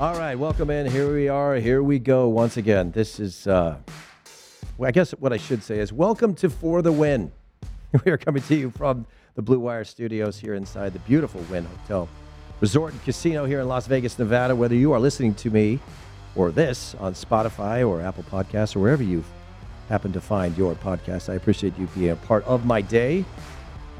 All 0.00 0.16
right, 0.16 0.36
welcome 0.38 0.70
in. 0.70 0.88
Here 0.88 1.12
we 1.12 1.28
are. 1.28 1.56
Here 1.56 1.82
we 1.82 1.98
go 1.98 2.28
once 2.28 2.56
again. 2.56 2.92
This 2.92 3.18
is, 3.18 3.48
uh, 3.48 3.78
I 4.80 4.92
guess 4.92 5.10
what 5.10 5.32
I 5.32 5.38
should 5.38 5.60
say 5.60 5.80
is 5.80 5.92
welcome 5.92 6.36
to 6.36 6.48
For 6.48 6.82
the 6.82 6.92
Win. 6.92 7.32
We 8.04 8.12
are 8.12 8.16
coming 8.16 8.42
to 8.44 8.54
you 8.54 8.70
from 8.70 9.06
the 9.34 9.42
Blue 9.42 9.58
Wire 9.58 9.82
Studios 9.82 10.38
here 10.38 10.54
inside 10.54 10.92
the 10.92 11.00
beautiful 11.00 11.40
Wynn 11.50 11.64
Hotel 11.64 12.08
Resort 12.60 12.92
and 12.92 13.02
Casino 13.02 13.44
here 13.44 13.58
in 13.58 13.66
Las 13.66 13.88
Vegas, 13.88 14.16
Nevada. 14.16 14.54
Whether 14.54 14.76
you 14.76 14.92
are 14.92 15.00
listening 15.00 15.34
to 15.34 15.50
me 15.50 15.80
or 16.36 16.52
this 16.52 16.94
on 17.00 17.14
Spotify 17.14 17.84
or 17.84 18.00
Apple 18.00 18.22
Podcasts 18.30 18.76
or 18.76 18.78
wherever 18.78 19.02
you 19.02 19.24
happen 19.88 20.12
to 20.12 20.20
find 20.20 20.56
your 20.56 20.76
podcast, 20.76 21.28
I 21.28 21.34
appreciate 21.34 21.76
you 21.76 21.88
being 21.88 22.10
a 22.10 22.16
part 22.16 22.44
of 22.44 22.64
my 22.64 22.82
day. 22.82 23.24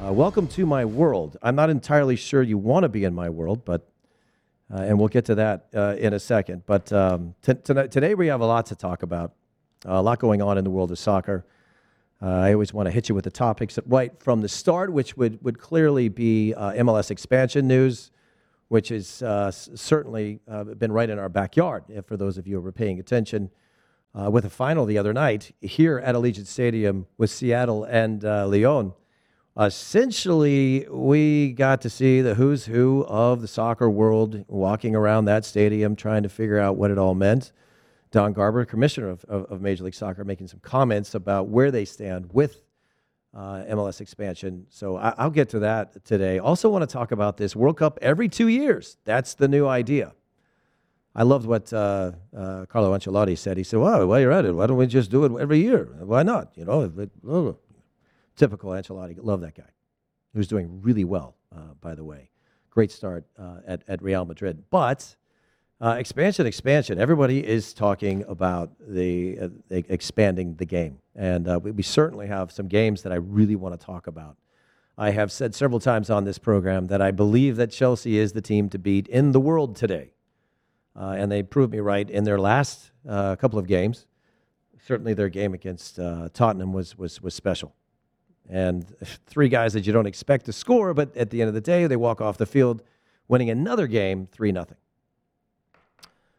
Uh, 0.06 0.12
welcome 0.12 0.46
to 0.46 0.64
my 0.64 0.84
world. 0.84 1.36
I'm 1.42 1.56
not 1.56 1.70
entirely 1.70 2.14
sure 2.14 2.40
you 2.40 2.56
want 2.56 2.84
to 2.84 2.88
be 2.88 3.02
in 3.02 3.16
my 3.16 3.28
world, 3.28 3.64
but 3.64 3.88
uh, 4.72 4.82
and 4.82 4.98
we'll 4.98 5.08
get 5.08 5.24
to 5.26 5.34
that 5.34 5.66
uh, 5.74 5.96
in 5.98 6.12
a 6.12 6.20
second. 6.20 6.62
But 6.66 6.92
um, 6.92 7.34
t- 7.42 7.54
tonight, 7.54 7.90
today 7.90 8.14
we 8.14 8.26
have 8.26 8.40
a 8.40 8.46
lot 8.46 8.66
to 8.66 8.76
talk 8.76 9.02
about, 9.02 9.32
a 9.84 10.02
lot 10.02 10.18
going 10.18 10.42
on 10.42 10.58
in 10.58 10.64
the 10.64 10.70
world 10.70 10.90
of 10.90 10.98
soccer. 10.98 11.46
Uh, 12.20 12.26
I 12.26 12.52
always 12.52 12.74
want 12.74 12.86
to 12.86 12.90
hit 12.90 13.08
you 13.08 13.14
with 13.14 13.24
the 13.24 13.30
topics 13.30 13.78
right 13.86 14.12
from 14.20 14.40
the 14.40 14.48
start, 14.48 14.92
which 14.92 15.16
would, 15.16 15.42
would 15.42 15.58
clearly 15.58 16.08
be 16.08 16.52
uh, 16.52 16.72
MLS 16.72 17.10
expansion 17.10 17.66
news, 17.66 18.10
which 18.68 18.88
has 18.88 19.22
uh, 19.22 19.50
certainly 19.50 20.40
uh, 20.48 20.64
been 20.64 20.92
right 20.92 21.08
in 21.08 21.18
our 21.18 21.28
backyard, 21.28 21.84
for 22.06 22.16
those 22.16 22.36
of 22.36 22.46
you 22.46 22.56
who 22.56 22.62
were 22.62 22.72
paying 22.72 22.98
attention. 22.98 23.50
with 24.14 24.44
a 24.44 24.50
final 24.50 24.84
the 24.84 24.98
other 24.98 25.14
night 25.14 25.54
here 25.60 25.98
at 26.00 26.14
Allegiant 26.14 26.46
Stadium 26.46 27.06
with 27.16 27.30
Seattle 27.30 27.84
and 27.84 28.22
Lyon 28.22 28.92
essentially, 29.58 30.86
we 30.90 31.52
got 31.52 31.80
to 31.82 31.90
see 31.90 32.20
the 32.20 32.34
who's 32.34 32.66
who 32.66 33.04
of 33.08 33.40
the 33.40 33.48
soccer 33.48 33.90
world 33.90 34.44
walking 34.48 34.94
around 34.94 35.24
that 35.24 35.44
stadium 35.44 35.96
trying 35.96 36.22
to 36.22 36.28
figure 36.28 36.58
out 36.58 36.76
what 36.76 36.90
it 36.90 36.98
all 36.98 37.14
meant. 37.14 37.52
Don 38.10 38.32
Garber, 38.32 38.64
commissioner 38.64 39.10
of, 39.10 39.24
of, 39.24 39.44
of 39.50 39.60
Major 39.60 39.84
League 39.84 39.94
Soccer, 39.94 40.24
making 40.24 40.48
some 40.48 40.60
comments 40.60 41.14
about 41.14 41.48
where 41.48 41.70
they 41.70 41.84
stand 41.84 42.32
with 42.32 42.62
uh, 43.34 43.64
MLS 43.70 44.00
expansion. 44.00 44.66
So 44.70 44.96
I, 44.96 45.24
will 45.24 45.30
get 45.30 45.50
to 45.50 45.58
that 45.60 46.04
today. 46.04 46.38
Also, 46.38 46.70
want 46.70 46.88
to 46.88 46.92
talk 46.92 47.12
about 47.12 47.36
this 47.36 47.54
World 47.54 47.76
Cup 47.76 47.98
every 48.00 48.28
two 48.28 48.48
years. 48.48 48.96
That's 49.04 49.34
the 49.34 49.48
new 49.48 49.66
idea. 49.66 50.14
I 51.14 51.24
loved 51.24 51.46
what 51.46 51.72
uh, 51.72 52.12
uh, 52.36 52.66
Carlo 52.66 52.96
Ancelotti 52.96 53.36
said. 53.36 53.56
He 53.56 53.64
said, 53.64 53.80
"Well, 53.80 54.06
while 54.06 54.20
you're 54.20 54.32
at 54.32 54.44
it, 54.44 54.52
why 54.52 54.66
don't 54.66 54.76
we 54.76 54.86
just 54.86 55.10
do 55.10 55.24
it 55.24 55.40
every 55.40 55.58
year? 55.58 55.84
Why 56.00 56.22
not? 56.22 56.52
You 56.54 56.64
know, 56.64 56.82
it, 56.82 57.10
Typical 58.38 58.70
Ancelotti. 58.70 59.18
Love 59.20 59.40
that 59.40 59.56
guy. 59.56 59.68
Who's 60.32 60.46
doing 60.46 60.80
really 60.80 61.02
well, 61.02 61.34
uh, 61.54 61.74
by 61.80 61.96
the 61.96 62.04
way. 62.04 62.30
Great 62.70 62.92
start 62.92 63.24
uh, 63.36 63.56
at, 63.66 63.82
at 63.88 64.00
Real 64.00 64.24
Madrid. 64.24 64.62
But 64.70 65.16
uh, 65.80 65.96
expansion, 65.98 66.46
expansion. 66.46 67.00
Everybody 67.00 67.44
is 67.44 67.74
talking 67.74 68.24
about 68.28 68.70
the, 68.78 69.38
uh, 69.40 69.48
expanding 69.70 70.54
the 70.54 70.64
game. 70.64 71.00
And 71.16 71.48
uh, 71.48 71.58
we, 71.60 71.72
we 71.72 71.82
certainly 71.82 72.28
have 72.28 72.52
some 72.52 72.68
games 72.68 73.02
that 73.02 73.12
I 73.12 73.16
really 73.16 73.56
want 73.56 73.78
to 73.78 73.84
talk 73.84 74.06
about. 74.06 74.36
I 74.96 75.10
have 75.10 75.32
said 75.32 75.52
several 75.52 75.80
times 75.80 76.08
on 76.08 76.22
this 76.22 76.38
program 76.38 76.86
that 76.86 77.02
I 77.02 77.10
believe 77.10 77.56
that 77.56 77.72
Chelsea 77.72 78.18
is 78.18 78.34
the 78.34 78.40
team 78.40 78.68
to 78.68 78.78
beat 78.78 79.08
in 79.08 79.32
the 79.32 79.40
world 79.40 79.74
today. 79.74 80.12
Uh, 80.94 81.16
and 81.18 81.30
they 81.30 81.42
proved 81.42 81.72
me 81.72 81.80
right 81.80 82.08
in 82.08 82.22
their 82.22 82.38
last 82.38 82.92
couple 83.04 83.58
of 83.58 83.66
games. 83.66 84.06
Certainly, 84.84 85.14
their 85.14 85.28
game 85.28 85.54
against 85.54 85.96
Tottenham 86.34 86.72
was, 86.72 86.96
was, 86.96 87.20
was 87.20 87.34
special 87.34 87.74
and 88.48 88.86
three 89.26 89.48
guys 89.48 89.72
that 89.74 89.86
you 89.86 89.92
don't 89.92 90.06
expect 90.06 90.46
to 90.46 90.52
score, 90.52 90.94
but 90.94 91.16
at 91.16 91.30
the 91.30 91.40
end 91.40 91.48
of 91.48 91.54
the 91.54 91.60
day, 91.60 91.86
they 91.86 91.96
walk 91.96 92.20
off 92.20 92.38
the 92.38 92.46
field 92.46 92.82
winning 93.28 93.50
another 93.50 93.86
game 93.86 94.26
3 94.32 94.52
0. 94.52 94.66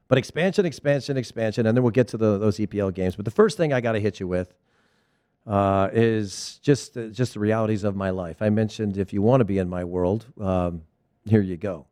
But 0.07 0.17
expansion, 0.17 0.65
expansion, 0.65 1.17
expansion, 1.17 1.67
and 1.67 1.77
then 1.77 1.83
we'll 1.83 1.91
get 1.91 2.07
to 2.09 2.17
the, 2.17 2.39
those 2.39 2.57
EPL 2.57 2.93
games. 2.93 3.15
But 3.15 3.25
the 3.25 3.31
first 3.31 3.57
thing 3.57 3.73
I 3.73 3.79
got 3.79 3.91
to 3.91 3.99
hit 3.99 4.19
you 4.19 4.27
with 4.27 4.55
uh, 5.45 5.89
is 5.93 6.59
just, 6.63 6.97
uh, 6.97 7.07
just 7.07 7.35
the 7.35 7.39
realities 7.39 7.83
of 7.83 7.95
my 7.95 8.09
life. 8.09 8.41
I 8.41 8.49
mentioned 8.49 8.97
if 8.97 9.13
you 9.13 9.21
want 9.21 9.41
to 9.41 9.45
be 9.45 9.59
in 9.59 9.69
my 9.69 9.83
world, 9.83 10.25
um, 10.41 10.81
here 11.25 11.41
you 11.41 11.57
go. 11.57 11.85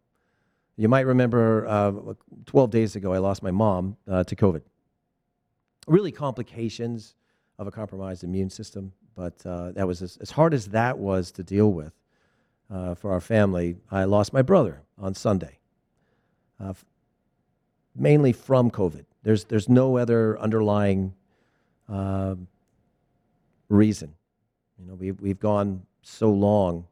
You 0.78 0.90
might 0.90 1.06
remember 1.06 1.68
uh, 1.68 1.92
12 2.48 2.72
days 2.72 2.96
ago, 2.96 3.14
I 3.14 3.20
lost 3.20 3.44
my 3.44 3.52
mom 3.52 3.98
uh, 4.08 4.24
to 4.24 4.36
COVID. 4.36 4.62
Really, 5.88 6.12
complications 6.12 7.16
of 7.58 7.68
a 7.68 7.72
compromised 7.72 8.24
immune 8.24 8.50
system. 8.50 8.94
But 9.18 9.44
uh, 9.48 9.72
that 9.72 9.88
was 9.88 10.04
as, 10.04 10.18
as, 10.18 10.30
hard 10.30 10.54
as 10.54 10.68
that 10.68 11.00
was 11.00 11.32
to 11.32 11.44
deal 11.44 11.74
with 11.74 11.92
uh, 12.72 12.94
for 12.94 13.12
our 13.12 13.20
family. 13.20 13.76
I 13.90 14.04
lost 14.04 14.32
my 14.32 14.44
brother 14.44 14.84
on 15.00 15.16
Sunday, 15.16 15.58
uh, 16.64 16.76
mainly 17.96 18.32
from 18.32 18.70
COVID. 18.70 19.06
There's, 19.24 19.46
there's 19.46 19.68
no 19.68 19.98
other 19.98 20.38
underlying 20.40 21.16
um, 21.90 22.48
reason. 23.70 24.14
You 24.80 24.88
know, 24.88 24.94
we've, 24.94 25.20
we've 25.20 25.40
gone 25.40 25.82
so 26.04 26.30
long 26.30 26.86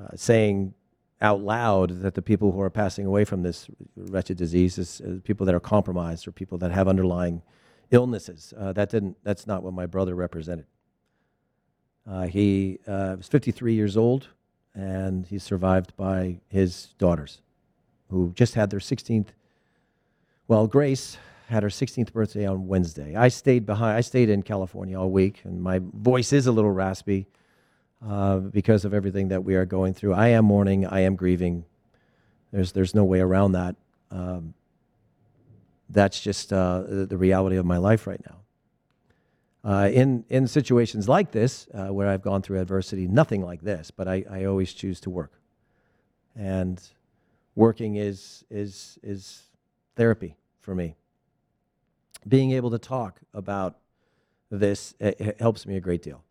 uh, 0.00 0.14
saying 0.14 0.72
out 1.20 1.40
loud 1.40 2.00
that 2.02 2.14
the 2.14 2.22
people 2.22 2.52
who 2.52 2.60
are 2.60 2.70
passing 2.70 3.06
away 3.06 3.24
from 3.24 3.42
this 3.42 3.66
wretched 3.96 4.36
disease 4.36 4.78
is 4.78 5.00
uh, 5.00 5.18
people 5.24 5.44
that 5.46 5.54
are 5.54 5.60
compromised 5.60 6.28
or 6.28 6.30
people 6.30 6.58
that 6.58 6.70
have 6.70 6.86
underlying 6.86 7.42
illnesses. 7.90 8.54
Uh, 8.56 8.72
that 8.72 8.88
didn't, 8.88 9.16
that's 9.24 9.48
not 9.48 9.64
what 9.64 9.74
my 9.74 9.84
brother 9.84 10.14
represented. 10.14 10.66
Uh, 12.08 12.26
he 12.26 12.78
uh, 12.86 13.14
was 13.18 13.28
53 13.28 13.74
years 13.74 13.96
old, 13.96 14.28
and 14.74 15.26
he's 15.26 15.42
survived 15.42 15.96
by 15.96 16.40
his 16.48 16.94
daughters, 16.98 17.42
who 18.08 18.32
just 18.34 18.54
had 18.54 18.70
their 18.70 18.80
16th. 18.80 19.28
Well, 20.48 20.66
Grace 20.66 21.18
had 21.48 21.62
her 21.62 21.68
16th 21.68 22.12
birthday 22.12 22.46
on 22.46 22.66
Wednesday. 22.66 23.16
I 23.16 23.28
stayed 23.28 23.66
behind. 23.66 23.96
I 23.96 24.00
stayed 24.00 24.30
in 24.30 24.42
California 24.42 24.98
all 24.98 25.10
week, 25.10 25.40
and 25.44 25.62
my 25.62 25.80
voice 25.82 26.32
is 26.32 26.46
a 26.46 26.52
little 26.52 26.70
raspy 26.70 27.26
uh, 28.06 28.38
because 28.38 28.84
of 28.84 28.94
everything 28.94 29.28
that 29.28 29.44
we 29.44 29.54
are 29.56 29.66
going 29.66 29.94
through. 29.94 30.14
I 30.14 30.28
am 30.28 30.44
mourning. 30.44 30.86
I 30.86 31.00
am 31.00 31.16
grieving. 31.16 31.64
There's 32.52 32.72
there's 32.72 32.94
no 32.94 33.04
way 33.04 33.20
around 33.20 33.52
that. 33.52 33.76
Um, 34.10 34.54
that's 35.88 36.20
just 36.20 36.52
uh, 36.52 36.84
the 36.86 37.16
reality 37.16 37.56
of 37.56 37.66
my 37.66 37.76
life 37.76 38.06
right 38.06 38.20
now. 38.28 38.39
Uh, 39.62 39.90
in, 39.92 40.24
in 40.30 40.46
situations 40.46 41.08
like 41.08 41.32
this, 41.32 41.68
uh, 41.74 41.88
where 41.88 42.08
I've 42.08 42.22
gone 42.22 42.40
through 42.40 42.60
adversity, 42.60 43.06
nothing 43.06 43.42
like 43.42 43.60
this, 43.60 43.90
but 43.90 44.08
I, 44.08 44.24
I 44.30 44.44
always 44.44 44.72
choose 44.72 45.00
to 45.00 45.10
work. 45.10 45.32
And 46.34 46.80
working 47.54 47.96
is, 47.96 48.44
is, 48.50 48.98
is 49.02 49.42
therapy 49.96 50.36
for 50.60 50.74
me. 50.74 50.96
Being 52.26 52.52
able 52.52 52.70
to 52.70 52.78
talk 52.78 53.20
about 53.34 53.76
this 54.50 54.94
it 54.98 55.36
helps 55.38 55.66
me 55.66 55.76
a 55.76 55.80
great 55.80 56.02
deal. 56.02 56.24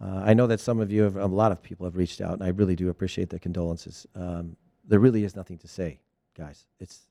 Uh, 0.00 0.22
I 0.24 0.34
know 0.34 0.46
that 0.48 0.60
some 0.60 0.80
of 0.80 0.90
you, 0.90 1.02
have, 1.02 1.16
a 1.16 1.26
lot 1.26 1.52
of 1.52 1.62
people 1.62 1.86
have 1.86 1.96
reached 1.96 2.20
out, 2.20 2.32
and 2.32 2.42
I 2.42 2.48
really 2.48 2.74
do 2.74 2.88
appreciate 2.88 3.30
the 3.30 3.38
condolences. 3.38 4.06
Um, 4.14 4.56
there 4.86 4.98
really 4.98 5.24
is 5.24 5.36
nothing 5.36 5.58
to 5.58 5.68
say, 5.68 6.00
guys. 6.36 6.66
It's, 6.80 7.02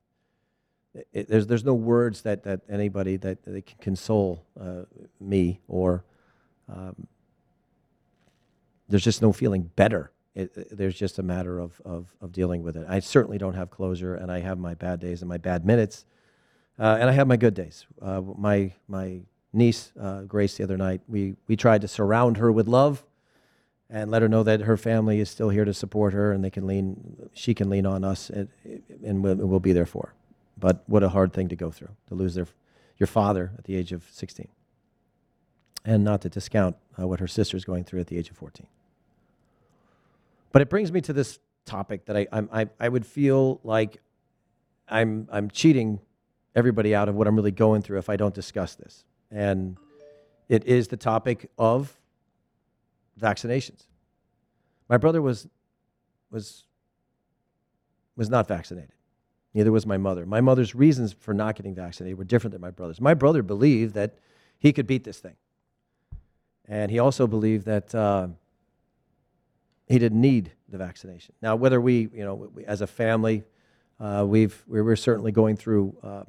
it, 1.13 1.29
there's, 1.29 1.47
there's 1.47 1.63
no 1.63 1.73
words 1.73 2.21
that, 2.23 2.43
that 2.43 2.61
anybody 2.69 3.17
that, 3.17 3.43
that 3.43 3.65
can 3.65 3.77
console 3.79 4.45
uh, 4.59 4.83
me 5.19 5.61
or 5.67 6.03
um, 6.67 7.07
there's 8.89 9.03
just 9.03 9.21
no 9.21 9.31
feeling 9.31 9.71
better. 9.75 10.11
It, 10.35 10.55
it, 10.55 10.77
there's 10.77 10.95
just 10.95 11.19
a 11.19 11.23
matter 11.23 11.59
of, 11.59 11.81
of, 11.83 12.13
of, 12.21 12.31
dealing 12.31 12.61
with 12.63 12.77
it. 12.77 12.85
I 12.87 12.99
certainly 12.99 13.37
don't 13.37 13.53
have 13.53 13.69
closure, 13.69 14.15
and 14.15 14.31
I 14.31 14.39
have 14.39 14.57
my 14.57 14.73
bad 14.75 14.99
days 14.99 15.21
and 15.21 15.29
my 15.29 15.37
bad 15.37 15.65
minutes, 15.65 16.05
uh, 16.79 16.97
and 16.99 17.09
I 17.09 17.13
have 17.13 17.27
my 17.27 17.37
good 17.37 17.53
days. 17.53 17.85
Uh, 18.01 18.21
my, 18.37 18.73
my 18.87 19.21
niece, 19.51 19.91
uh, 19.99 20.21
Grace, 20.21 20.55
the 20.57 20.63
other 20.63 20.77
night, 20.77 21.01
we, 21.07 21.35
we 21.47 21.55
tried 21.55 21.81
to 21.81 21.87
surround 21.87 22.37
her 22.37 22.51
with 22.51 22.67
love 22.67 23.03
and 23.89 24.09
let 24.09 24.21
her 24.21 24.29
know 24.29 24.43
that 24.43 24.61
her 24.61 24.77
family 24.77 25.19
is 25.19 25.29
still 25.29 25.49
here 25.49 25.65
to 25.65 25.73
support 25.73 26.13
her, 26.13 26.31
and 26.31 26.43
they 26.43 26.49
can 26.49 26.65
lean, 26.65 27.29
she 27.33 27.53
can 27.53 27.69
lean 27.69 27.85
on 27.85 28.05
us, 28.05 28.29
and, 28.29 28.47
and 29.05 29.21
we'll, 29.21 29.35
we'll 29.35 29.59
be 29.59 29.73
there 29.73 29.85
for 29.85 30.13
her. 30.13 30.20
But 30.61 30.83
what 30.87 31.03
a 31.03 31.09
hard 31.09 31.33
thing 31.33 31.49
to 31.49 31.55
go 31.57 31.71
through 31.71 31.89
to 32.07 32.15
lose 32.15 32.35
their, 32.35 32.47
your 32.97 33.07
father 33.07 33.51
at 33.57 33.65
the 33.65 33.75
age 33.75 33.91
of 33.91 34.05
16. 34.11 34.47
And 35.83 36.03
not 36.03 36.21
to 36.21 36.29
discount 36.29 36.77
uh, 36.97 37.07
what 37.07 37.19
her 37.19 37.27
sister 37.27 37.57
is 37.57 37.65
going 37.65 37.83
through 37.83 37.99
at 37.99 38.07
the 38.07 38.17
age 38.17 38.29
of 38.29 38.37
14. 38.37 38.67
But 40.51 40.61
it 40.61 40.69
brings 40.69 40.91
me 40.91 41.01
to 41.01 41.13
this 41.13 41.39
topic 41.65 42.05
that 42.05 42.15
I, 42.15 42.27
I, 42.31 42.69
I 42.79 42.87
would 42.87 43.05
feel 43.05 43.59
like 43.63 43.97
I'm, 44.87 45.27
I'm 45.31 45.49
cheating 45.49 45.99
everybody 46.55 46.93
out 46.93 47.09
of 47.09 47.15
what 47.15 47.27
I'm 47.27 47.35
really 47.35 47.51
going 47.51 47.81
through 47.81 47.97
if 47.97 48.09
I 48.09 48.15
don't 48.15 48.35
discuss 48.35 48.75
this. 48.75 49.03
And 49.31 49.77
it 50.47 50.65
is 50.65 50.89
the 50.89 50.97
topic 50.97 51.49
of 51.57 51.99
vaccinations. 53.19 53.85
My 54.87 54.97
brother 54.97 55.23
was, 55.23 55.47
was, 56.29 56.65
was 58.15 58.29
not 58.29 58.47
vaccinated. 58.47 58.93
Neither 59.53 59.71
was 59.71 59.85
my 59.85 59.97
mother. 59.97 60.25
My 60.25 60.41
mother's 60.41 60.73
reasons 60.73 61.13
for 61.13 61.33
not 61.33 61.55
getting 61.55 61.75
vaccinated 61.75 62.17
were 62.17 62.23
different 62.23 62.51
than 62.53 62.61
my 62.61 62.71
brother's. 62.71 63.01
My 63.01 63.13
brother 63.13 63.43
believed 63.43 63.93
that 63.95 64.15
he 64.59 64.71
could 64.71 64.87
beat 64.87 65.03
this 65.03 65.19
thing. 65.19 65.35
And 66.67 66.91
he 66.91 66.99
also 66.99 67.27
believed 67.27 67.65
that 67.65 67.93
uh, 67.93 68.27
he 69.87 69.99
didn't 69.99 70.21
need 70.21 70.51
the 70.69 70.77
vaccination. 70.77 71.35
Now, 71.41 71.55
whether 71.57 71.81
we, 71.81 72.09
you 72.13 72.23
know, 72.23 72.35
we, 72.55 72.65
as 72.65 72.81
a 72.81 72.87
family, 72.87 73.43
Uh, 74.01 74.25
we've 74.25 74.63
we 74.67 74.81
we're 74.81 74.95
certainly 74.97 75.31
going 75.31 75.55
through, 75.57 75.93
um, 76.01 76.25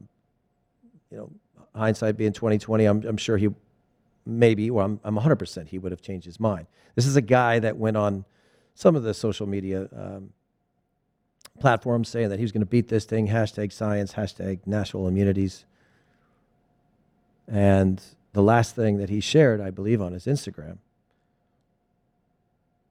you 1.11 1.17
know, 1.17 1.31
hindsight 1.75 2.17
being 2.17 2.33
2020. 2.35 2.85
I'm, 2.85 3.03
I'm 3.07 3.17
sure 3.17 3.39
he 3.39 3.49
maybe, 4.27 4.71
well, 4.71 4.85
I'm, 4.85 5.01
I'm 5.05 5.17
100% 5.17 5.69
he 5.69 5.79
would 5.79 5.91
have 5.91 6.03
changed 6.03 6.27
his 6.27 6.39
mind. 6.39 6.67
This 6.97 7.07
is 7.07 7.17
a 7.17 7.23
guy 7.23 7.61
that 7.61 7.79
went 7.79 7.97
on 7.97 8.25
some 8.75 8.95
of 8.99 9.05
the 9.05 9.15
social 9.15 9.47
media 9.47 9.89
um, 9.97 10.33
platforms 11.61 12.09
saying 12.09 12.31
that 12.31 12.39
he 12.39 12.45
was 12.45 12.53
going 12.53 12.63
to 12.63 12.67
beat 12.67 12.89
this 12.89 13.05
thing, 13.05 13.29
hashtag 13.29 13.73
science, 13.73 14.15
hashtag 14.15 14.61
national 14.67 15.07
immunities. 15.09 15.65
And 17.49 18.03
the 18.33 18.43
last 18.43 18.75
thing 18.75 18.99
that 18.99 19.11
he 19.11 19.21
shared, 19.21 19.61
I 19.61 19.71
believe, 19.71 20.01
on 20.01 20.13
his 20.13 20.27
Instagram 20.27 20.79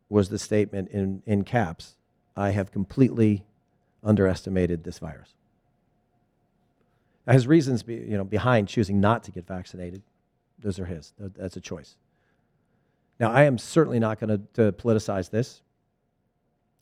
was 0.09 0.29
the 0.29 0.39
statement 0.39 0.89
in, 0.91 1.23
in 1.25 1.43
caps 1.43 1.95
I 2.35 2.51
have 2.51 2.71
completely 2.71 3.43
underestimated 4.03 4.83
this 4.83 4.99
virus. 4.99 5.35
Now, 7.25 7.33
his 7.33 7.47
reasons 7.47 7.83
be, 7.83 7.95
you 7.95 8.17
know, 8.17 8.23
behind 8.23 8.67
choosing 8.67 8.99
not 8.99 9.23
to 9.25 9.31
get 9.31 9.47
vaccinated, 9.47 10.01
those 10.59 10.79
are 10.79 10.85
his. 10.85 11.13
That's 11.19 11.55
a 11.55 11.61
choice. 11.61 11.95
Now, 13.19 13.31
I 13.31 13.43
am 13.43 13.57
certainly 13.57 13.99
not 13.99 14.19
going 14.19 14.47
to 14.53 14.71
politicize 14.73 15.29
this. 15.29 15.61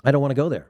I 0.04 0.12
don't 0.12 0.22
want 0.22 0.32
to 0.32 0.36
go 0.36 0.50
there. 0.50 0.68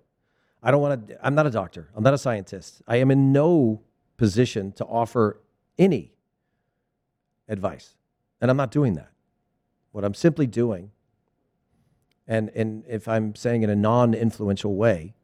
I 0.62 0.72
don't 0.72 0.82
want 0.82 1.08
to, 1.08 1.26
I'm 1.26 1.36
not 1.36 1.48
a 1.48 1.52
doctor. 1.52 1.90
I'm 1.96 2.04
not 2.04 2.14
a 2.14 2.18
scientist. 2.18 2.82
I 2.88 2.98
am 2.98 3.12
in 3.12 3.32
no 3.32 3.82
position 4.18 4.72
to 4.74 4.86
offer 4.86 5.40
any 5.78 6.12
advice. 7.48 7.96
And 8.42 8.52
I'm 8.52 8.58
not 8.58 8.72
doing 8.72 8.94
that. 8.94 9.12
What 9.92 10.04
I'm 10.04 10.14
simply 10.14 10.48
doing, 10.48 10.92
and, 12.28 12.50
and 12.50 12.84
if 12.88 13.08
I'm 13.08 13.36
saying 13.36 13.64
in 13.64 13.70
a 13.70 13.76
non 13.76 14.14
influential 14.14 14.76
way, 14.76 15.16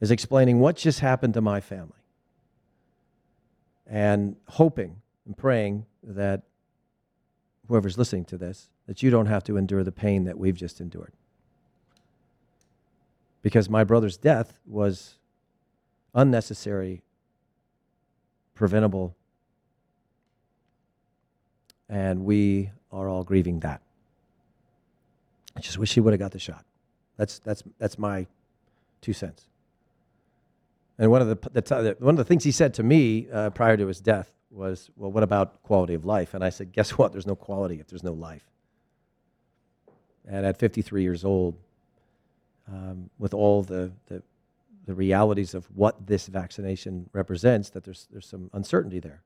is 0.00 0.10
explaining 0.10 0.60
what 0.60 0.76
just 0.76 1.00
happened 1.00 1.34
to 1.34 1.40
my 1.40 1.60
family 1.60 1.92
and 3.86 4.36
hoping 4.48 5.00
and 5.26 5.36
praying 5.36 5.86
that 6.02 6.42
whoever's 7.68 7.96
listening 7.96 8.24
to 8.26 8.36
this, 8.36 8.68
that 8.86 9.02
you 9.02 9.10
don't 9.10 9.26
have 9.26 9.42
to 9.44 9.56
endure 9.56 9.82
the 9.82 9.92
pain 9.92 10.24
that 10.24 10.38
we've 10.38 10.56
just 10.56 10.80
endured. 10.80 11.12
Because 13.44 13.68
my 13.68 13.84
brother's 13.84 14.16
death 14.16 14.58
was 14.64 15.16
unnecessary, 16.14 17.02
preventable, 18.54 19.14
and 21.90 22.24
we 22.24 22.70
are 22.90 23.06
all 23.06 23.22
grieving 23.22 23.60
that. 23.60 23.82
I 25.54 25.60
just 25.60 25.76
wish 25.76 25.92
he 25.92 26.00
would 26.00 26.14
have 26.14 26.20
got 26.20 26.32
the 26.32 26.38
shot. 26.38 26.64
That's, 27.18 27.38
that's, 27.38 27.62
that's 27.78 27.98
my 27.98 28.26
two 29.02 29.12
cents. 29.12 29.44
And 30.98 31.10
one 31.10 31.20
of 31.20 31.28
the, 31.28 31.50
the, 31.60 31.96
one 31.98 32.14
of 32.14 32.16
the 32.16 32.24
things 32.24 32.44
he 32.44 32.50
said 32.50 32.72
to 32.74 32.82
me 32.82 33.28
uh, 33.30 33.50
prior 33.50 33.76
to 33.76 33.86
his 33.86 34.00
death 34.00 34.32
was, 34.50 34.88
Well, 34.96 35.12
what 35.12 35.22
about 35.22 35.62
quality 35.64 35.92
of 35.92 36.06
life? 36.06 36.32
And 36.32 36.42
I 36.42 36.48
said, 36.48 36.72
Guess 36.72 36.92
what? 36.92 37.12
There's 37.12 37.26
no 37.26 37.36
quality 37.36 37.78
if 37.78 37.88
there's 37.88 38.02
no 38.02 38.14
life. 38.14 38.48
And 40.26 40.46
at 40.46 40.56
53 40.56 41.02
years 41.02 41.26
old, 41.26 41.58
um, 42.70 43.10
with 43.18 43.34
all 43.34 43.62
the, 43.62 43.92
the, 44.06 44.22
the 44.86 44.94
realities 44.94 45.54
of 45.54 45.66
what 45.74 46.06
this 46.06 46.26
vaccination 46.26 47.08
represents, 47.12 47.70
that 47.70 47.84
there's, 47.84 48.08
there's 48.10 48.26
some 48.26 48.50
uncertainty 48.52 49.00
there. 49.00 49.22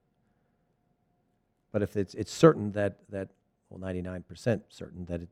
But 1.72 1.82
if 1.82 1.96
it's, 1.96 2.14
it's 2.14 2.32
certain 2.32 2.72
that, 2.72 2.98
that, 3.10 3.28
well, 3.70 3.80
99% 3.80 4.62
certain 4.68 5.04
that 5.06 5.22
it, 5.22 5.28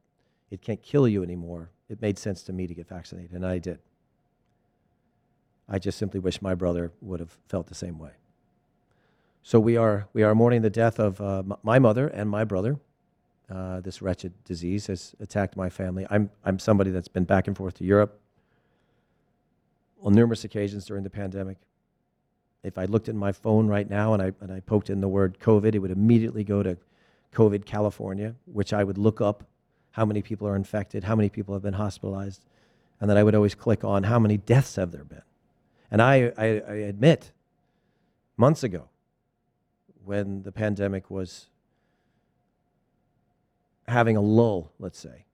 it 0.51 0.63
can't 0.63 0.83
kill 0.83 1.09
you 1.09 1.23
anymore, 1.23 1.71
it 1.89 2.01
made 2.01 2.19
sense 2.19 2.43
to 2.43 2.53
me 2.53 2.67
to 2.67 2.75
get 2.75 2.89
vaccinated, 2.89 3.33
and 3.33 3.47
I 3.47 3.59
did. 3.59 3.79
I 5.69 5.79
just 5.79 5.99
simply 5.99 6.21
wish 6.21 6.41
my 6.41 6.55
brother 6.55 6.93
would 7.01 7.21
have 7.21 7.37
felt 7.49 7.67
the 7.67 7.75
same 7.75 7.99
way. 7.99 8.13
So 9.43 9.59
we 9.61 9.77
are, 9.77 10.09
we 10.13 10.23
are 10.23 10.35
mourning 10.35 10.63
the 10.63 10.71
death 10.71 10.99
of 10.99 11.21
uh, 11.21 11.43
my 11.63 11.79
mother 11.79 12.09
and 12.09 12.29
my 12.29 12.45
brother. 12.45 12.79
Uh, 13.49 13.81
this 13.81 14.03
wretched 14.03 14.33
disease 14.45 14.89
has 14.89 15.15
attacked 15.21 15.57
my 15.57 15.69
family. 15.69 16.05
I'm, 16.11 16.31
I'm 16.45 16.59
somebody 16.59 16.91
that's 16.91 17.09
been 17.09 17.25
back 17.25 17.47
and 17.47 17.57
forth 17.57 17.75
to 17.75 17.85
Europe 17.85 18.19
on 20.03 20.15
numerous 20.15 20.45
occasions 20.45 20.85
during 20.85 21.05
the 21.05 21.11
pandemic. 21.11 21.59
If 22.65 22.77
I 22.77 22.87
looked 22.87 23.09
at 23.09 23.15
my 23.15 23.31
phone 23.31 23.69
right 23.69 23.89
now 23.89 24.15
and 24.15 24.23
I, 24.23 24.33
and 24.41 24.53
I 24.53 24.61
poked 24.61 24.91
in 24.91 25.01
the 25.01 25.09
word 25.09 25.39
COVID, 25.39 25.77
it 25.77 25.79
would 25.79 25.93
immediately 25.93 26.43
go 26.43 26.65
to 26.65 26.77
COVID 27.33 27.65
California, 27.65 28.35
which 28.47 28.73
I 28.73 28.83
would 28.83 28.99
look 28.99 29.21
up 29.21 29.45
how 29.93 30.05
many 30.05 30.23
people 30.23 30.49
are 30.49 30.57
infected, 30.57 31.05
how 31.05 31.15
many 31.15 31.29
people 31.29 31.55
have 31.55 31.63
been 31.63 31.75
hospitalized, 31.75 32.45
and 33.01 33.09
then 33.09 33.17
I 33.17 33.23
would 33.23 33.35
always 33.35 33.55
click 33.55 33.85
on 33.85 34.03
how 34.03 34.19
many 34.19 34.37
deaths 34.37 34.75
have 34.77 34.91
there 34.91 35.05
been. 35.05 35.23
And 35.91 36.03
I, 36.03 36.33
I, 36.37 36.45
I 36.45 36.75
admit, 36.89 37.31
months 38.37 38.65
ago, 38.65 38.89
when 40.05 40.43
the 40.43 40.53
pandemic 40.53 41.11
was 41.11 41.47
having 43.89 44.17
a 44.17 44.21
lull, 44.21 44.73
let's 44.79 44.99
say, 44.99 45.25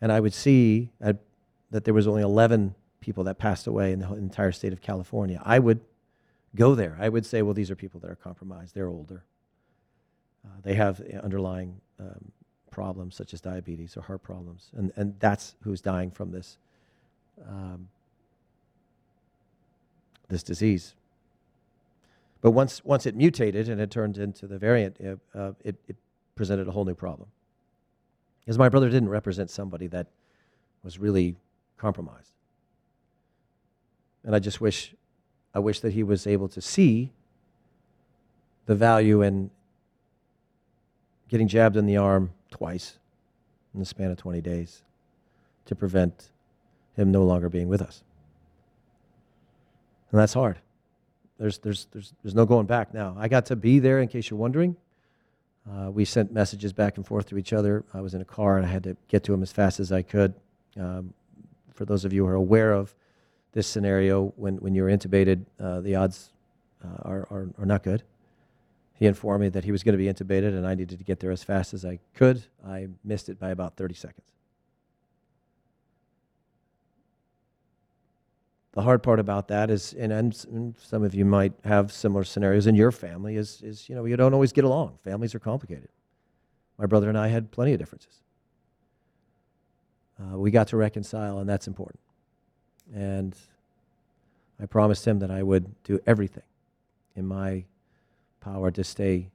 and 0.00 0.12
I 0.12 0.20
would 0.20 0.34
see 0.34 0.90
that 1.00 1.84
there 1.84 1.94
was 1.94 2.06
only 2.06 2.22
11 2.22 2.74
people 3.00 3.24
that 3.24 3.38
passed 3.38 3.66
away 3.66 3.92
in 3.92 3.98
the 3.98 4.14
entire 4.14 4.52
state 4.52 4.72
of 4.72 4.80
California, 4.80 5.40
I 5.44 5.58
would 5.58 5.80
go 6.54 6.74
there. 6.74 6.96
I 7.00 7.08
would 7.08 7.26
say, 7.26 7.42
well, 7.42 7.52
these 7.52 7.70
are 7.70 7.74
people 7.74 8.00
that 8.00 8.10
are 8.10 8.16
compromised. 8.16 8.74
They're 8.74 8.88
older. 8.88 9.24
Uh, 10.44 10.48
they 10.62 10.74
have 10.74 11.00
underlying 11.22 11.80
um, 11.98 12.32
problems 12.70 13.14
such 13.14 13.34
as 13.34 13.40
diabetes 13.40 13.96
or 13.96 14.02
heart 14.02 14.22
problems, 14.22 14.70
and, 14.76 14.92
and 14.96 15.14
that's 15.18 15.54
who's 15.62 15.80
dying 15.80 16.10
from 16.10 16.30
this 16.30 16.58
um, 17.48 17.88
this 20.28 20.42
disease. 20.42 20.94
But 22.40 22.52
once, 22.52 22.84
once 22.84 23.06
it 23.06 23.16
mutated 23.16 23.68
and 23.68 23.80
it 23.80 23.90
turned 23.90 24.18
into 24.18 24.46
the 24.46 24.58
variant, 24.58 24.96
uh, 25.34 25.52
it, 25.64 25.76
it 25.88 25.96
presented 26.34 26.68
a 26.68 26.70
whole 26.70 26.84
new 26.84 26.94
problem. 26.94 27.28
Because 28.40 28.58
my 28.58 28.68
brother 28.68 28.90
didn't 28.90 29.08
represent 29.08 29.50
somebody 29.50 29.86
that 29.88 30.08
was 30.82 30.98
really 30.98 31.36
compromised. 31.76 32.32
And 34.24 34.34
I 34.34 34.38
just 34.38 34.60
wish, 34.60 34.94
I 35.54 35.58
wish 35.58 35.80
that 35.80 35.92
he 35.92 36.02
was 36.02 36.26
able 36.26 36.48
to 36.48 36.60
see 36.60 37.12
the 38.66 38.74
value 38.74 39.22
in 39.22 39.50
getting 41.28 41.48
jabbed 41.48 41.76
in 41.76 41.86
the 41.86 41.96
arm 41.96 42.32
twice 42.50 42.98
in 43.72 43.80
the 43.80 43.86
span 43.86 44.10
of 44.10 44.16
20 44.16 44.40
days 44.40 44.82
to 45.66 45.74
prevent 45.74 46.30
him 46.96 47.10
no 47.10 47.24
longer 47.24 47.48
being 47.48 47.68
with 47.68 47.82
us. 47.82 48.02
And 50.10 50.20
that's 50.20 50.34
hard. 50.34 50.58
There's, 51.38 51.58
there's, 51.58 51.88
there's, 51.90 52.14
there's 52.22 52.34
no 52.34 52.46
going 52.46 52.66
back 52.66 52.94
now. 52.94 53.16
I 53.18 53.28
got 53.28 53.46
to 53.46 53.56
be 53.56 53.80
there, 53.80 54.00
in 54.00 54.08
case 54.08 54.30
you're 54.30 54.38
wondering. 54.38 54.76
Uh, 55.70 55.90
we 55.90 56.04
sent 56.04 56.32
messages 56.32 56.72
back 56.72 56.96
and 56.96 57.06
forth 57.06 57.26
to 57.28 57.38
each 57.38 57.52
other. 57.52 57.84
I 57.94 58.00
was 58.00 58.14
in 58.14 58.20
a 58.20 58.24
car 58.24 58.58
and 58.58 58.66
I 58.66 58.68
had 58.68 58.84
to 58.84 58.96
get 59.08 59.24
to 59.24 59.34
him 59.34 59.42
as 59.42 59.50
fast 59.50 59.80
as 59.80 59.92
I 59.92 60.02
could. 60.02 60.34
Um, 60.78 61.14
for 61.72 61.84
those 61.84 62.04
of 62.04 62.12
you 62.12 62.24
who 62.24 62.30
are 62.30 62.34
aware 62.34 62.72
of 62.72 62.94
this 63.52 63.66
scenario, 63.66 64.32
when, 64.36 64.56
when 64.56 64.74
you're 64.74 64.88
intubated, 64.88 65.44
uh, 65.58 65.80
the 65.80 65.94
odds 65.94 66.32
uh, 66.84 66.88
are, 67.02 67.26
are, 67.30 67.48
are 67.58 67.66
not 67.66 67.82
good. 67.82 68.02
He 68.94 69.06
informed 69.06 69.40
me 69.42 69.48
that 69.48 69.64
he 69.64 69.72
was 69.72 69.82
going 69.82 69.96
to 69.96 69.98
be 69.98 70.06
intubated 70.06 70.48
and 70.48 70.66
I 70.66 70.74
needed 70.74 70.98
to 70.98 71.04
get 71.04 71.20
there 71.20 71.30
as 71.30 71.42
fast 71.42 71.72
as 71.72 71.84
I 71.84 71.98
could. 72.14 72.42
I 72.66 72.88
missed 73.02 73.28
it 73.28 73.40
by 73.40 73.50
about 73.50 73.76
30 73.76 73.94
seconds. 73.94 74.26
The 78.74 78.82
hard 78.82 79.04
part 79.04 79.20
about 79.20 79.48
that 79.48 79.70
is, 79.70 79.92
and, 79.92 80.12
and, 80.12 80.74
some 80.76 81.04
of 81.04 81.14
you 81.14 81.24
might 81.24 81.52
have 81.64 81.92
similar 81.92 82.24
scenarios 82.24 82.66
in 82.66 82.74
your 82.74 82.90
family, 82.90 83.36
is, 83.36 83.62
is 83.62 83.88
you 83.88 83.94
know 83.94 84.04
you 84.04 84.16
don't 84.16 84.34
always 84.34 84.52
get 84.52 84.64
along. 84.64 84.98
Families 85.04 85.32
are 85.32 85.38
complicated. 85.38 85.88
My 86.76 86.86
brother 86.86 87.08
and 87.08 87.16
I 87.16 87.28
had 87.28 87.52
plenty 87.52 87.72
of 87.72 87.78
differences. 87.78 88.20
Uh, 90.18 90.36
we 90.38 90.50
got 90.50 90.66
to 90.68 90.76
reconcile, 90.76 91.38
and 91.38 91.48
that's 91.48 91.68
important. 91.68 92.00
And 92.92 93.36
I 94.60 94.66
promised 94.66 95.06
him 95.06 95.20
that 95.20 95.30
I 95.30 95.44
would 95.44 95.72
do 95.84 96.00
everything 96.04 96.42
in 97.14 97.26
my 97.26 97.64
power 98.40 98.72
to 98.72 98.82
stay 98.82 99.30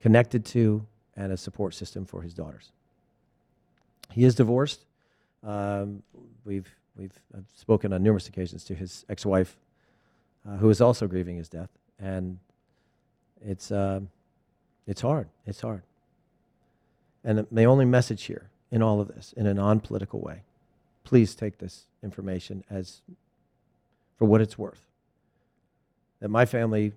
connected 0.00 0.44
to 0.44 0.86
and 1.16 1.32
a 1.32 1.38
support 1.38 1.74
system 1.74 2.04
for 2.04 2.20
his 2.20 2.34
daughters. 2.34 2.70
He 4.10 4.24
is 4.24 4.34
divorced. 4.34 4.84
Um, 5.42 6.02
we've 6.44 6.68
We've 6.96 7.18
I've 7.36 7.46
spoken 7.56 7.92
on 7.92 8.02
numerous 8.02 8.28
occasions 8.28 8.64
to 8.64 8.74
his 8.74 9.04
ex 9.08 9.24
wife, 9.24 9.56
uh, 10.48 10.56
who 10.56 10.68
is 10.70 10.80
also 10.80 11.06
grieving 11.06 11.36
his 11.36 11.48
death. 11.48 11.70
And 11.98 12.38
it's, 13.44 13.70
uh, 13.70 14.00
it's 14.86 15.00
hard. 15.00 15.28
It's 15.46 15.60
hard. 15.60 15.82
And 17.24 17.46
the 17.50 17.64
only 17.64 17.84
message 17.84 18.24
here 18.24 18.50
in 18.70 18.82
all 18.82 19.00
of 19.00 19.08
this, 19.08 19.32
in 19.36 19.46
a 19.46 19.54
non 19.54 19.80
political 19.80 20.20
way, 20.20 20.42
please 21.04 21.34
take 21.34 21.58
this 21.58 21.86
information 22.02 22.64
as 22.68 23.02
for 24.18 24.24
what 24.24 24.40
it's 24.40 24.58
worth. 24.58 24.86
That 26.20 26.28
my 26.28 26.44
family 26.44 26.92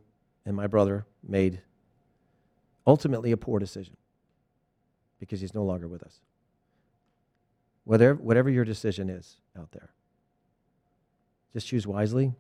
and 0.46 0.56
my 0.56 0.68
brother 0.68 1.06
made 1.28 1.62
ultimately 2.86 3.32
a 3.32 3.38
poor 3.38 3.60
decision 3.60 3.98
because 5.20 5.42
he's 5.42 5.54
no 5.54 5.64
longer 5.64 5.88
with 5.88 6.04
us. 6.04 6.20
Whatever, 7.84 8.16
whatever 8.16 8.50
your 8.50 8.66
decision 8.66 9.10
is 9.10 9.38
out 9.57 9.71
there, 9.71 9.89
Just 11.53 11.67
choose 11.67 11.88
wisely 11.88 12.33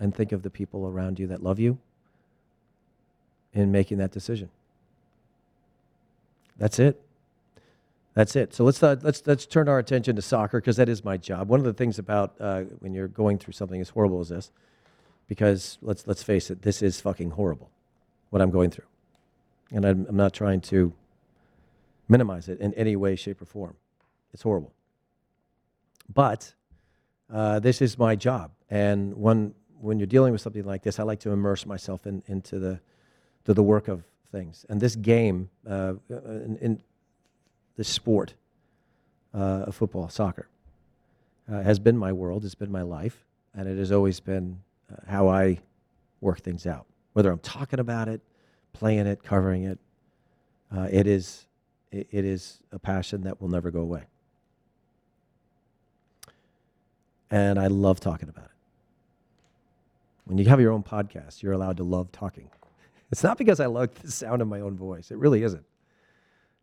and 0.00 0.14
think 0.14 0.32
of 0.32 0.42
the 0.42 0.50
people 0.50 0.86
around 0.86 1.18
you 1.18 1.26
that 1.28 1.42
love 1.42 1.58
you 1.58 1.78
in 3.52 3.72
making 3.72 3.98
that 3.98 4.12
decision. 4.12 4.50
That's 6.58 6.78
it. 6.78 7.00
That's 8.14 8.34
it. 8.34 8.52
So 8.52 8.64
let's 8.64 8.82
uh, 8.82 8.96
let's 9.02 9.22
let's 9.26 9.46
turn 9.46 9.68
our 9.68 9.78
attention 9.78 10.16
to 10.16 10.22
soccer 10.22 10.60
because 10.60 10.76
that 10.76 10.88
is 10.88 11.04
my 11.04 11.16
job. 11.16 11.48
One 11.48 11.60
of 11.60 11.64
the 11.64 11.72
things 11.72 12.00
about 12.00 12.34
uh, 12.40 12.62
when 12.80 12.92
you're 12.92 13.06
going 13.06 13.38
through 13.38 13.52
something 13.52 13.80
as 13.80 13.90
horrible 13.90 14.20
as 14.20 14.28
this, 14.28 14.50
because 15.28 15.78
let's 15.82 16.04
let's 16.06 16.22
face 16.24 16.50
it, 16.50 16.62
this 16.62 16.82
is 16.82 17.00
fucking 17.00 17.30
horrible, 17.30 17.70
what 18.30 18.42
I'm 18.42 18.50
going 18.50 18.70
through, 18.70 18.86
and 19.70 19.84
I'm, 19.84 20.06
I'm 20.08 20.16
not 20.16 20.32
trying 20.32 20.60
to 20.62 20.92
minimize 22.08 22.48
it 22.48 22.58
in 22.58 22.74
any 22.74 22.96
way, 22.96 23.14
shape, 23.14 23.40
or 23.40 23.44
form. 23.44 23.76
It's 24.34 24.42
horrible, 24.42 24.72
but 26.12 26.54
uh, 27.32 27.60
this 27.60 27.82
is 27.82 27.98
my 27.98 28.16
job, 28.16 28.50
and 28.70 29.14
when 29.16 29.54
when 29.80 29.98
you're 29.98 30.06
dealing 30.06 30.32
with 30.32 30.40
something 30.40 30.64
like 30.64 30.82
this, 30.82 30.98
I 30.98 31.04
like 31.04 31.20
to 31.20 31.30
immerse 31.30 31.64
myself 31.64 32.06
in, 32.06 32.22
into 32.26 32.58
the 32.58 32.80
to 33.44 33.54
the 33.54 33.62
work 33.62 33.88
of 33.88 34.02
things. 34.30 34.66
And 34.68 34.80
this 34.80 34.96
game, 34.96 35.48
uh, 35.68 35.94
in, 36.08 36.58
in 36.60 36.82
the 37.76 37.84
sport 37.84 38.34
uh, 39.34 39.64
of 39.66 39.74
football, 39.74 40.08
soccer, 40.08 40.48
uh, 41.50 41.62
has 41.62 41.78
been 41.78 41.96
my 41.96 42.12
world. 42.12 42.44
It's 42.44 42.54
been 42.54 42.72
my 42.72 42.82
life, 42.82 43.24
and 43.54 43.68
it 43.68 43.78
has 43.78 43.92
always 43.92 44.20
been 44.20 44.60
uh, 44.92 45.10
how 45.10 45.28
I 45.28 45.60
work 46.20 46.40
things 46.40 46.66
out. 46.66 46.86
Whether 47.12 47.30
I'm 47.30 47.38
talking 47.38 47.78
about 47.80 48.08
it, 48.08 48.20
playing 48.72 49.06
it, 49.06 49.22
covering 49.22 49.64
it, 49.64 49.78
uh, 50.74 50.88
it 50.90 51.06
is 51.06 51.46
it, 51.90 52.08
it 52.10 52.24
is 52.24 52.60
a 52.72 52.78
passion 52.78 53.22
that 53.22 53.40
will 53.40 53.48
never 53.48 53.70
go 53.70 53.80
away. 53.80 54.04
And 57.30 57.58
I 57.58 57.66
love 57.66 58.00
talking 58.00 58.28
about 58.28 58.46
it. 58.46 58.50
When 60.24 60.38
you 60.38 60.46
have 60.46 60.60
your 60.60 60.72
own 60.72 60.82
podcast, 60.82 61.42
you're 61.42 61.52
allowed 61.52 61.78
to 61.78 61.84
love 61.84 62.12
talking. 62.12 62.50
It's 63.10 63.24
not 63.24 63.38
because 63.38 63.58
I 63.58 63.64
love 63.64 63.94
the 64.02 64.10
sound 64.10 64.42
of 64.42 64.48
my 64.48 64.60
own 64.60 64.76
voice. 64.76 65.10
It 65.10 65.16
really 65.16 65.42
isn't. 65.42 65.64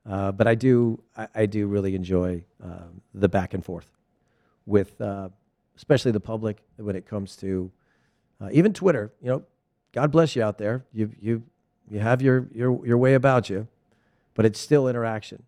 Uh, 0.07 0.31
but 0.31 0.45
I 0.45 0.53
do, 0.53 1.01
I, 1.17 1.27
I 1.34 1.45
do 1.48 1.65
really 1.65 1.95
enjoy 1.95 2.43
uh, 2.63 2.84
the 3.15 3.27
back 3.27 3.55
and 3.55 3.65
forth 3.65 3.89
with, 4.67 5.01
uh, 5.01 5.29
especially 5.75 6.12
the 6.12 6.19
public 6.19 6.57
when 6.77 6.95
it 6.95 7.07
comes 7.07 7.36
to 7.38 7.72
uh, 8.39 8.50
even 8.51 8.74
Twitter. 8.74 9.12
You 9.22 9.29
know, 9.29 9.43
God 9.91 10.12
bless 10.12 10.36
you 10.36 10.43
out 10.43 10.60
there. 10.60 10.86
You, 10.93 11.10
you, 11.19 11.41
you 11.89 12.00
have 12.00 12.22
your, 12.22 12.48
your, 12.53 12.86
your 12.86 12.98
way 13.00 13.15
about 13.15 13.50
you, 13.50 13.67
but 14.36 14.45
it's 14.45 14.60
still 14.60 14.88
interaction. 14.88 15.41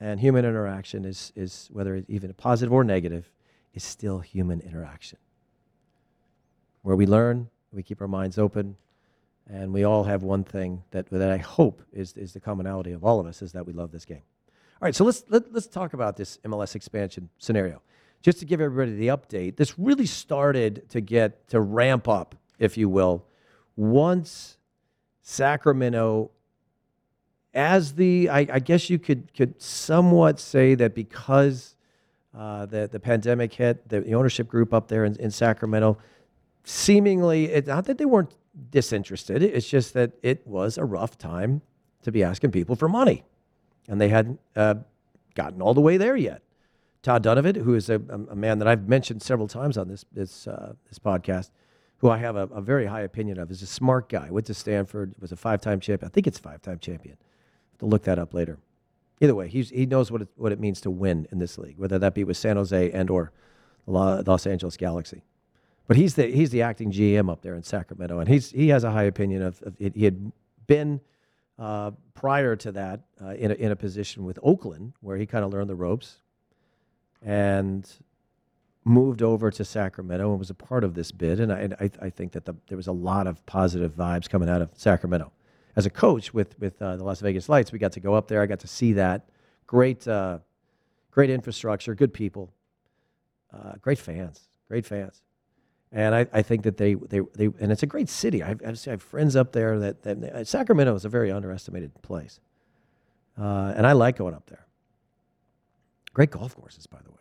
And 0.00 0.18
human 0.18 0.44
interaction 0.44 1.04
is, 1.04 1.32
is 1.36 1.68
whether 1.72 1.94
it's 1.94 2.10
even 2.10 2.32
positive 2.32 2.72
or 2.72 2.82
negative, 2.82 3.30
is 3.74 3.84
still 3.84 4.20
human 4.20 4.60
interaction. 4.60 5.18
Where 6.82 6.96
we 6.96 7.06
learn, 7.06 7.50
we 7.72 7.82
keep 7.82 8.00
our 8.00 8.08
minds 8.08 8.38
open, 8.38 8.76
and 9.48 9.72
we 9.72 9.84
all 9.84 10.04
have 10.04 10.22
one 10.22 10.44
thing 10.44 10.82
that, 10.90 11.10
that 11.10 11.30
I 11.30 11.38
hope 11.38 11.82
is, 11.92 12.12
is 12.16 12.32
the 12.32 12.40
commonality 12.40 12.92
of 12.92 13.04
all 13.04 13.20
of 13.20 13.26
us 13.26 13.42
is 13.42 13.52
that 13.52 13.66
we 13.66 13.72
love 13.72 13.90
this 13.90 14.04
game. 14.04 14.22
All 14.80 14.86
right, 14.86 14.94
so 14.94 15.04
let's, 15.04 15.24
let, 15.28 15.52
let's 15.52 15.66
talk 15.66 15.92
about 15.92 16.16
this 16.16 16.38
MLS 16.44 16.74
expansion 16.74 17.28
scenario. 17.38 17.82
Just 18.22 18.38
to 18.40 18.44
give 18.44 18.60
everybody 18.60 18.96
the 18.96 19.08
update, 19.08 19.56
this 19.56 19.78
really 19.78 20.06
started 20.06 20.88
to 20.90 21.00
get 21.00 21.48
to 21.48 21.60
ramp 21.60 22.08
up, 22.08 22.34
if 22.58 22.76
you 22.76 22.88
will, 22.88 23.24
once 23.76 24.58
Sacramento, 25.22 26.30
as 27.52 27.94
the, 27.94 28.28
I, 28.28 28.46
I 28.50 28.58
guess 28.58 28.88
you 28.88 28.98
could, 28.98 29.34
could 29.34 29.60
somewhat 29.60 30.38
say 30.38 30.74
that 30.76 30.94
because 30.94 31.76
uh, 32.36 32.66
the, 32.66 32.88
the 32.90 33.00
pandemic 33.00 33.52
hit, 33.52 33.88
the, 33.88 34.00
the 34.00 34.14
ownership 34.14 34.48
group 34.48 34.72
up 34.72 34.88
there 34.88 35.04
in, 35.04 35.16
in 35.16 35.30
Sacramento, 35.30 35.98
seemingly, 36.64 37.46
it, 37.46 37.66
not 37.66 37.86
that 37.86 37.98
they 37.98 38.04
weren't 38.04 38.34
disinterested, 38.70 39.42
it's 39.42 39.68
just 39.68 39.94
that 39.94 40.12
it 40.22 40.46
was 40.46 40.78
a 40.78 40.84
rough 40.84 41.18
time 41.18 41.62
to 42.02 42.12
be 42.12 42.22
asking 42.22 42.50
people 42.50 42.76
for 42.76 42.88
money. 42.88 43.24
And 43.88 44.00
they 44.00 44.08
hadn't 44.08 44.40
uh, 44.54 44.76
gotten 45.34 45.60
all 45.60 45.74
the 45.74 45.80
way 45.80 45.96
there 45.96 46.16
yet. 46.16 46.42
Todd 47.02 47.24
Dunivant, 47.24 47.56
who 47.56 47.74
is 47.74 47.88
a, 47.88 47.94
a, 47.94 48.36
man 48.36 48.58
that 48.58 48.68
I've 48.68 48.86
mentioned 48.88 49.22
several 49.22 49.48
times 49.48 49.78
on 49.78 49.88
this, 49.88 50.04
this, 50.12 50.46
uh, 50.46 50.74
this 50.88 50.98
podcast, 50.98 51.50
who 51.98 52.10
I 52.10 52.18
have 52.18 52.36
a, 52.36 52.42
a, 52.48 52.60
very 52.60 52.86
high 52.86 53.00
opinion 53.00 53.38
of, 53.38 53.50
is 53.50 53.62
a 53.62 53.66
smart 53.66 54.08
guy. 54.08 54.30
Went 54.30 54.46
to 54.46 54.54
Stanford, 54.54 55.14
was 55.18 55.32
a 55.32 55.36
five 55.36 55.62
time 55.62 55.80
champion. 55.80 56.10
I 56.10 56.12
think 56.12 56.26
it's 56.26 56.38
five 56.38 56.60
time 56.60 56.78
champion. 56.78 57.16
To 57.78 57.86
look 57.86 58.04
that 58.04 58.18
up 58.18 58.34
later. 58.34 58.58
Either 59.20 59.34
way, 59.34 59.48
he's, 59.48 59.70
he 59.70 59.84
knows 59.84 60.10
what 60.10 60.22
it, 60.22 60.28
what 60.36 60.50
it 60.50 60.58
means 60.58 60.80
to 60.80 60.90
win 60.90 61.26
in 61.30 61.38
this 61.38 61.58
league, 61.58 61.78
whether 61.78 61.98
that 61.98 62.14
be 62.14 62.24
with 62.24 62.36
San 62.36 62.56
Jose 62.56 62.90
and 62.90 63.10
or 63.10 63.32
Los 63.86 64.46
Angeles 64.46 64.76
Galaxy. 64.76 65.22
But 65.86 65.96
he's 65.96 66.14
the 66.14 66.26
he's 66.26 66.50
the 66.50 66.62
acting 66.62 66.92
GM 66.92 67.30
up 67.30 67.42
there 67.42 67.54
in 67.54 67.64
Sacramento, 67.64 68.20
and 68.20 68.28
he's 68.28 68.52
he 68.52 68.68
has 68.68 68.84
a 68.84 68.92
high 68.92 69.02
opinion 69.02 69.42
of, 69.42 69.60
of 69.62 69.74
he 69.76 70.04
had 70.04 70.30
been 70.68 71.00
uh, 71.58 71.90
prior 72.14 72.54
to 72.56 72.72
that 72.72 73.00
uh, 73.20 73.30
in 73.30 73.50
a, 73.50 73.54
in 73.54 73.72
a 73.72 73.76
position 73.76 74.24
with 74.24 74.38
Oakland 74.42 74.92
where 75.00 75.16
he 75.16 75.26
kind 75.26 75.44
of 75.44 75.52
learned 75.52 75.68
the 75.68 75.74
ropes, 75.74 76.18
and 77.22 77.90
moved 78.84 79.20
over 79.20 79.50
to 79.50 79.64
Sacramento 79.64 80.30
and 80.30 80.38
was 80.38 80.50
a 80.50 80.54
part 80.54 80.84
of 80.84 80.94
this 80.94 81.10
bid. 81.10 81.40
And 81.40 81.52
I 81.52 81.58
and 81.58 81.74
I, 81.80 81.90
I 82.00 82.10
think 82.10 82.32
that 82.32 82.44
the, 82.44 82.54
there 82.68 82.76
was 82.76 82.86
a 82.86 82.92
lot 82.92 83.26
of 83.26 83.44
positive 83.46 83.96
vibes 83.96 84.28
coming 84.28 84.48
out 84.48 84.62
of 84.62 84.70
Sacramento. 84.76 85.32
As 85.76 85.86
a 85.86 85.90
coach 85.90 86.34
with 86.34 86.58
with 86.58 86.80
uh, 86.82 86.96
the 86.96 87.04
Las 87.04 87.20
Vegas 87.20 87.48
Lights, 87.48 87.72
we 87.72 87.78
got 87.78 87.92
to 87.92 88.00
go 88.00 88.14
up 88.14 88.28
there. 88.28 88.42
I 88.42 88.46
got 88.46 88.60
to 88.60 88.68
see 88.68 88.92
that 88.94 89.28
great 89.66 90.06
uh, 90.08 90.38
great 91.10 91.30
infrastructure, 91.30 91.94
good 91.94 92.12
people, 92.12 92.52
uh, 93.52 93.74
great 93.80 93.98
fans, 93.98 94.48
great 94.68 94.86
fans. 94.86 95.22
And 95.92 96.14
I, 96.14 96.26
I 96.32 96.42
think 96.42 96.62
that 96.62 96.76
they, 96.76 96.94
they, 96.94 97.20
they, 97.34 97.46
and 97.58 97.72
it's 97.72 97.82
a 97.82 97.86
great 97.86 98.08
city. 98.08 98.44
I, 98.44 98.54
I 98.64 98.74
have 98.86 99.02
friends 99.02 99.34
up 99.34 99.52
there 99.52 99.78
that, 99.80 100.02
that 100.02 100.46
Sacramento 100.46 100.94
is 100.94 101.04
a 101.04 101.08
very 101.08 101.32
underestimated 101.32 102.00
place. 102.02 102.38
Uh, 103.36 103.72
and 103.76 103.86
I 103.86 103.92
like 103.92 104.16
going 104.16 104.34
up 104.34 104.46
there. 104.46 104.66
Great 106.14 106.30
golf 106.30 106.54
courses, 106.54 106.86
by 106.86 106.98
the 107.02 107.10
way. 107.10 107.16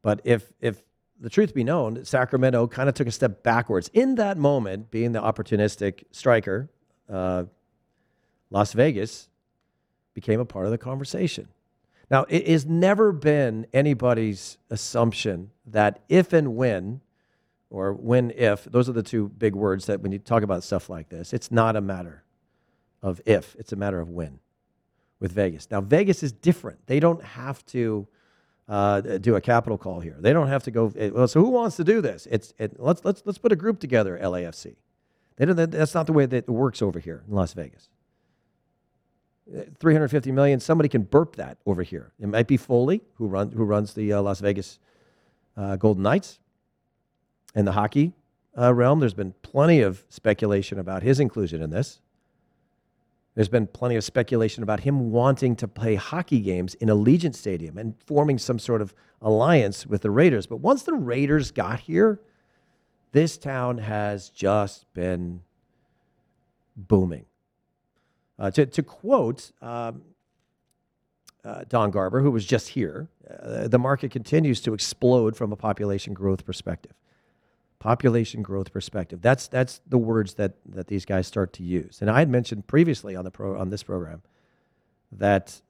But 0.00 0.20
if, 0.24 0.52
if 0.60 0.82
the 1.20 1.28
truth 1.28 1.54
be 1.54 1.64
known, 1.64 2.04
Sacramento 2.04 2.66
kind 2.66 2.88
of 2.88 2.94
took 2.94 3.08
a 3.08 3.12
step 3.12 3.42
backwards. 3.42 3.90
In 3.92 4.14
that 4.14 4.38
moment, 4.38 4.90
being 4.90 5.12
the 5.12 5.20
opportunistic 5.20 6.04
striker, 6.12 6.70
uh, 7.10 7.44
Las 8.52 8.74
Vegas 8.74 9.28
became 10.14 10.38
a 10.38 10.44
part 10.44 10.66
of 10.66 10.70
the 10.70 10.78
conversation. 10.78 11.48
Now, 12.10 12.26
it 12.28 12.46
has 12.46 12.66
never 12.66 13.10
been 13.10 13.66
anybody's 13.72 14.58
assumption 14.68 15.50
that 15.66 16.00
if 16.08 16.34
and 16.34 16.54
when 16.54 17.00
or 17.70 17.94
when 17.94 18.30
if 18.32 18.64
those 18.64 18.88
are 18.88 18.92
the 18.92 19.02
two 19.02 19.30
big 19.30 19.54
words 19.54 19.86
that 19.86 20.02
when 20.02 20.12
you 20.12 20.18
talk 20.18 20.42
about 20.42 20.62
stuff 20.62 20.90
like 20.90 21.08
this 21.08 21.32
it's 21.32 21.50
not 21.50 21.74
a 21.74 21.80
matter 21.80 22.22
of 23.02 23.22
if 23.24 23.56
it's 23.58 23.72
a 23.72 23.76
matter 23.76 23.98
of 23.98 24.10
when 24.10 24.40
with 25.20 25.32
vegas. 25.32 25.70
Now 25.70 25.80
vegas 25.80 26.22
is 26.22 26.32
different. 26.32 26.86
They 26.86 27.00
don't 27.00 27.24
have 27.24 27.64
to 27.66 28.06
uh, 28.68 29.00
do 29.00 29.36
a 29.36 29.40
capital 29.40 29.78
call 29.78 30.00
here. 30.00 30.16
They 30.20 30.34
don't 30.34 30.48
have 30.48 30.64
to 30.64 30.70
go 30.70 30.92
eh, 30.98 31.08
well, 31.08 31.26
so 31.28 31.40
who 31.40 31.48
wants 31.48 31.76
to 31.76 31.84
do 31.84 32.02
this? 32.02 32.28
It's 32.30 32.52
it, 32.58 32.78
let's 32.78 33.02
let's 33.06 33.22
let's 33.24 33.38
put 33.38 33.52
a 33.52 33.56
group 33.56 33.80
together 33.80 34.18
lafc 34.22 34.76
they 35.36 35.46
don't, 35.46 35.70
that's 35.70 35.94
not 35.94 36.06
the 36.06 36.12
way 36.12 36.26
that 36.26 36.36
it 36.36 36.50
works 36.50 36.82
over 36.82 36.98
here 36.98 37.24
in 37.26 37.34
las 37.34 37.54
vegas 37.54 37.88
350 39.78 40.32
million 40.32 40.60
somebody 40.60 40.88
can 40.88 41.02
burp 41.02 41.36
that 41.36 41.58
over 41.66 41.82
here 41.82 42.12
it 42.18 42.26
might 42.26 42.46
be 42.46 42.56
foley 42.56 43.02
who, 43.14 43.26
run, 43.26 43.50
who 43.52 43.64
runs 43.64 43.94
the 43.94 44.12
uh, 44.12 44.22
las 44.22 44.40
vegas 44.40 44.78
uh, 45.56 45.76
golden 45.76 46.02
knights 46.02 46.38
in 47.54 47.64
the 47.64 47.72
hockey 47.72 48.12
uh, 48.58 48.72
realm. 48.72 49.00
There's 49.00 49.14
been 49.14 49.34
plenty 49.42 49.80
of 49.80 50.04
speculation 50.08 50.78
about 50.78 51.02
his 51.02 51.20
inclusion 51.20 51.62
in 51.62 51.70
this. 51.70 52.00
There's 53.34 53.48
been 53.48 53.66
plenty 53.66 53.96
of 53.96 54.04
speculation 54.04 54.62
about 54.62 54.80
him 54.80 55.10
wanting 55.10 55.56
to 55.56 55.68
play 55.68 55.94
hockey 55.94 56.40
games 56.40 56.74
in 56.74 56.88
Allegiant 56.88 57.34
Stadium 57.34 57.78
and 57.78 57.94
forming 58.04 58.38
some 58.38 58.58
sort 58.58 58.82
of 58.82 58.94
alliance 59.22 59.86
with 59.86 60.02
the 60.02 60.10
Raiders. 60.10 60.46
But 60.46 60.58
once 60.58 60.82
the 60.82 60.92
Raiders 60.92 61.50
got 61.50 61.80
here, 61.80 62.20
this 63.12 63.38
town 63.38 63.78
has 63.78 64.28
just 64.28 64.92
been 64.92 65.40
booming. 66.76 67.24
Uh, 68.42 68.50
to, 68.50 68.66
to 68.66 68.82
quote 68.82 69.52
um, 69.62 70.02
uh, 71.44 71.62
Don 71.68 71.92
Garber, 71.92 72.20
who 72.20 72.30
was 72.32 72.44
just 72.44 72.70
here, 72.70 73.08
uh, 73.30 73.68
the 73.68 73.78
market 73.78 74.10
continues 74.10 74.60
to 74.62 74.74
explode 74.74 75.36
from 75.36 75.52
a 75.52 75.56
population 75.56 76.12
growth 76.12 76.44
perspective 76.44 76.92
population 77.78 78.42
growth 78.42 78.72
perspective. 78.72 79.20
That's 79.20 79.48
that's 79.48 79.80
the 79.88 79.98
words 79.98 80.34
that 80.34 80.52
that 80.66 80.86
these 80.86 81.04
guys 81.04 81.26
start 81.26 81.52
to 81.54 81.64
use. 81.64 82.00
And 82.00 82.08
I 82.08 82.20
had 82.20 82.28
mentioned 82.28 82.68
previously 82.68 83.16
on 83.16 83.24
the 83.24 83.32
pro 83.32 83.58
on 83.58 83.70
this 83.70 83.82
program 83.82 84.22
that 85.10 85.60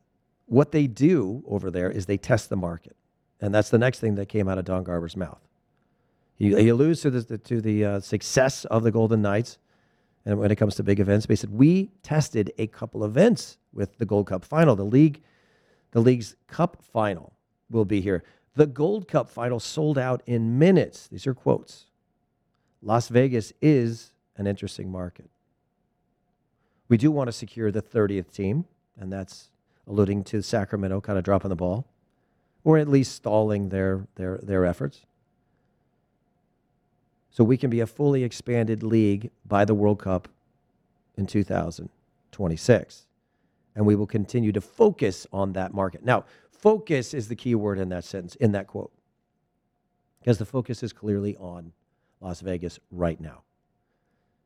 what 0.44 0.72
they 0.72 0.86
do 0.86 1.42
over 1.48 1.70
there 1.70 1.90
is 1.90 2.04
they 2.04 2.18
test 2.18 2.50
the 2.50 2.56
market, 2.56 2.96
and 3.40 3.54
that's 3.54 3.70
the 3.70 3.78
next 3.78 4.00
thing 4.00 4.16
that 4.16 4.28
came 4.28 4.46
out 4.46 4.58
of 4.58 4.66
Don 4.66 4.84
Garber's 4.84 5.16
mouth. 5.16 5.40
He, 6.36 6.54
he 6.54 6.68
alludes 6.68 7.00
to 7.00 7.10
the 7.10 7.38
to 7.38 7.62
the 7.62 7.84
uh, 7.84 8.00
success 8.00 8.66
of 8.66 8.82
the 8.82 8.90
Golden 8.90 9.22
Knights, 9.22 9.56
and 10.24 10.38
when 10.38 10.50
it 10.50 10.56
comes 10.56 10.76
to 10.76 10.82
big 10.82 11.00
events, 11.00 11.26
he 11.26 11.36
said 11.36 11.50
we 11.50 11.90
tested 12.02 12.52
a 12.58 12.66
couple 12.68 13.04
events 13.04 13.58
with 13.72 13.98
the 13.98 14.06
Gold 14.06 14.26
Cup 14.28 14.44
final, 14.44 14.76
the 14.76 14.84
league, 14.84 15.22
the 15.90 16.00
league's 16.00 16.36
Cup 16.46 16.82
final 16.92 17.32
will 17.70 17.84
be 17.84 18.00
here. 18.00 18.22
The 18.54 18.66
Gold 18.66 19.08
Cup 19.08 19.28
final 19.28 19.58
sold 19.58 19.98
out 19.98 20.22
in 20.26 20.58
minutes. 20.58 21.08
These 21.08 21.26
are 21.26 21.34
quotes 21.34 21.86
Las 22.82 23.08
Vegas 23.08 23.52
is 23.60 24.12
an 24.36 24.46
interesting 24.46 24.90
market. 24.90 25.30
We 26.88 26.96
do 26.96 27.10
want 27.10 27.28
to 27.28 27.32
secure 27.32 27.70
the 27.70 27.82
30th 27.82 28.32
team, 28.32 28.66
and 28.98 29.12
that's 29.12 29.50
alluding 29.86 30.24
to 30.24 30.42
Sacramento 30.42 31.00
kind 31.00 31.18
of 31.18 31.24
dropping 31.24 31.48
the 31.48 31.56
ball, 31.56 31.86
or 32.64 32.78
at 32.78 32.88
least 32.88 33.14
stalling 33.14 33.70
their, 33.70 34.06
their, 34.16 34.38
their 34.42 34.64
efforts. 34.64 35.06
So 37.32 37.42
we 37.42 37.56
can 37.56 37.70
be 37.70 37.80
a 37.80 37.86
fully 37.86 38.22
expanded 38.24 38.82
league 38.82 39.30
by 39.46 39.64
the 39.64 39.74
World 39.74 39.98
Cup 39.98 40.28
in 41.16 41.26
2026. 41.26 43.06
And 43.74 43.86
we 43.86 43.96
will 43.96 44.06
continue 44.06 44.52
to 44.52 44.60
focus 44.60 45.26
on 45.32 45.54
that 45.54 45.72
market. 45.72 46.04
Now, 46.04 46.26
focus 46.50 47.14
is 47.14 47.28
the 47.28 47.34
key 47.34 47.54
word 47.54 47.78
in 47.78 47.88
that 47.88 48.04
sentence, 48.04 48.34
in 48.36 48.52
that 48.52 48.66
quote, 48.66 48.92
because 50.20 50.36
the 50.36 50.44
focus 50.44 50.82
is 50.82 50.92
clearly 50.92 51.34
on 51.38 51.72
Las 52.20 52.42
Vegas 52.42 52.78
right 52.90 53.18
now. 53.18 53.42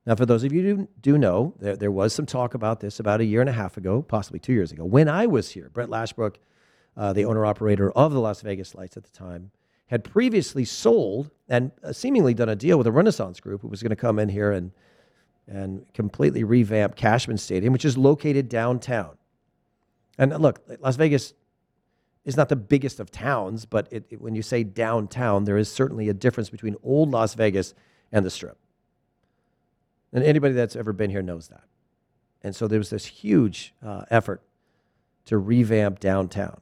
Now, 0.06 0.14
for 0.14 0.24
those 0.24 0.44
of 0.44 0.52
you 0.52 0.62
who 0.62 0.88
do 1.02 1.18
know, 1.18 1.54
there, 1.58 1.74
there 1.74 1.90
was 1.90 2.14
some 2.14 2.26
talk 2.26 2.54
about 2.54 2.78
this 2.78 3.00
about 3.00 3.20
a 3.20 3.24
year 3.24 3.40
and 3.40 3.50
a 3.50 3.52
half 3.52 3.76
ago, 3.76 4.02
possibly 4.02 4.38
two 4.38 4.52
years 4.52 4.70
ago, 4.70 4.84
when 4.84 5.08
I 5.08 5.26
was 5.26 5.50
here. 5.50 5.68
Brett 5.74 5.88
Lashbrook, 5.88 6.36
uh, 6.96 7.12
the 7.12 7.24
owner 7.24 7.44
operator 7.44 7.90
of 7.90 8.12
the 8.12 8.20
Las 8.20 8.42
Vegas 8.42 8.76
Lights 8.76 8.96
at 8.96 9.02
the 9.02 9.10
time, 9.10 9.50
had 9.86 10.04
previously 10.04 10.64
sold 10.64 11.30
and 11.48 11.70
uh, 11.82 11.92
seemingly 11.92 12.34
done 12.34 12.48
a 12.48 12.56
deal 12.56 12.78
with 12.78 12.86
a 12.86 12.92
Renaissance 12.92 13.40
Group 13.40 13.62
who 13.62 13.68
was 13.68 13.82
going 13.82 13.90
to 13.90 13.96
come 13.96 14.18
in 14.18 14.28
here 14.28 14.52
and 14.52 14.72
and 15.48 15.86
completely 15.94 16.42
revamp 16.42 16.96
Cashman 16.96 17.38
Stadium, 17.38 17.72
which 17.72 17.84
is 17.84 17.96
located 17.96 18.48
downtown. 18.48 19.16
And 20.18 20.36
look, 20.40 20.60
Las 20.80 20.96
Vegas 20.96 21.34
is 22.24 22.36
not 22.36 22.48
the 22.48 22.56
biggest 22.56 22.98
of 22.98 23.10
towns, 23.12 23.64
but 23.64 23.86
it, 23.92 24.04
it, 24.10 24.20
when 24.20 24.34
you 24.34 24.42
say 24.42 24.64
downtown, 24.64 25.44
there 25.44 25.56
is 25.56 25.70
certainly 25.70 26.08
a 26.08 26.14
difference 26.14 26.50
between 26.50 26.74
old 26.82 27.12
Las 27.12 27.34
Vegas 27.34 27.74
and 28.10 28.26
the 28.26 28.30
Strip. 28.30 28.58
And 30.12 30.24
anybody 30.24 30.54
that's 30.54 30.74
ever 30.74 30.92
been 30.92 31.10
here 31.10 31.22
knows 31.22 31.48
that. 31.48 31.64
And 32.42 32.54
so 32.54 32.66
there 32.66 32.78
was 32.78 32.90
this 32.90 33.06
huge 33.06 33.74
uh, 33.84 34.04
effort 34.10 34.42
to 35.26 35.38
revamp 35.38 36.00
downtown. 36.00 36.60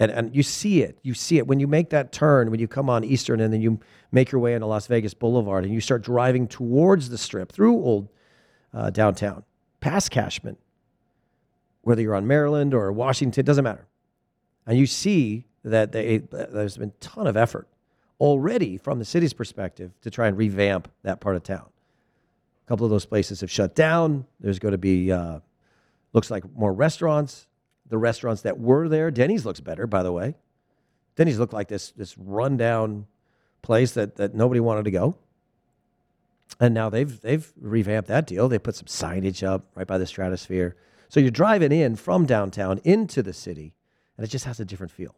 And, 0.00 0.10
and 0.10 0.34
you 0.34 0.42
see 0.42 0.82
it. 0.82 0.98
You 1.02 1.12
see 1.12 1.36
it 1.36 1.46
when 1.46 1.60
you 1.60 1.68
make 1.68 1.90
that 1.90 2.10
turn, 2.10 2.50
when 2.50 2.58
you 2.58 2.66
come 2.66 2.88
on 2.88 3.04
Eastern 3.04 3.38
and 3.38 3.52
then 3.52 3.60
you 3.60 3.78
make 4.10 4.32
your 4.32 4.40
way 4.40 4.54
into 4.54 4.66
Las 4.66 4.86
Vegas 4.86 5.12
Boulevard 5.12 5.64
and 5.64 5.74
you 5.74 5.80
start 5.80 6.02
driving 6.02 6.48
towards 6.48 7.10
the 7.10 7.18
strip 7.18 7.52
through 7.52 7.74
old 7.74 8.08
uh, 8.72 8.88
downtown, 8.88 9.44
past 9.80 10.10
Cashman, 10.10 10.56
whether 11.82 12.00
you're 12.00 12.14
on 12.14 12.26
Maryland 12.26 12.72
or 12.72 12.90
Washington, 12.90 13.44
doesn't 13.44 13.62
matter. 13.62 13.86
And 14.66 14.78
you 14.78 14.86
see 14.86 15.44
that 15.64 15.92
they, 15.92 16.18
there's 16.18 16.78
been 16.78 16.88
a 16.88 17.04
ton 17.04 17.26
of 17.26 17.36
effort 17.36 17.68
already 18.18 18.78
from 18.78 18.98
the 18.98 19.04
city's 19.04 19.34
perspective 19.34 19.92
to 20.00 20.10
try 20.10 20.28
and 20.28 20.36
revamp 20.36 20.88
that 21.02 21.20
part 21.20 21.36
of 21.36 21.42
town. 21.42 21.66
A 22.64 22.68
couple 22.68 22.86
of 22.86 22.90
those 22.90 23.04
places 23.04 23.42
have 23.42 23.50
shut 23.50 23.74
down. 23.74 24.24
There's 24.38 24.58
going 24.58 24.72
to 24.72 24.78
be, 24.78 25.12
uh, 25.12 25.40
looks 26.14 26.30
like 26.30 26.44
more 26.56 26.72
restaurants 26.72 27.48
the 27.90 27.98
restaurants 27.98 28.42
that 28.42 28.58
were 28.58 28.88
there. 28.88 29.10
Denny's 29.10 29.44
looks 29.44 29.60
better, 29.60 29.86
by 29.86 30.02
the 30.02 30.12
way. 30.12 30.36
Denny's 31.16 31.38
looked 31.38 31.52
like 31.52 31.68
this 31.68 31.90
this 31.90 32.16
rundown 32.16 33.06
place 33.62 33.92
that, 33.92 34.16
that 34.16 34.34
nobody 34.34 34.60
wanted 34.60 34.86
to 34.86 34.90
go. 34.90 35.16
And 36.58 36.72
now 36.72 36.88
they've 36.88 37.20
they've 37.20 37.52
revamped 37.60 38.08
that 38.08 38.26
deal. 38.26 38.48
They 38.48 38.58
put 38.58 38.76
some 38.76 38.86
signage 38.86 39.46
up 39.46 39.66
right 39.74 39.86
by 39.86 39.98
the 39.98 40.06
stratosphere. 40.06 40.76
So 41.08 41.20
you're 41.20 41.30
driving 41.30 41.72
in 41.72 41.96
from 41.96 42.24
downtown 42.24 42.80
into 42.84 43.22
the 43.22 43.32
city, 43.32 43.74
and 44.16 44.24
it 44.24 44.30
just 44.30 44.44
has 44.44 44.60
a 44.60 44.64
different 44.64 44.92
feel. 44.92 45.16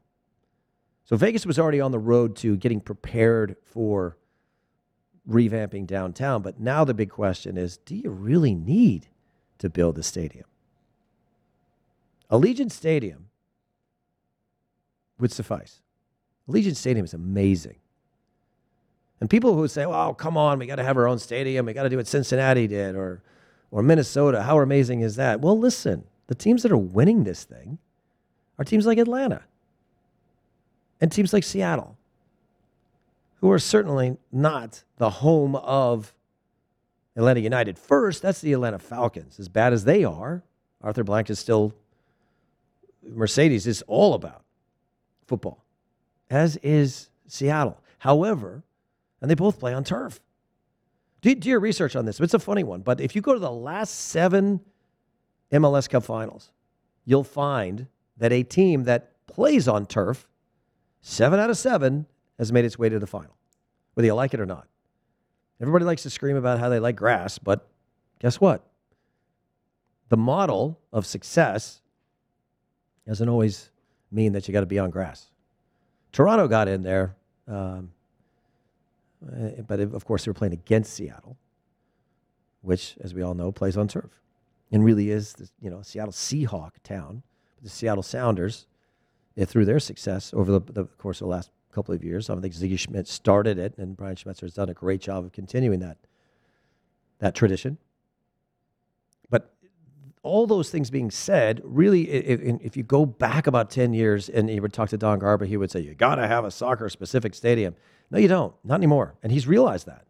So 1.05 1.17
Vegas 1.17 1.45
was 1.45 1.59
already 1.59 1.81
on 1.81 1.93
the 1.93 1.99
road 1.99 2.37
to 2.37 2.57
getting 2.57 2.81
prepared 2.81 3.57
for 3.64 4.17
revamping 5.29 5.87
downtown, 5.87 6.43
but 6.43 6.59
now 6.59 6.85
the 6.85 6.95
big 6.95 7.11
question 7.11 7.57
is, 7.57 7.76
do 7.76 7.95
you 7.95 8.11
really 8.11 8.55
need 8.55 9.09
to 9.59 9.69
build 9.69 9.99
a 9.99 10.02
stadium? 10.02 10.46
Allegiant 12.33 12.73
Stadium 12.73 13.29
would 15.18 15.31
suffice. 15.31 15.83
Allegiant 16.49 16.77
Stadium 16.77 17.05
is 17.05 17.14
amazing. 17.14 17.77
And 19.21 19.31
people 19.31 19.55
who 19.55 19.68
say, 19.68 19.87
well, 19.87 20.14
come 20.14 20.37
on, 20.37 20.59
we 20.59 20.66
got 20.66 20.77
to 20.77 20.83
have 20.83 20.97
our 20.97 21.07
own 21.07 21.18
stadium. 21.18 21.66
We 21.66 21.75
got 21.75 21.85
to 21.85 21.88
do 21.88 21.99
what 21.99 22.09
Cincinnati 22.09 22.66
did 22.66 22.97
or, 22.97 23.23
or 23.71 23.81
Minnesota. 23.81 24.42
How 24.42 24.59
amazing 24.59 25.03
is 25.03 25.14
that? 25.14 25.40
Well, 25.40 25.57
listen, 25.57 26.05
the 26.27 26.35
teams 26.35 26.64
that 26.64 26.73
are 26.73 26.77
winning 26.77 27.23
this 27.23 27.45
thing 27.45 27.79
are 28.59 28.64
teams 28.64 28.85
like 28.85 28.99
Atlanta 28.99 29.42
and 31.01 31.12
teams 31.12 31.33
like 31.33 31.45
Seattle, 31.45 31.97
who 33.40 33.51
are 33.53 33.59
certainly 33.59 34.16
not 34.33 34.83
the 34.97 35.11
home 35.11 35.55
of 35.55 36.14
Atlanta 37.14 37.40
United. 37.40 37.79
First, 37.79 38.23
that's 38.23 38.40
the 38.40 38.53
Atlanta 38.55 38.79
Falcons. 38.79 39.38
As 39.38 39.49
bad 39.49 39.73
as 39.73 39.85
they 39.85 40.03
are, 40.03 40.42
Arthur 40.81 41.05
Blank 41.05 41.31
is 41.31 41.38
still 41.38 41.75
Mercedes 43.03 43.67
is 43.67 43.83
all 43.87 44.15
about 44.15 44.45
football, 45.27 45.65
as 46.31 46.57
is 46.59 47.11
Seattle. 47.27 47.79
However, 47.99 48.62
and 49.21 49.31
they 49.31 49.35
both 49.35 49.59
play 49.59 49.73
on 49.73 49.85
turf. 49.85 50.21
Do, 51.21 51.35
do 51.35 51.49
your 51.49 51.61
research 51.61 51.95
on 51.95 52.05
this. 52.05 52.21
It's 52.21 52.35
a 52.35 52.38
funny 52.38 52.65
one, 52.65 52.81
but 52.81 53.01
if 53.01 53.15
you 53.15 53.23
go 53.23 53.33
to 53.33 53.38
the 53.38 53.51
last 53.51 53.91
seven 53.91 54.61
MLS 55.53 55.88
Cup 55.88 56.03
finals, 56.03 56.51
you'll 57.05 57.25
find 57.25 57.87
that 58.17 58.33
a 58.33 58.43
team 58.43 58.85
that 58.85 59.27
plays 59.27 59.69
on 59.69 59.87
turf, 59.87 60.27
seven 61.01 61.38
out 61.38 61.51
of 61.51 61.57
seven, 61.57 62.07
has 62.38 62.53
made 62.53 62.65
its 62.65 62.79
way 62.79 62.88
to 62.88 62.99
the 62.99 63.07
final, 63.07 63.37
whether 63.95 64.07
you 64.07 64.15
like 64.15 64.35
it 64.35 64.41
or 64.41 64.47
not. 64.47 64.67
Everybody 65.61 65.85
likes 65.85 66.03
to 66.03 66.11
scream 66.11 66.37
about 66.37 66.59
how 66.59 66.69
they 66.69 66.81
like 66.81 66.97
grass, 66.97 67.38
but 67.38 67.69
guess 68.19 68.41
what? 68.41 68.67
The 70.09 70.17
model 70.17 70.81
of 70.93 71.07
success 71.07 71.82
doesn't 73.07 73.29
always 73.29 73.71
mean 74.11 74.33
that 74.33 74.47
you 74.47 74.53
got 74.53 74.61
to 74.61 74.67
be 74.67 74.79
on 74.79 74.91
grass. 74.91 75.31
Toronto 76.12 76.47
got 76.47 76.69
in 76.69 76.83
there, 76.83 77.17
um, 77.49 77.91
eh, 79.35 79.62
but 79.67 79.81
of 79.81 80.05
course 80.05 80.25
they 80.25 80.31
were 80.31 80.35
playing 80.35 80.53
against 80.53 80.93
Seattle, 80.93 81.37
which, 82.61 82.97
as 83.01 83.15
we 83.15 83.23
all 83.23 83.35
know, 83.35 83.51
plays 83.51 83.77
on 83.77 83.88
turf, 83.88 84.21
and 84.71 84.85
really 84.85 85.11
is 85.11 85.33
the, 85.35 85.49
you 85.61 85.71
know 85.71 85.83
Seattle 85.83 86.12
Seahawk 86.12 86.73
town. 86.85 87.23
The 87.62 87.71
Seattle 87.71 88.03
Sounders, 88.03 88.67
eh, 89.37 89.45
through 89.45 89.65
their 89.65 89.81
success 89.81 90.33
over 90.35 90.59
the, 90.59 90.61
the 90.73 90.85
course 90.85 91.21
of 91.21 91.27
the 91.27 91.31
last 91.31 91.51
couple 91.73 91.95
of 91.95 92.05
years, 92.05 92.29
I 92.29 92.38
think 92.41 92.55
Sigi 92.55 92.79
Schmid 92.79 93.09
started 93.09 93.59
it, 93.59 93.79
and 93.79 93.97
Brian 93.97 94.17
Schmetzer 94.17 94.43
has 94.43 94.55
done 94.55 94.69
a 94.69 94.75
great 94.75 95.01
job 95.01 95.25
of 95.25 95.33
continuing 95.33 95.81
that 95.81 95.97
that 97.19 97.35
tradition 97.35 97.79
all 100.22 100.46
those 100.46 100.70
things 100.70 100.90
being 100.90 101.11
said, 101.11 101.61
really, 101.64 102.08
if, 102.08 102.40
if, 102.40 102.76
you 102.76 102.85
go 102.85 103.04
back 103.04 103.46
about 103.46 103.70
10 103.70 103.92
years 103.92 104.28
and 104.28 104.48
you 104.48 104.62
would 104.62 104.72
talk 104.72 104.88
to 104.90 104.96
Don 104.96 105.18
Garber, 105.18 105.44
he 105.44 105.56
would 105.56 105.70
say, 105.70 105.80
You 105.80 105.94
got 105.94 106.16
to 106.16 106.28
have 106.28 106.44
a 106.44 106.50
soccer 106.50 106.88
specific 106.88 107.35
stadium. 107.35 107.74
No, 108.11 108.18
you 108.18 108.28
don't. 108.28 108.54
Not 108.62 108.76
anymore. 108.76 109.14
And 109.22 109.32
he's 109.32 109.46
realized 109.46 109.87
that. 109.87 110.06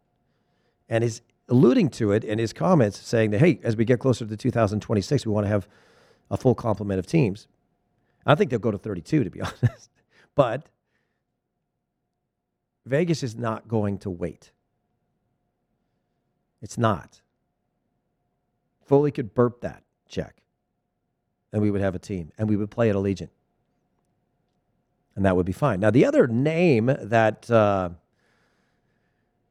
And 0.87 1.03
he's 1.03 1.21
alluding 1.49 1.89
to 1.89 2.11
it 2.11 2.23
in 2.23 2.37
his 2.37 2.53
comments, 2.53 2.99
saying 2.99 3.31
that, 3.31 3.39
hey, 3.39 3.59
as 3.63 3.75
we 3.75 3.85
get 3.85 3.99
closer 3.99 4.25
to 4.25 4.37
2026, 4.37 5.25
we 5.25 5.31
want 5.31 5.45
to 5.45 5.49
have 5.49 5.67
a 6.29 6.37
full 6.37 6.53
complement 6.53 6.99
of 6.99 7.07
teams. 7.07 7.47
I 8.25 8.35
think 8.35 8.51
they'll 8.51 8.59
go 8.59 8.71
to 8.71 8.77
32, 8.77 9.23
to 9.23 9.29
be 9.29 9.41
honest. 9.41 9.89
but 10.35 10.69
Vegas 12.85 13.23
is 13.23 13.35
not 13.35 13.67
going 13.67 13.97
to 13.99 14.09
wait. 14.09 14.51
It's 16.61 16.77
not. 16.77 17.21
Foley 18.85 19.11
could 19.11 19.33
burp 19.33 19.61
that 19.61 19.82
check. 20.13 20.35
And 21.51 21.61
we 21.61 21.71
would 21.71 21.81
have 21.81 21.95
a 21.95 21.99
team 21.99 22.31
and 22.37 22.49
we 22.49 22.55
would 22.55 22.71
play 22.71 22.89
at 22.89 22.95
Allegiant. 22.95 23.29
And 25.15 25.25
that 25.25 25.35
would 25.35 25.45
be 25.45 25.51
fine. 25.51 25.79
Now, 25.79 25.91
the 25.91 26.05
other 26.05 26.27
name 26.27 26.85
that 26.99 27.49
uh, 27.51 27.89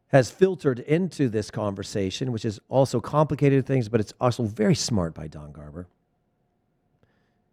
has 0.08 0.30
filtered 0.30 0.80
into 0.80 1.28
this 1.28 1.50
conversation, 1.50 2.32
which 2.32 2.44
is 2.44 2.58
also 2.68 3.00
complicated 3.00 3.64
things, 3.64 3.88
but 3.88 4.00
it's 4.00 4.12
also 4.20 4.42
very 4.42 4.74
smart 4.74 5.14
by 5.14 5.28
Don 5.28 5.52
Garber, 5.52 5.86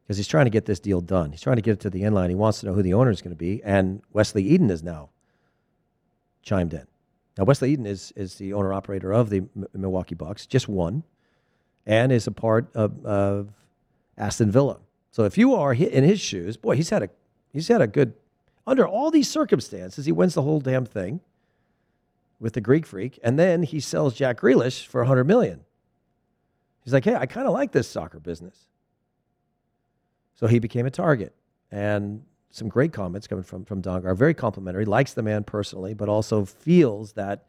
because 0.04 0.18
he's 0.18 0.28
trying 0.28 0.46
to 0.46 0.50
get 0.50 0.66
this 0.66 0.80
deal 0.80 1.02
done. 1.02 1.32
He's 1.32 1.42
trying 1.42 1.58
to 1.58 1.62
get 1.62 1.74
it 1.74 1.80
to 1.82 1.90
the 1.92 2.04
end 2.04 2.16
line. 2.16 2.30
He 2.30 2.36
wants 2.36 2.62
to 2.62 2.66
know 2.66 2.74
who 2.74 2.82
the 2.82 2.96
owner 2.96 3.12
is 3.12 3.22
going 3.22 3.36
to 3.36 3.38
be. 3.38 3.62
And 3.64 4.02
Wesley 4.12 4.44
Eden 4.44 4.72
is 4.72 4.82
now 4.82 5.10
chimed 6.42 6.74
in. 6.74 6.88
Now, 7.38 7.44
Wesley 7.44 7.74
Eden 7.74 7.86
is, 7.86 8.12
is 8.16 8.36
the 8.36 8.54
owner 8.54 8.74
operator 8.74 9.14
of 9.14 9.30
the 9.30 9.38
M- 9.38 9.68
Milwaukee 9.74 10.16
Bucks, 10.16 10.48
just 10.48 10.68
one 10.68 11.04
and 11.90 12.12
is 12.12 12.28
a 12.28 12.32
part 12.32 12.70
of, 12.76 13.04
of 13.04 13.50
Aston 14.16 14.52
Villa. 14.52 14.78
So 15.12 15.24
if 15.24 15.40
you 15.40 15.56
are 15.56 15.74
in 15.74 16.04
his 16.04 16.22
shoes, 16.22 16.56
boy, 16.56 16.76
he's 16.76 16.92
had 16.92 17.02
a 17.02 17.10
he's 17.52 17.68
had 17.68 17.82
a 17.82 17.88
good 17.88 18.14
under 18.68 18.88
all 18.88 19.10
these 19.10 19.28
circumstances, 19.28 20.06
he 20.06 20.12
wins 20.12 20.36
the 20.36 20.44
whole 20.44 20.60
damn 20.60 20.86
thing 20.86 21.20
with 22.40 22.54
the 22.54 22.62
Greek 22.62 22.86
freak, 22.86 23.20
and 23.24 23.40
then 23.40 23.64
he 23.64 23.80
sells 23.80 24.14
Jack 24.14 24.40
Grealish 24.40 24.86
for 24.86 25.02
100 25.02 25.24
million. 25.26 25.62
He's 26.84 26.94
like, 26.94 27.04
hey, 27.04 27.16
I 27.16 27.26
kind 27.26 27.48
of 27.48 27.54
like 27.54 27.72
this 27.72 27.88
soccer 27.88 28.20
business. 28.20 28.68
So 30.36 30.46
he 30.46 30.60
became 30.60 30.86
a 30.86 30.92
target, 30.92 31.34
and 31.72 32.24
some 32.52 32.70
great 32.70 32.94
comments 32.94 33.26
coming 33.26 33.44
from 33.44 33.66
from 33.66 33.82
Dongar, 33.82 34.16
very 34.16 34.36
complimentary. 34.36 34.86
Likes 34.86 35.14
the 35.14 35.24
man 35.24 35.44
personally, 35.44 35.96
but 35.96 36.08
also 36.08 36.46
feels 36.46 37.14
that 37.14 37.48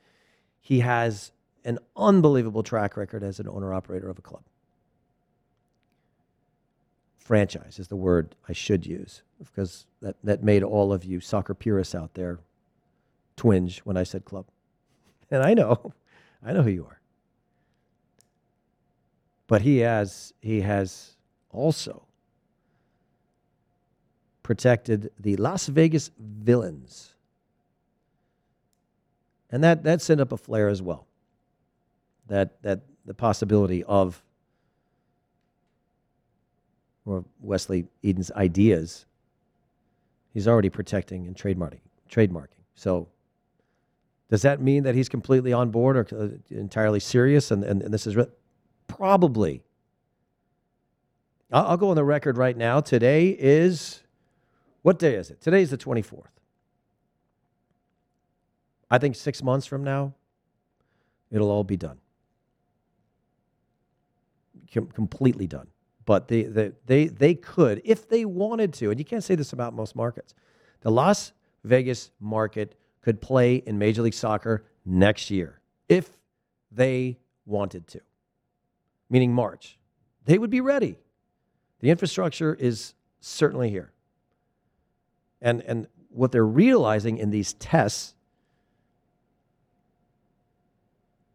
he 0.61 0.81
has 0.81 1.31
an 1.65 1.79
unbelievable 1.97 2.63
track 2.63 2.97
record 2.97 3.23
as 3.23 3.41
an 3.41 3.49
owner 3.49 3.73
operator 3.75 4.09
of 4.09 4.19
a 4.19 4.23
club. 4.23 4.43
Franchise 7.19 7.79
is 7.79 7.89
the 7.89 7.97
word 7.97 8.35
I 8.49 8.53
should 8.53 8.87
use 8.87 9.23
because 9.39 9.87
that, 10.03 10.17
that 10.25 10.43
made 10.43 10.63
all 10.63 10.93
of 10.93 11.05
you 11.05 11.21
soccer 11.21 11.55
purists 11.55 11.95
out 11.95 12.15
there 12.15 12.41
twinge 13.37 13.81
when 13.81 13.97
I 13.97 14.03
said 14.03 14.25
club. 14.25 14.47
And 15.33 15.45
I 15.45 15.55
know, 15.55 15.93
I 16.45 16.53
know 16.53 16.63
who 16.63 16.71
you 16.71 16.87
are. 16.87 17.01
But 19.47 19.63
he 19.63 19.79
has 19.79 20.33
he 20.41 20.63
has 20.63 21.13
also 21.53 22.03
protected 24.43 25.13
the 25.21 25.37
Las 25.37 25.69
Vegas 25.69 26.11
Villains. 26.19 27.15
And 29.49 29.63
that, 29.63 29.85
that 29.85 30.03
sent 30.03 30.21
up 30.21 30.33
a 30.33 30.37
flare 30.37 30.69
as 30.69 30.83
well. 30.83 31.07
That, 32.31 32.63
that 32.63 32.81
the 33.05 33.13
possibility 33.13 33.85
of 33.85 34.23
or 37.05 37.25
Wesley 37.41 37.87
Eden's 38.05 38.31
ideas, 38.33 39.05
he's 40.33 40.47
already 40.47 40.71
protecting 40.71 41.27
and 41.27 41.35
trademarking. 41.35 41.81
trademarking. 42.11 42.63
So 42.75 43.09
does 44.31 44.43
that 44.43 44.61
mean 44.61 44.85
that 44.85 44.95
he's 44.95 45.09
completely 45.09 45.53
on 45.53 45.71
board 45.71 45.97
or 45.97 46.07
uh, 46.17 46.57
entirely 46.57 47.01
serious 47.01 47.51
and, 47.51 47.65
and, 47.65 47.83
and 47.83 47.93
this 47.93 48.07
is 48.07 48.17
re- 48.17 48.27
probably 48.87 49.63
I'll, 51.53 51.67
I'll 51.69 51.77
go 51.77 51.91
on 51.91 51.97
the 51.97 52.05
record 52.05 52.37
right 52.37 52.57
now. 52.57 52.81
Today 52.81 53.37
is 53.39 54.03
what 54.83 54.99
day 54.99 55.15
is 55.15 55.31
it? 55.31 55.41
Today 55.41 55.63
is 55.63 55.71
the 55.71 55.79
24th. 55.79 56.25
I 58.91 58.99
think 58.99 59.15
six 59.15 59.43
months 59.43 59.67
from 59.67 59.85
now, 59.85 60.15
it'll 61.31 61.51
all 61.51 61.65
be 61.65 61.77
done. 61.77 61.99
Com- 64.73 64.87
completely 64.87 65.47
done. 65.47 65.67
But 66.07 66.29
they, 66.29 66.43
they, 66.45 66.73
they, 66.87 67.07
they 67.07 67.35
could, 67.35 67.83
if 67.85 68.09
they 68.09 68.25
wanted 68.25 68.73
to, 68.75 68.91
and 68.91 68.99
you 68.99 69.05
can't 69.05 69.23
say 69.23 69.35
this 69.35 69.53
about 69.53 69.75
most 69.75 69.95
markets, 69.95 70.35
the 70.81 70.91
Las 70.91 71.33
Vegas 71.65 72.11
market 72.21 72.75
could 73.03 73.21
play 73.21 73.57
in 73.57 73.79
Major 73.79 74.03
League 74.03 74.15
Soccer 74.15 74.65
next 74.85 75.31
year 75.31 75.61
if 75.89 76.19
they 76.71 77.19
wanted 77.45 77.87
to, 77.89 78.01
meaning 79.09 79.33
March. 79.33 79.79
They 80.25 80.39
would 80.39 80.51
be 80.51 80.61
ready. 80.61 80.97
The 81.81 81.91
infrastructure 81.91 82.55
is 82.55 82.95
certainly 83.21 83.71
here. 83.71 83.93
And, 85.43 85.63
and 85.63 85.87
what 86.11 86.33
they're 86.33 86.47
realizing 86.47 87.19
in 87.19 87.31
these 87.31 87.55
tests 87.55 88.15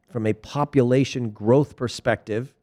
from 0.09 0.25
a 0.25 0.33
population 0.33 1.31
growth 1.31 1.75
perspective, 1.75 2.54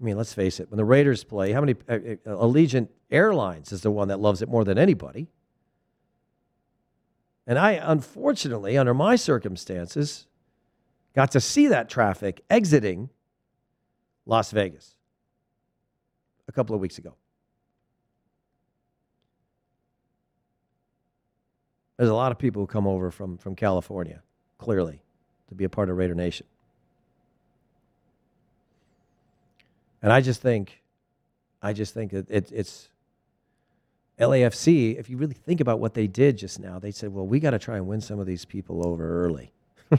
I 0.00 0.04
mean, 0.04 0.16
let's 0.16 0.32
face 0.32 0.60
it, 0.60 0.70
when 0.70 0.76
the 0.76 0.84
Raiders 0.84 1.24
play, 1.24 1.52
how 1.52 1.60
many 1.60 1.74
uh, 1.88 1.94
uh, 1.94 2.36
Allegiant 2.36 2.88
Airlines 3.10 3.72
is 3.72 3.80
the 3.80 3.90
one 3.90 4.08
that 4.08 4.20
loves 4.20 4.42
it 4.42 4.48
more 4.48 4.64
than 4.64 4.78
anybody. 4.78 5.28
And 7.46 7.58
I, 7.58 7.72
unfortunately, 7.72 8.76
under 8.76 8.94
my 8.94 9.16
circumstances, 9.16 10.26
got 11.14 11.32
to 11.32 11.40
see 11.40 11.68
that 11.68 11.88
traffic 11.88 12.42
exiting 12.48 13.08
Las 14.26 14.52
Vegas 14.52 14.94
a 16.46 16.52
couple 16.52 16.74
of 16.74 16.80
weeks 16.80 16.98
ago. 16.98 17.14
There's 21.96 22.10
a 22.10 22.14
lot 22.14 22.30
of 22.30 22.38
people 22.38 22.62
who 22.62 22.66
come 22.66 22.86
over 22.86 23.10
from, 23.10 23.38
from 23.38 23.56
California, 23.56 24.22
clearly, 24.58 25.02
to 25.48 25.54
be 25.54 25.64
a 25.64 25.68
part 25.68 25.90
of 25.90 25.96
Raider 25.96 26.14
Nation. 26.14 26.46
And 30.02 30.12
I 30.12 30.20
just 30.20 30.40
think, 30.40 30.82
I 31.62 31.72
just 31.72 31.94
think 31.94 32.12
that 32.12 32.30
it, 32.30 32.50
it's 32.52 32.88
LAFC. 34.18 34.98
If 34.98 35.10
you 35.10 35.16
really 35.16 35.34
think 35.34 35.60
about 35.60 35.80
what 35.80 35.94
they 35.94 36.06
did 36.06 36.38
just 36.38 36.60
now, 36.60 36.78
they 36.78 36.90
said, 36.90 37.12
"Well, 37.12 37.26
we 37.26 37.40
got 37.40 37.50
to 37.50 37.58
try 37.58 37.76
and 37.76 37.86
win 37.86 38.00
some 38.00 38.18
of 38.20 38.26
these 38.26 38.44
people 38.44 38.86
over 38.86 39.24
early." 39.24 39.52
uh, 39.92 39.98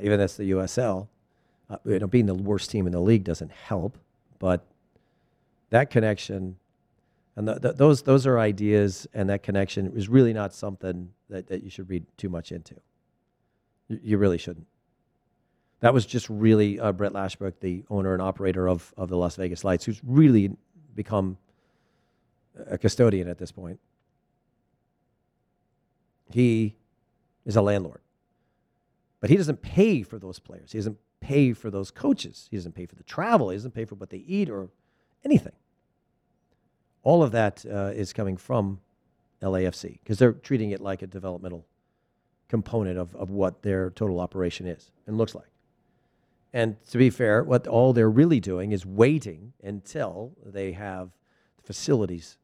even 0.00 0.18
that's 0.18 0.36
the 0.36 0.50
USL. 0.52 1.08
Uh, 1.68 1.76
you 1.84 1.98
know, 1.98 2.06
being 2.06 2.26
the 2.26 2.34
worst 2.34 2.70
team 2.70 2.86
in 2.86 2.92
the 2.92 3.00
league 3.00 3.24
doesn't 3.24 3.50
help, 3.50 3.98
but 4.38 4.64
that 5.70 5.90
connection 5.90 6.56
and 7.36 7.46
those, 7.46 8.02
those 8.02 8.26
are 8.26 8.38
ideas, 8.38 9.06
and 9.12 9.28
that 9.28 9.42
connection 9.42 9.94
is 9.94 10.08
really 10.08 10.32
not 10.32 10.54
something 10.54 11.10
that, 11.28 11.46
that 11.48 11.62
you 11.62 11.68
should 11.68 11.90
read 11.90 12.06
too 12.16 12.30
much 12.30 12.50
into. 12.50 12.74
You, 13.88 14.00
you 14.02 14.18
really 14.18 14.38
shouldn't. 14.38 14.66
That 15.80 15.92
was 15.92 16.06
just 16.06 16.28
really 16.30 16.80
uh, 16.80 16.92
Brett 16.92 17.12
Lashbrook, 17.12 17.60
the 17.60 17.84
owner 17.90 18.12
and 18.12 18.22
operator 18.22 18.68
of, 18.68 18.94
of 18.96 19.08
the 19.08 19.16
Las 19.16 19.36
Vegas 19.36 19.62
Lights, 19.64 19.84
who's 19.84 20.00
really 20.04 20.56
become 20.94 21.36
a 22.68 22.78
custodian 22.78 23.28
at 23.28 23.38
this 23.38 23.52
point. 23.52 23.78
He 26.30 26.74
is 27.44 27.56
a 27.56 27.62
landlord. 27.62 28.00
But 29.20 29.30
he 29.30 29.36
doesn't 29.36 29.62
pay 29.62 30.02
for 30.02 30.18
those 30.18 30.38
players. 30.38 30.72
He 30.72 30.78
doesn't 30.78 30.98
pay 31.20 31.52
for 31.52 31.70
those 31.70 31.90
coaches. 31.90 32.48
He 32.50 32.56
doesn't 32.56 32.74
pay 32.74 32.86
for 32.86 32.94
the 32.94 33.02
travel. 33.02 33.50
He 33.50 33.56
doesn't 33.56 33.74
pay 33.74 33.84
for 33.84 33.94
what 33.94 34.10
they 34.10 34.18
eat 34.18 34.48
or 34.48 34.68
anything. 35.24 35.52
All 37.02 37.22
of 37.22 37.32
that 37.32 37.64
uh, 37.70 37.92
is 37.94 38.12
coming 38.12 38.36
from 38.36 38.80
LAFC 39.42 40.00
because 40.02 40.18
they're 40.18 40.32
treating 40.32 40.70
it 40.70 40.80
like 40.80 41.02
a 41.02 41.06
developmental 41.06 41.66
component 42.48 42.98
of, 42.98 43.14
of 43.14 43.30
what 43.30 43.62
their 43.62 43.90
total 43.90 44.20
operation 44.20 44.66
is 44.66 44.90
and 45.06 45.18
looks 45.18 45.34
like. 45.34 45.46
And 46.56 46.82
to 46.86 46.96
be 46.96 47.10
fair, 47.10 47.44
what 47.44 47.66
all 47.66 47.92
they're 47.92 48.08
really 48.08 48.40
doing 48.40 48.72
is 48.72 48.86
waiting 48.86 49.52
until 49.62 50.32
they 50.42 50.72
have 50.72 51.10
the 51.58 51.62
facilities 51.62 52.38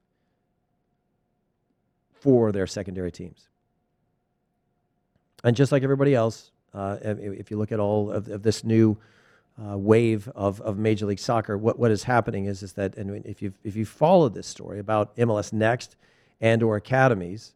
for 2.13 2.53
their 2.53 2.67
secondary 2.67 3.11
teams. 3.11 3.49
And 5.43 5.57
just 5.57 5.73
like 5.73 5.83
everybody 5.83 6.15
else, 6.15 6.51
uh, 6.75 6.99
if 7.03 7.51
you 7.51 7.57
look 7.57 7.73
at 7.73 7.81
all 7.81 8.11
of, 8.11 8.29
of 8.29 8.43
this 8.43 8.65
new 8.65 8.99
uh, 9.59 9.79
wave 9.79 10.29
of, 10.35 10.61
of 10.61 10.77
Major 10.77 11.07
League 11.07 11.19
Soccer, 11.19 11.57
what, 11.57 11.79
what 11.79 11.91
is 11.91 12.03
happening 12.03 12.45
is, 12.45 12.63
is 12.63 12.75
that, 12.75 12.95
and 12.99 13.25
if 13.25 13.41
you've, 13.41 13.59
if 13.65 13.77
you 13.77 13.87
followed 13.87 14.35
this 14.35 14.47
story 14.47 14.79
about 14.79 15.17
MLS 15.17 15.55
Next 15.55 15.97
and 16.39 16.63
or 16.63 16.77
academies 16.77 17.55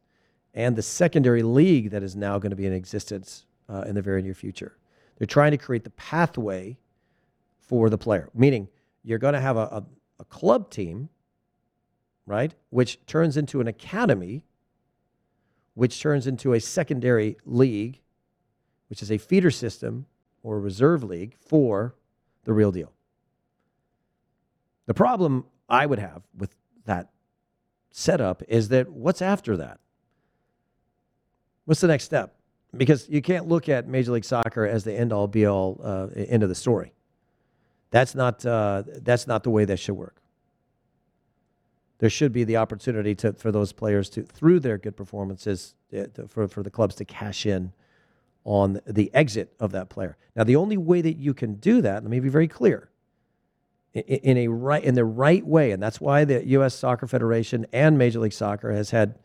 and 0.55 0.75
the 0.75 0.81
secondary 0.81 1.42
league 1.42 1.90
that 1.90 2.03
is 2.03 2.16
now 2.16 2.38
going 2.38 2.49
to 2.49 2.57
be 2.57 2.64
in 2.64 2.73
existence 2.73 3.45
uh, 3.69 3.83
in 3.83 3.95
the 3.95 4.01
very 4.01 4.23
near 4.23 4.33
future, 4.33 4.75
they're 5.16 5.26
trying 5.26 5.52
to 5.52 5.59
create 5.59 5.85
the 5.85 5.90
pathway 5.90 6.76
for 7.59 7.90
the 7.90 7.98
player, 7.98 8.31
meaning 8.35 8.68
you're 9.02 9.18
going 9.18 9.35
to 9.35 9.40
have 9.40 9.57
a, 9.57 9.61
a, 9.61 9.85
a 10.20 10.24
club 10.24 10.70
team, 10.70 11.09
right, 12.26 12.55
which 12.70 13.05
turns 13.07 13.37
into 13.37 13.61
an 13.61 13.66
academy, 13.66 14.44
which 15.74 16.00
turns 16.00 16.26
into 16.26 16.52
a 16.52 16.61
secondary 16.61 17.37
league, 17.44 18.00
which 18.88 19.02
is 19.02 19.11
a 19.11 19.18
feeder 19.18 19.50
system 19.50 20.07
or 20.42 20.61
reserve 20.61 21.02
league 21.02 21.35
for 21.38 21.94
the 22.44 22.52
real 22.52 22.70
deal. 22.70 22.92
The 24.87 24.94
problem 24.94 25.44
I 25.68 25.87
would 25.87 25.98
have 25.98 26.22
with 26.37 26.55
that 26.85 27.11
setup 27.90 28.42
is 28.48 28.68
that 28.68 28.90
what's 28.90 29.20
after 29.20 29.57
that? 29.57 29.81
What's 31.64 31.81
the 31.81 31.88
next 31.88 32.05
step? 32.05 32.36
Because 32.77 33.09
you 33.09 33.23
can't 33.23 33.49
look 33.49 33.69
at 33.69 33.87
Major 33.87 34.12
League 34.12 34.25
Soccer 34.25 34.67
as 34.67 34.85
the 34.85 34.93
end 34.93 35.12
all 35.12 35.27
be 35.27 35.47
all 35.47 35.81
uh, 35.83 36.09
end 36.15 36.43
of 36.43 36.49
the 36.49 36.55
story. 36.55 36.93
That's 37.91 38.15
not, 38.15 38.45
uh, 38.45 38.83
that's 38.87 39.27
not 39.27 39.43
the 39.43 39.51
way 39.51 39.65
that 39.65 39.79
should 39.79 39.95
work. 39.95 40.21
There 41.99 42.11
should 42.11 42.33
be 42.33 42.45
the 42.45 42.59
opportunity 42.59 43.15
to, 43.17 43.33
for 43.33 43.51
those 43.51 43.73
players 43.73 44.11
to, 44.11 44.23
through 44.23 44.61
their 44.61 44.77
good 44.77 44.97
performances, 44.97 45.75
uh, 45.97 46.05
for, 46.29 46.47
for 46.47 46.62
the 46.62 46.71
clubs 46.71 46.95
to 46.97 47.05
cash 47.05 47.47
in 47.47 47.73
on 48.45 48.81
the 48.87 49.12
exit 49.15 49.55
of 49.59 49.73
that 49.73 49.89
player. 49.89 50.17
Now, 50.35 50.45
the 50.45 50.57
only 50.57 50.77
way 50.77 51.01
that 51.01 51.17
you 51.17 51.33
can 51.35 51.55
do 51.55 51.81
that, 51.83 52.03
let 52.03 52.11
me 52.11 52.21
be 52.21 52.29
very 52.29 52.49
clear, 52.49 52.91
in, 53.95 54.37
a 54.37 54.49
right 54.49 54.85
in 54.85 54.95
the 54.95 55.05
right 55.05 55.45
way, 55.45 55.71
and 55.71 55.83
that's 55.83 56.01
why 56.01 56.25
the 56.25 56.47
U.S. 56.49 56.75
Soccer 56.75 57.07
Federation 57.07 57.67
and 57.73 57.97
Major 57.97 58.21
League 58.21 58.35
Soccer 58.35 58.73
has 58.73 58.91
had 58.91 59.19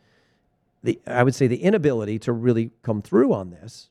the 0.82 1.00
I 1.06 1.22
would 1.22 1.34
say 1.34 1.46
the 1.46 1.62
inability 1.62 2.18
to 2.20 2.32
really 2.32 2.70
come 2.82 3.02
through 3.02 3.32
on 3.32 3.50
this 3.50 3.90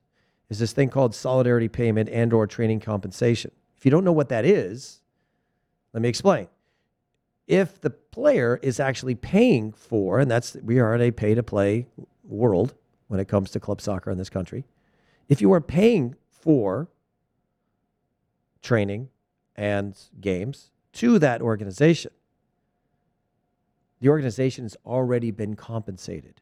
is 0.50 0.60
this 0.60 0.74
thing 0.74 0.90
called 0.90 1.16
solidarity 1.16 1.70
payment 1.70 2.10
and 2.10 2.34
or 2.34 2.46
training 2.48 2.82
compensation. 2.82 3.52
If 3.78 3.86
you 3.86 3.92
don't 3.92 4.04
know 4.04 4.12
what 4.12 4.30
that 4.30 4.46
is, 4.46 5.02
let 5.94 6.02
me 6.02 6.10
explain. 6.10 6.48
If 7.48 7.82
the 7.82 7.90
player 7.90 8.60
is 8.62 8.80
actually 8.80 9.16
paying 9.16 9.72
for, 9.72 10.20
and 10.20 10.30
that's 10.30 10.56
we 10.64 10.80
are 10.80 10.94
in 10.96 11.02
a 11.02 11.12
pay 11.12 11.36
to 11.36 11.44
play 11.44 11.88
world 12.24 12.76
when 13.08 13.20
it 13.20 13.28
comes 13.28 13.52
to 13.52 13.60
club 13.60 13.82
soccer 13.82 14.12
in 14.12 14.18
this 14.18 14.30
country 14.30 14.66
if 15.32 15.40
you 15.40 15.54
are 15.54 15.62
paying 15.62 16.14
for 16.30 16.90
training 18.62 19.08
and 19.56 19.98
games 20.20 20.72
to 20.92 21.18
that 21.20 21.42
organization, 21.42 22.12
the 24.02 24.10
organization 24.10 24.66
has 24.66 24.76
already 24.86 25.32
been 25.32 25.56
compensated. 25.56 26.42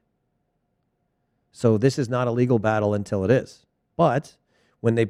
So 1.51 1.77
this 1.77 1.97
is 1.97 2.09
not 2.09 2.27
a 2.27 2.31
legal 2.31 2.59
battle 2.59 2.93
until 2.93 3.23
it 3.23 3.31
is. 3.31 3.65
But 3.97 4.35
when 4.79 4.95
they 4.95 5.07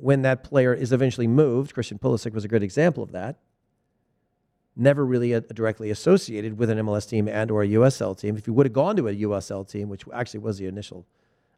when 0.00 0.22
that 0.22 0.44
player 0.44 0.74
is 0.74 0.92
eventually 0.92 1.26
moved, 1.26 1.72
Christian 1.72 1.98
Pulisic 1.98 2.34
was 2.34 2.44
a 2.44 2.48
good 2.48 2.62
example 2.62 3.02
of 3.02 3.12
that. 3.12 3.38
Never 4.76 5.06
really 5.06 5.32
a, 5.32 5.40
directly 5.40 5.90
associated 5.90 6.58
with 6.58 6.68
an 6.68 6.78
MLS 6.78 7.08
team 7.08 7.28
and 7.28 7.50
or 7.50 7.62
a 7.62 7.68
USL 7.68 8.18
team. 8.18 8.36
If 8.36 8.44
he 8.44 8.50
would 8.50 8.66
have 8.66 8.72
gone 8.72 8.96
to 8.96 9.08
a 9.08 9.14
USL 9.14 9.66
team, 9.66 9.88
which 9.88 10.04
actually 10.12 10.40
was 10.40 10.58
the 10.58 10.66
initial 10.66 11.06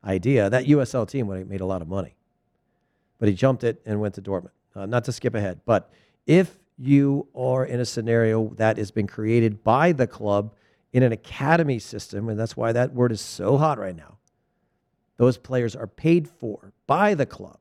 idea, 0.05 0.49
that 0.51 0.67
USL 0.67 1.09
team 1.09 1.27
would 1.27 1.39
have 1.39 1.49
made 1.49 1.61
a 1.61 1.67
lot 1.67 1.83
of 1.83 1.89
money. 1.89 2.15
But 3.19 3.29
he 3.29 3.35
jumped 3.35 3.65
it 3.65 3.83
and 3.85 4.01
went 4.01 4.15
to 4.15 4.23
Dortmund. 4.23 4.51
Uh, 4.77 4.87
not 4.87 5.05
to 5.05 5.13
skip 5.13 5.35
ahead, 5.35 5.63
but 5.65 5.91
if 6.27 6.59
you 6.79 7.27
are 7.35 7.65
in 7.65 7.81
a 7.81 7.85
scenario 7.85 8.51
that 8.57 8.77
has 8.77 8.91
been 8.91 9.07
created 9.07 9.65
by 9.65 9.93
the 9.93 10.07
club 10.07 10.53
in 10.97 11.03
an 11.03 11.13
academy 11.13 11.79
system, 11.79 12.31
and 12.31 12.41
that's 12.41 12.57
why 12.57 12.73
that 12.73 12.95
word 12.95 13.13
is 13.13 13.21
so 13.21 13.59
hot 13.59 13.79
right 13.79 13.95
now. 13.95 14.17
Those 15.19 15.37
players 15.37 15.77
are 15.77 15.87
paid 15.87 16.27
for 16.27 16.73
by 16.87 17.13
the 17.13 17.27
club. 17.27 17.59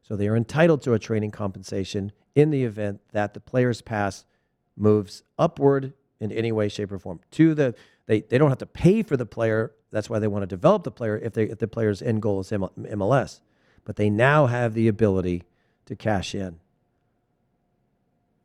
So 0.00 0.16
they 0.16 0.26
are 0.26 0.34
entitled 0.34 0.80
to 0.82 0.94
a 0.94 0.98
training 0.98 1.32
compensation 1.32 2.12
in 2.34 2.48
the 2.48 2.64
event 2.64 3.02
that 3.12 3.34
the 3.34 3.40
player's 3.40 3.82
pass 3.82 4.24
moves 4.74 5.22
upward 5.38 5.92
in 6.18 6.32
any 6.32 6.50
way, 6.50 6.70
shape, 6.70 6.92
or 6.92 6.98
form. 6.98 7.20
To 7.32 7.54
the 7.54 7.74
they, 8.06 8.22
they 8.22 8.38
don't 8.38 8.48
have 8.48 8.56
to 8.58 8.66
pay 8.66 9.02
for 9.02 9.18
the 9.18 9.26
player. 9.26 9.74
That's 9.90 10.08
why 10.08 10.18
they 10.18 10.28
want 10.28 10.44
to 10.44 10.46
develop 10.46 10.84
the 10.84 10.90
player 10.90 11.18
if 11.18 11.34
they 11.34 11.44
if 11.44 11.58
the 11.58 11.68
player's 11.68 12.00
end 12.00 12.22
goal 12.22 12.40
is 12.40 12.50
MLS. 12.50 13.40
But 13.84 13.96
they 13.96 14.08
now 14.08 14.46
have 14.46 14.72
the 14.72 14.88
ability 14.88 15.42
to 15.84 15.94
cash 15.94 16.34
in 16.34 16.58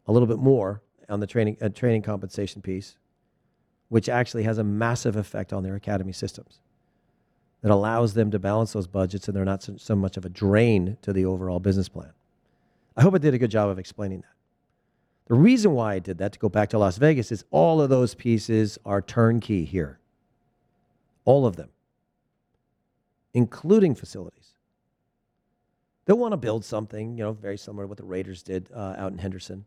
a 0.06 0.12
little 0.12 0.28
bit 0.28 0.40
more 0.40 0.82
on 1.08 1.22
the 1.22 1.28
training 1.28 1.56
uh, 1.62 1.70
training 1.70 2.02
compensation 2.02 2.62
piece, 2.62 2.98
which 3.94 4.10
actually 4.10 4.42
has 4.42 4.58
a 4.58 4.64
massive 4.64 5.16
effect 5.16 5.54
on 5.54 5.62
their 5.62 5.76
academy 5.76 6.12
systems. 6.12 6.62
That 7.62 7.70
allows 7.70 8.16
them 8.16 8.32
to 8.32 8.40
balance 8.40 8.74
those 8.74 8.88
budgets, 8.88 9.28
and 9.28 9.38
they're 9.38 9.46
not 9.46 9.62
so, 9.62 9.76
so 9.78 9.96
much 9.96 10.18
of 10.18 10.26
a 10.26 10.30
drain 10.30 10.98
to 11.04 11.14
the 11.14 11.26
overall 11.26 11.60
business 11.60 11.90
plan. 11.90 12.12
I 12.98 13.04
hope 13.04 13.14
I 13.14 13.20
did 13.20 13.36
a 13.36 13.38
good 13.38 13.52
job 13.52 13.70
of 13.70 13.78
explaining 13.78 14.22
that. 14.22 14.34
The 15.28 15.36
reason 15.36 15.74
why 15.74 15.94
I 15.94 16.00
did 16.00 16.18
that, 16.18 16.34
to 16.34 16.40
go 16.40 16.50
back 16.50 16.72
to 16.72 16.80
Las 16.80 16.98
Vegas, 16.98 17.32
is 17.32 17.46
all 17.52 17.82
of 17.82 17.92
those 17.92 18.16
pieces 18.16 18.80
are 18.84 19.00
turnkey 19.00 19.64
here. 19.64 20.00
All 21.24 21.46
of 21.46 21.56
them, 21.56 21.70
including 23.36 23.94
facilities. 23.94 24.56
They'll 26.06 26.18
want 26.18 26.32
to 26.32 26.38
build 26.38 26.66
something, 26.66 27.16
you 27.16 27.24
know, 27.24 27.34
very 27.34 27.60
similar 27.60 27.84
to 27.84 27.90
what 27.90 28.00
the 28.00 28.06
Raiders 28.06 28.42
did 28.42 28.72
uh, 28.76 28.96
out 28.98 29.12
in 29.12 29.20
Henderson. 29.20 29.66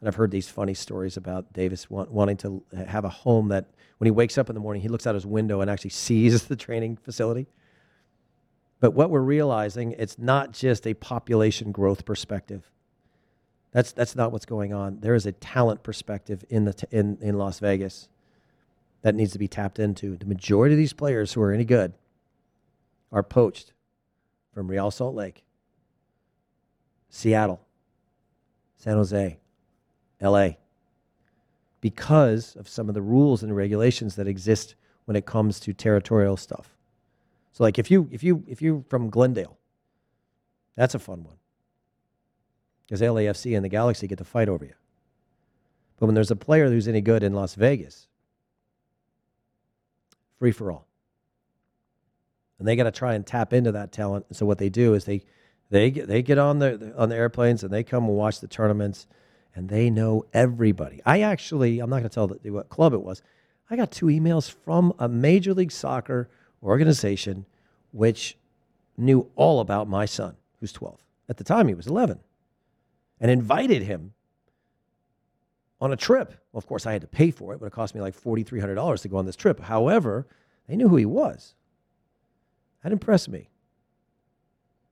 And 0.00 0.08
I've 0.08 0.14
heard 0.14 0.30
these 0.30 0.48
funny 0.48 0.74
stories 0.74 1.16
about 1.16 1.52
Davis 1.52 1.90
want, 1.90 2.10
wanting 2.10 2.36
to 2.38 2.62
have 2.86 3.04
a 3.04 3.08
home 3.08 3.48
that 3.48 3.66
when 3.98 4.06
he 4.06 4.12
wakes 4.12 4.38
up 4.38 4.48
in 4.48 4.54
the 4.54 4.60
morning, 4.60 4.80
he 4.80 4.88
looks 4.88 5.06
out 5.06 5.14
his 5.14 5.26
window 5.26 5.60
and 5.60 5.70
actually 5.70 5.90
sees 6.08 6.44
the 6.44 6.56
training 6.56 6.96
facility. 6.96 7.46
But 8.80 8.92
what 8.92 9.10
we're 9.10 9.20
realizing, 9.20 9.92
it's 9.98 10.18
not 10.18 10.52
just 10.52 10.86
a 10.86 10.94
population 10.94 11.72
growth 11.72 12.04
perspective. 12.04 12.70
That's, 13.72 13.92
that's 13.92 14.14
not 14.14 14.30
what's 14.30 14.46
going 14.46 14.72
on. 14.72 15.00
There 15.00 15.14
is 15.14 15.26
a 15.26 15.32
talent 15.32 15.82
perspective 15.82 16.44
in, 16.48 16.64
the 16.64 16.74
t- 16.74 16.86
in, 16.90 17.18
in 17.20 17.36
Las 17.36 17.58
Vegas 17.58 18.08
that 19.02 19.14
needs 19.14 19.32
to 19.32 19.38
be 19.38 19.48
tapped 19.48 19.78
into. 19.78 20.16
The 20.16 20.26
majority 20.26 20.74
of 20.74 20.78
these 20.78 20.92
players 20.92 21.32
who 21.32 21.42
are 21.42 21.52
any 21.52 21.64
good 21.64 21.92
are 23.10 23.22
poached 23.22 23.72
from 24.54 24.68
Real 24.68 24.90
Salt 24.90 25.14
Lake, 25.14 25.44
Seattle, 27.10 27.60
San 28.76 28.94
Jose, 28.94 29.38
LA 30.20 30.50
because 31.80 32.56
of 32.56 32.68
some 32.68 32.88
of 32.88 32.94
the 32.94 33.02
rules 33.02 33.42
and 33.42 33.54
regulations 33.54 34.16
that 34.16 34.26
exist 34.26 34.74
when 35.04 35.16
it 35.16 35.26
comes 35.26 35.60
to 35.60 35.72
territorial 35.72 36.36
stuff. 36.36 36.76
So 37.52 37.64
like 37.64 37.78
if 37.78 37.90
you 37.90 38.08
if 38.10 38.22
you 38.22 38.44
if 38.46 38.60
you're 38.60 38.84
from 38.88 39.10
Glendale, 39.10 39.58
that's 40.76 40.94
a 40.94 40.98
fun 40.98 41.24
one. 41.24 41.36
Because 42.86 43.00
LAFC 43.00 43.54
and 43.54 43.64
the 43.64 43.68
Galaxy 43.68 44.06
get 44.06 44.18
to 44.18 44.24
fight 44.24 44.48
over 44.48 44.64
you. 44.64 44.74
But 45.98 46.06
when 46.06 46.14
there's 46.14 46.30
a 46.30 46.36
player 46.36 46.68
who's 46.68 46.88
any 46.88 47.00
good 47.00 47.22
in 47.22 47.34
Las 47.34 47.54
Vegas, 47.54 48.06
free 50.38 50.52
for 50.52 50.70
all. 50.70 50.86
And 52.58 52.66
they 52.66 52.76
got 52.76 52.84
to 52.84 52.90
try 52.90 53.14
and 53.14 53.26
tap 53.26 53.52
into 53.52 53.72
that 53.72 53.92
talent. 53.92 54.26
And 54.28 54.36
so 54.36 54.46
what 54.46 54.58
they 54.58 54.68
do 54.68 54.94
is 54.94 55.04
they 55.04 55.24
they 55.70 55.90
get, 55.90 56.08
they 56.08 56.22
get 56.22 56.38
on 56.38 56.60
the 56.60 56.94
on 56.96 57.08
the 57.08 57.16
airplanes 57.16 57.62
and 57.62 57.72
they 57.72 57.82
come 57.82 58.04
and 58.04 58.14
watch 58.14 58.40
the 58.40 58.48
tournaments 58.48 59.06
and 59.58 59.68
they 59.68 59.90
know 59.90 60.24
everybody. 60.32 61.02
I 61.04 61.22
actually, 61.22 61.80
I'm 61.80 61.90
not 61.90 61.96
going 61.96 62.08
to 62.08 62.14
tell 62.14 62.28
the, 62.28 62.50
what 62.50 62.68
club 62.68 62.92
it 62.92 63.02
was. 63.02 63.22
I 63.68 63.74
got 63.74 63.90
two 63.90 64.06
emails 64.06 64.48
from 64.48 64.94
a 65.00 65.08
Major 65.08 65.52
League 65.52 65.72
Soccer 65.72 66.30
organization 66.62 67.44
which 67.90 68.38
knew 68.96 69.28
all 69.34 69.58
about 69.58 69.88
my 69.88 70.06
son, 70.06 70.36
who's 70.60 70.70
12. 70.70 71.02
At 71.28 71.38
the 71.38 71.44
time, 71.44 71.66
he 71.66 71.74
was 71.74 71.88
11, 71.88 72.20
and 73.20 73.30
invited 73.32 73.82
him 73.82 74.14
on 75.80 75.92
a 75.92 75.96
trip. 75.96 76.34
Well, 76.52 76.58
of 76.58 76.66
course, 76.68 76.86
I 76.86 76.92
had 76.92 77.00
to 77.00 77.08
pay 77.08 77.32
for 77.32 77.52
it. 77.52 77.58
But 77.58 77.66
it 77.66 77.72
cost 77.72 77.96
me 77.96 78.00
like 78.00 78.14
$4,300 78.14 79.02
to 79.02 79.08
go 79.08 79.16
on 79.16 79.26
this 79.26 79.34
trip. 79.34 79.58
However, 79.58 80.28
they 80.68 80.76
knew 80.76 80.88
who 80.88 80.96
he 80.96 81.04
was. 81.04 81.56
That 82.84 82.92
impressed 82.92 83.28
me. 83.28 83.48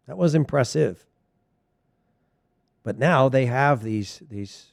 That 0.08 0.18
was 0.18 0.34
impressive. 0.34 1.06
But 2.86 2.98
now 2.98 3.28
they 3.28 3.46
have 3.46 3.82
these, 3.82 4.22
these 4.30 4.66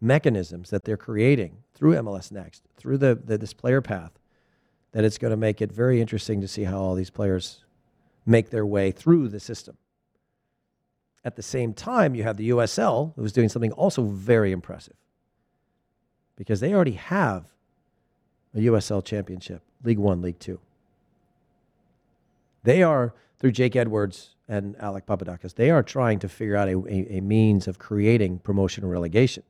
mechanisms 0.00 0.70
that 0.70 0.82
they're 0.82 0.96
creating 0.96 1.58
through 1.74 1.94
MLS 1.94 2.32
Next, 2.32 2.64
through 2.76 2.98
the, 2.98 3.14
the, 3.14 3.38
this 3.38 3.52
player 3.52 3.80
path, 3.80 4.10
that 4.90 5.04
it's 5.04 5.16
going 5.16 5.30
to 5.30 5.36
make 5.36 5.62
it 5.62 5.70
very 5.70 6.00
interesting 6.00 6.40
to 6.40 6.48
see 6.48 6.64
how 6.64 6.80
all 6.80 6.96
these 6.96 7.08
players 7.08 7.64
make 8.26 8.50
their 8.50 8.66
way 8.66 8.90
through 8.90 9.28
the 9.28 9.38
system. 9.38 9.76
At 11.24 11.36
the 11.36 11.42
same 11.42 11.72
time, 11.72 12.16
you 12.16 12.24
have 12.24 12.36
the 12.36 12.50
USL, 12.50 13.12
who's 13.14 13.32
doing 13.32 13.48
something 13.48 13.70
also 13.72 14.02
very 14.02 14.50
impressive 14.50 14.96
because 16.34 16.58
they 16.58 16.74
already 16.74 16.94
have 16.94 17.44
a 18.56 18.58
USL 18.58 19.04
championship, 19.04 19.62
League 19.84 19.98
One, 19.98 20.20
League 20.20 20.40
Two. 20.40 20.58
They 22.62 22.82
are, 22.82 23.14
through 23.38 23.52
Jake 23.52 23.76
Edwards 23.76 24.36
and 24.48 24.76
Alec 24.78 25.06
Papadakis, 25.06 25.54
they 25.54 25.70
are 25.70 25.82
trying 25.82 26.18
to 26.20 26.28
figure 26.28 26.56
out 26.56 26.68
a, 26.68 26.78
a, 26.78 27.18
a, 27.18 27.20
means 27.20 27.66
of 27.68 27.78
creating 27.78 28.40
promotion 28.40 28.84
and 28.84 28.92
relegation, 28.92 29.42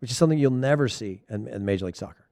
which 0.00 0.10
is 0.10 0.16
something 0.16 0.38
you'll 0.38 0.50
never 0.50 0.88
see 0.88 1.22
in, 1.28 1.46
in 1.48 1.64
Major 1.64 1.86
League 1.86 1.96
Soccer. 1.96 2.26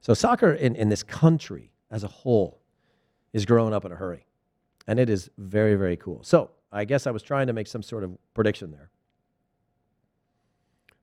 So, 0.00 0.12
soccer 0.12 0.52
in, 0.52 0.76
in 0.76 0.90
this 0.90 1.02
country 1.02 1.72
as 1.90 2.04
a 2.04 2.08
whole 2.08 2.60
is 3.32 3.46
growing 3.46 3.72
up 3.72 3.86
in 3.86 3.92
a 3.92 3.96
hurry, 3.96 4.26
and 4.86 5.00
it 5.00 5.08
is 5.08 5.30
very, 5.38 5.76
very 5.76 5.96
cool. 5.96 6.22
So, 6.22 6.50
I 6.70 6.84
guess 6.84 7.06
I 7.06 7.10
was 7.10 7.22
trying 7.22 7.46
to 7.46 7.52
make 7.52 7.68
some 7.68 7.82
sort 7.82 8.04
of 8.04 8.18
prediction 8.34 8.70
there. 8.70 8.90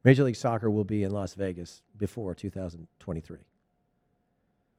Major 0.03 0.23
League 0.23 0.35
Soccer 0.35 0.69
will 0.69 0.83
be 0.83 1.03
in 1.03 1.11
Las 1.11 1.33
Vegas 1.33 1.81
before 1.97 2.35
2023. 2.35 3.37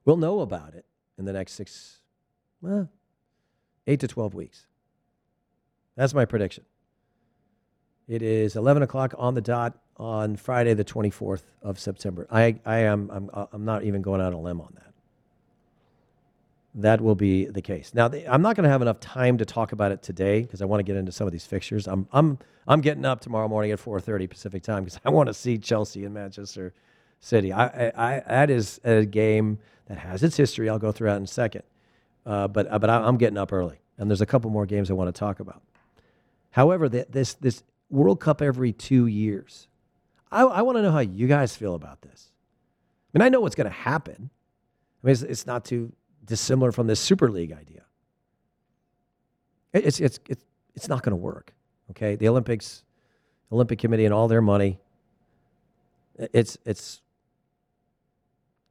We'll 0.04 0.16
know 0.16 0.40
about 0.40 0.74
it 0.74 0.84
in 1.16 1.24
the 1.24 1.32
next 1.32 1.52
six, 1.54 2.00
well, 2.62 2.88
eight 3.86 4.00
to 4.00 4.08
12 4.08 4.34
weeks. 4.34 4.66
That's 5.96 6.14
my 6.14 6.24
prediction. 6.24 6.64
It 8.08 8.22
is 8.22 8.56
11 8.56 8.82
o'clock 8.82 9.14
on 9.18 9.34
the 9.34 9.40
dot 9.40 9.78
on 9.96 10.36
Friday, 10.36 10.74
the 10.74 10.84
24th 10.84 11.42
of 11.62 11.78
September. 11.78 12.26
I, 12.30 12.56
I 12.64 12.78
am, 12.78 13.10
I'm, 13.12 13.30
uh, 13.32 13.46
I'm 13.52 13.64
not 13.64 13.84
even 13.84 14.00
going 14.00 14.20
out 14.20 14.28
on 14.28 14.32
a 14.34 14.40
limb 14.40 14.60
on 14.60 14.72
that. 14.74 14.92
That 16.74 17.00
will 17.02 17.14
be 17.14 17.44
the 17.44 17.60
case. 17.60 17.92
Now, 17.92 18.08
the, 18.08 18.26
I'm 18.26 18.40
not 18.40 18.56
going 18.56 18.64
to 18.64 18.70
have 18.70 18.80
enough 18.80 18.98
time 19.00 19.36
to 19.38 19.44
talk 19.44 19.72
about 19.72 19.92
it 19.92 20.02
today 20.02 20.40
because 20.40 20.62
I 20.62 20.64
want 20.64 20.80
to 20.80 20.84
get 20.84 20.96
into 20.96 21.12
some 21.12 21.26
of 21.26 21.32
these 21.32 21.44
fixtures. 21.44 21.86
I'm, 21.86 22.08
I'm, 22.12 22.38
I'm 22.66 22.80
getting 22.80 23.04
up 23.04 23.20
tomorrow 23.20 23.46
morning 23.46 23.72
at 23.72 23.78
4:30 23.78 24.30
Pacific 24.30 24.62
time 24.62 24.84
because 24.84 24.98
I 25.04 25.10
want 25.10 25.26
to 25.26 25.34
see 25.34 25.58
Chelsea 25.58 26.04
and 26.06 26.14
Manchester 26.14 26.72
City. 27.20 27.52
I, 27.52 27.66
I, 27.66 27.92
I, 27.96 28.22
that 28.26 28.50
is 28.50 28.80
a 28.84 29.04
game 29.04 29.58
that 29.86 29.98
has 29.98 30.22
its 30.22 30.36
history. 30.36 30.70
I'll 30.70 30.78
go 30.78 30.92
through 30.92 31.10
that 31.10 31.16
in 31.16 31.24
a 31.24 31.26
second. 31.26 31.62
Uh, 32.24 32.48
but 32.48 32.70
uh, 32.70 32.78
but 32.78 32.88
I, 32.88 33.08
am 33.08 33.16
getting 33.16 33.38
up 33.38 33.52
early, 33.52 33.80
and 33.98 34.10
there's 34.10 34.20
a 34.20 34.26
couple 34.26 34.50
more 34.50 34.66
games 34.66 34.90
I 34.90 34.94
want 34.94 35.12
to 35.12 35.18
talk 35.18 35.40
about. 35.40 35.62
However, 36.50 36.88
the, 36.88 37.06
this 37.08 37.34
this 37.34 37.62
World 37.90 38.20
Cup 38.20 38.40
every 38.40 38.72
two 38.72 39.06
years, 39.06 39.68
I, 40.30 40.42
I 40.42 40.62
want 40.62 40.78
to 40.78 40.82
know 40.82 40.92
how 40.92 41.00
you 41.00 41.26
guys 41.26 41.56
feel 41.56 41.74
about 41.74 42.02
this. 42.02 42.30
I 43.14 43.18
mean, 43.18 43.26
I 43.26 43.28
know 43.28 43.40
what's 43.40 43.54
going 43.54 43.68
to 43.68 43.76
happen. 43.76 44.30
I 45.02 45.06
mean, 45.06 45.12
it's, 45.12 45.22
it's, 45.22 45.46
not 45.46 45.64
too 45.64 45.92
dissimilar 46.24 46.72
from 46.72 46.86
this 46.86 47.00
Super 47.00 47.30
League 47.30 47.52
idea. 47.52 47.82
It, 49.72 49.86
it's 49.86 50.00
it's 50.00 50.20
it's 50.28 50.44
it's 50.74 50.88
not 50.88 51.02
going 51.02 51.10
to 51.10 51.16
work. 51.16 51.52
Okay, 51.90 52.14
the 52.14 52.28
Olympics, 52.28 52.84
Olympic 53.50 53.80
Committee, 53.80 54.04
and 54.04 54.14
all 54.14 54.28
their 54.28 54.42
money. 54.42 54.78
It's 56.32 56.56
it's 56.64 57.02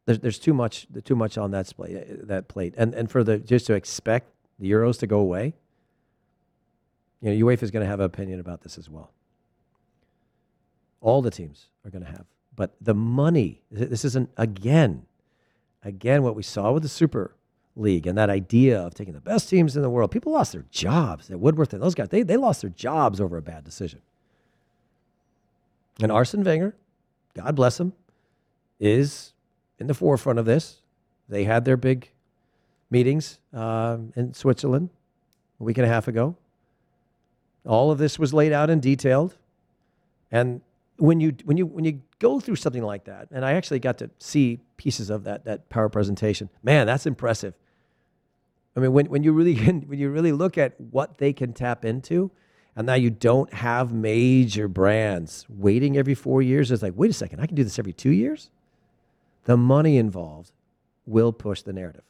there's, 0.05 0.19
there's 0.19 0.39
too 0.39 0.53
much 0.53 0.87
too 1.03 1.15
much 1.15 1.37
on 1.37 1.51
that 1.51 1.71
plate 1.75 2.27
that 2.27 2.47
plate 2.47 2.73
and 2.77 2.93
and 2.93 3.09
for 3.09 3.23
the 3.23 3.37
just 3.37 3.65
to 3.67 3.73
expect 3.73 4.29
the 4.59 4.69
euros 4.69 4.99
to 4.99 5.07
go 5.07 5.19
away 5.19 5.53
you 7.21 7.29
know 7.33 7.47
UEFA 7.47 7.63
is 7.63 7.71
going 7.71 7.83
to 7.83 7.89
have 7.89 7.99
an 7.99 8.05
opinion 8.05 8.39
about 8.39 8.61
this 8.61 8.77
as 8.77 8.89
well 8.89 9.11
all 11.01 11.21
the 11.21 11.31
teams 11.31 11.67
are 11.85 11.89
going 11.89 12.03
to 12.03 12.09
have 12.09 12.25
but 12.55 12.75
the 12.81 12.93
money 12.93 13.61
this 13.71 14.05
isn't 14.05 14.29
again 14.37 15.05
again 15.83 16.23
what 16.23 16.35
we 16.35 16.43
saw 16.43 16.71
with 16.71 16.83
the 16.83 16.89
super 16.89 17.35
league 17.75 18.07
and 18.07 18.17
that 18.17 18.29
idea 18.29 18.79
of 18.79 18.93
taking 18.93 19.13
the 19.13 19.21
best 19.21 19.49
teams 19.49 19.75
in 19.75 19.81
the 19.81 19.89
world. 19.89 20.11
People 20.11 20.33
lost 20.33 20.51
their 20.51 20.65
jobs 20.71 21.29
at 21.29 21.39
Woodward 21.39 21.73
and 21.73 21.81
those 21.81 21.95
guys. 21.95 22.09
They, 22.09 22.23
they 22.23 22.37
lost 22.37 22.61
their 22.61 22.69
jobs 22.69 23.21
over 23.21 23.37
a 23.37 23.41
bad 23.41 23.63
decision. 23.63 24.01
And 26.01 26.11
Arsene 26.11 26.43
Wenger, 26.43 26.75
God 27.35 27.55
bless 27.55 27.79
him, 27.79 27.93
is 28.79 29.33
in 29.81 29.87
the 29.87 29.93
forefront 29.93 30.39
of 30.39 30.45
this. 30.45 30.81
They 31.27 31.43
had 31.43 31.65
their 31.65 31.75
big 31.75 32.11
meetings 32.89 33.39
um, 33.51 34.13
in 34.15 34.33
Switzerland 34.33 34.89
a 35.59 35.63
week 35.63 35.77
and 35.77 35.85
a 35.85 35.89
half 35.89 36.07
ago. 36.07 36.37
All 37.65 37.91
of 37.91 37.97
this 37.97 38.17
was 38.17 38.33
laid 38.33 38.53
out 38.53 38.69
and 38.69 38.81
detailed. 38.81 39.37
And 40.31 40.61
when 40.97 41.19
you 41.19 41.35
when 41.43 41.57
you 41.57 41.65
when 41.65 41.83
you 41.83 42.01
go 42.19 42.39
through 42.39 42.55
something 42.57 42.83
like 42.83 43.05
that, 43.05 43.27
and 43.31 43.43
I 43.43 43.53
actually 43.53 43.79
got 43.79 43.97
to 43.97 44.09
see 44.19 44.59
pieces 44.77 45.09
of 45.09 45.23
that 45.25 45.45
that 45.45 45.69
power 45.69 45.89
presentation, 45.89 46.49
man, 46.63 46.87
that's 46.87 47.05
impressive. 47.05 47.53
I 48.75 48.79
mean, 48.79 48.93
when, 48.93 49.07
when 49.07 49.23
you 49.23 49.33
really 49.33 49.55
when 49.65 49.99
you 49.99 50.09
really 50.09 50.31
look 50.31 50.57
at 50.57 50.79
what 50.79 51.17
they 51.17 51.33
can 51.33 51.53
tap 51.53 51.85
into, 51.85 52.31
and 52.75 52.85
now 52.85 52.93
you 52.93 53.09
don't 53.09 53.51
have 53.53 53.91
major 53.91 54.67
brands 54.67 55.45
waiting 55.49 55.97
every 55.97 56.13
four 56.13 56.41
years. 56.41 56.71
It's 56.71 56.83
like, 56.83 56.93
wait 56.95 57.09
a 57.09 57.13
second, 57.13 57.39
I 57.39 57.47
can 57.47 57.55
do 57.55 57.63
this 57.63 57.79
every 57.79 57.93
two 57.93 58.11
years. 58.11 58.49
The 59.45 59.57
money 59.57 59.97
involved 59.97 60.51
will 61.05 61.33
push 61.33 61.61
the 61.61 61.73
narrative, 61.73 62.03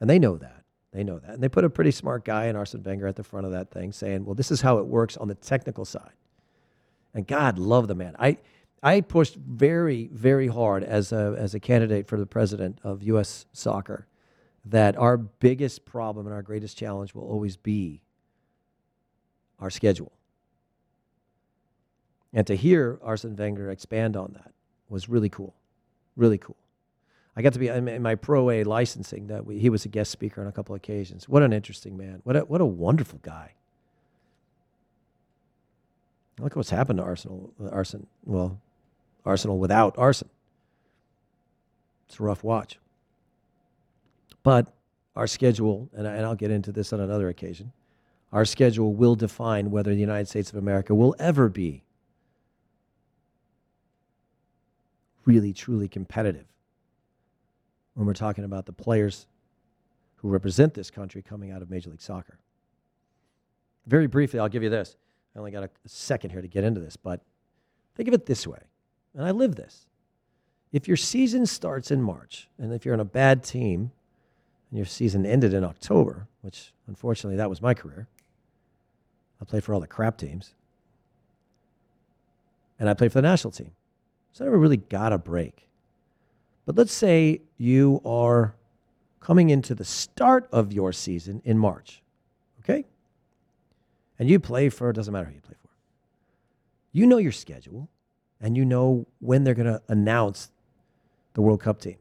and 0.00 0.08
they 0.08 0.18
know 0.18 0.36
that. 0.36 0.64
They 0.92 1.04
know 1.04 1.18
that, 1.18 1.34
and 1.34 1.42
they 1.42 1.48
put 1.48 1.64
a 1.64 1.70
pretty 1.70 1.90
smart 1.90 2.24
guy 2.24 2.46
in 2.46 2.56
Arsene 2.56 2.82
Wenger 2.82 3.06
at 3.06 3.16
the 3.16 3.24
front 3.24 3.46
of 3.46 3.52
that 3.52 3.70
thing, 3.70 3.92
saying, 3.92 4.24
"Well, 4.24 4.34
this 4.34 4.50
is 4.50 4.62
how 4.62 4.78
it 4.78 4.86
works 4.86 5.16
on 5.16 5.28
the 5.28 5.34
technical 5.34 5.84
side." 5.84 6.12
And 7.12 7.26
God 7.26 7.58
love 7.58 7.88
the 7.88 7.94
man. 7.94 8.14
I 8.18 8.38
I 8.82 9.00
pushed 9.00 9.36
very 9.36 10.08
very 10.12 10.46
hard 10.46 10.84
as 10.84 11.12
a 11.12 11.34
as 11.38 11.54
a 11.54 11.60
candidate 11.60 12.06
for 12.06 12.18
the 12.18 12.26
president 12.26 12.78
of 12.84 13.02
U.S. 13.02 13.46
Soccer 13.52 14.06
that 14.64 14.96
our 14.96 15.16
biggest 15.16 15.84
problem 15.84 16.26
and 16.26 16.34
our 16.34 16.42
greatest 16.42 16.76
challenge 16.76 17.14
will 17.14 17.24
always 17.24 17.56
be 17.56 18.02
our 19.58 19.70
schedule. 19.70 20.12
And 22.32 22.46
to 22.46 22.56
hear 22.56 22.98
Arsene 23.02 23.36
Wenger 23.36 23.70
expand 23.70 24.16
on 24.16 24.32
that 24.34 24.52
was 24.88 25.08
really 25.08 25.28
cool, 25.28 25.54
really 26.16 26.38
cool. 26.38 26.56
I 27.36 27.42
got 27.42 27.52
to 27.52 27.58
be 27.58 27.68
in 27.68 28.02
my 28.02 28.14
Pro 28.14 28.50
A 28.50 28.64
licensing 28.64 29.26
that 29.26 29.44
we, 29.44 29.58
he 29.58 29.68
was 29.68 29.84
a 29.84 29.88
guest 29.88 30.10
speaker 30.10 30.40
on 30.40 30.46
a 30.46 30.52
couple 30.52 30.74
occasions. 30.74 31.28
What 31.28 31.42
an 31.42 31.52
interesting 31.52 31.96
man! 31.96 32.20
What 32.24 32.36
a 32.36 32.40
what 32.40 32.60
a 32.62 32.66
wonderful 32.66 33.18
guy. 33.22 33.52
Look 36.38 36.56
what's 36.56 36.70
happened 36.70 36.98
to 36.98 37.02
Arsenal. 37.02 37.52
Arsenal, 37.70 38.08
well, 38.24 38.60
Arsenal 39.24 39.58
without 39.58 39.96
Arsene. 39.98 40.30
It's 42.08 42.20
a 42.20 42.22
rough 42.22 42.44
watch. 42.44 42.78
But 44.42 44.72
our 45.16 45.26
schedule, 45.26 45.88
and, 45.94 46.06
I, 46.06 46.12
and 46.12 46.26
I'll 46.26 46.36
get 46.36 46.50
into 46.50 46.72
this 46.72 46.92
on 46.92 47.00
another 47.00 47.28
occasion, 47.28 47.72
our 48.32 48.44
schedule 48.44 48.92
will 48.92 49.14
define 49.14 49.70
whether 49.70 49.92
the 49.92 50.00
United 50.00 50.28
States 50.28 50.50
of 50.50 50.56
America 50.56 50.94
will 50.94 51.16
ever 51.18 51.48
be 51.48 51.82
really, 55.26 55.52
truly 55.52 55.88
competitive 55.88 56.46
when 57.94 58.06
we're 58.06 58.14
talking 58.14 58.44
about 58.44 58.64
the 58.64 58.72
players 58.72 59.26
who 60.16 60.28
represent 60.28 60.72
this 60.72 60.90
country 60.90 61.22
coming 61.22 61.50
out 61.50 61.60
of 61.60 61.70
Major 61.70 61.90
League 61.90 62.00
Soccer. 62.00 62.38
Very 63.86 64.06
briefly, 64.06 64.40
I'll 64.40 64.48
give 64.48 64.62
you 64.62 64.70
this. 64.70 64.96
I 65.34 65.38
only 65.38 65.50
got 65.50 65.64
a 65.64 65.70
second 65.86 66.30
here 66.30 66.40
to 66.40 66.48
get 66.48 66.64
into 66.64 66.80
this, 66.80 66.96
but 66.96 67.20
think 67.94 68.08
of 68.08 68.14
it 68.14 68.24
this 68.24 68.46
way, 68.46 68.60
and 69.14 69.26
I 69.26 69.32
live 69.32 69.56
this. 69.56 69.86
If 70.72 70.88
your 70.88 70.96
season 70.96 71.46
starts 71.46 71.90
in 71.90 72.02
March, 72.02 72.48
and 72.58 72.72
if 72.72 72.84
you're 72.84 72.94
on 72.94 73.00
a 73.00 73.04
bad 73.04 73.44
team, 73.44 73.92
and 74.70 74.78
your 74.78 74.86
season 74.86 75.24
ended 75.24 75.54
in 75.54 75.64
October, 75.64 76.26
which 76.40 76.72
unfortunately 76.86 77.36
that 77.36 77.50
was 77.50 77.62
my 77.62 77.74
career, 77.74 78.08
I 79.40 79.44
played 79.44 79.64
for 79.64 79.74
all 79.74 79.80
the 79.80 79.86
crap 79.86 80.16
teams. 80.16 80.54
And 82.78 82.88
I 82.88 82.94
played 82.94 83.12
for 83.12 83.18
the 83.18 83.28
national 83.28 83.52
team. 83.52 83.72
So 84.36 84.44
I 84.44 84.48
never 84.48 84.58
really 84.58 84.76
got 84.76 85.14
a 85.14 85.18
break. 85.18 85.66
But 86.66 86.76
let's 86.76 86.92
say 86.92 87.40
you 87.56 88.02
are 88.04 88.54
coming 89.18 89.48
into 89.48 89.74
the 89.74 89.82
start 89.82 90.46
of 90.52 90.74
your 90.74 90.92
season 90.92 91.40
in 91.46 91.56
March, 91.56 92.02
okay? 92.60 92.84
And 94.18 94.28
you 94.28 94.38
play 94.38 94.68
for, 94.68 94.90
it 94.90 94.92
doesn't 94.92 95.10
matter 95.10 95.24
who 95.24 95.36
you 95.36 95.40
play 95.40 95.54
for. 95.62 95.70
You 96.92 97.06
know 97.06 97.16
your 97.16 97.32
schedule 97.32 97.88
and 98.38 98.58
you 98.58 98.66
know 98.66 99.06
when 99.20 99.42
they're 99.42 99.54
going 99.54 99.72
to 99.72 99.80
announce 99.88 100.50
the 101.32 101.40
World 101.40 101.62
Cup 101.62 101.80
team. 101.80 101.96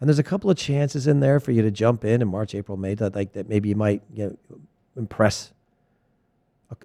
And 0.00 0.06
there's 0.06 0.18
a 0.18 0.22
couple 0.22 0.50
of 0.50 0.58
chances 0.58 1.06
in 1.06 1.20
there 1.20 1.40
for 1.40 1.52
you 1.52 1.62
to 1.62 1.70
jump 1.70 2.04
in 2.04 2.20
in 2.20 2.28
March, 2.28 2.54
April, 2.54 2.76
May 2.76 2.92
that 2.96 3.14
like 3.14 3.32
that 3.32 3.48
maybe 3.48 3.70
you 3.70 3.74
might 3.74 4.02
you 4.12 4.36
know, 4.50 4.58
impress 4.98 5.54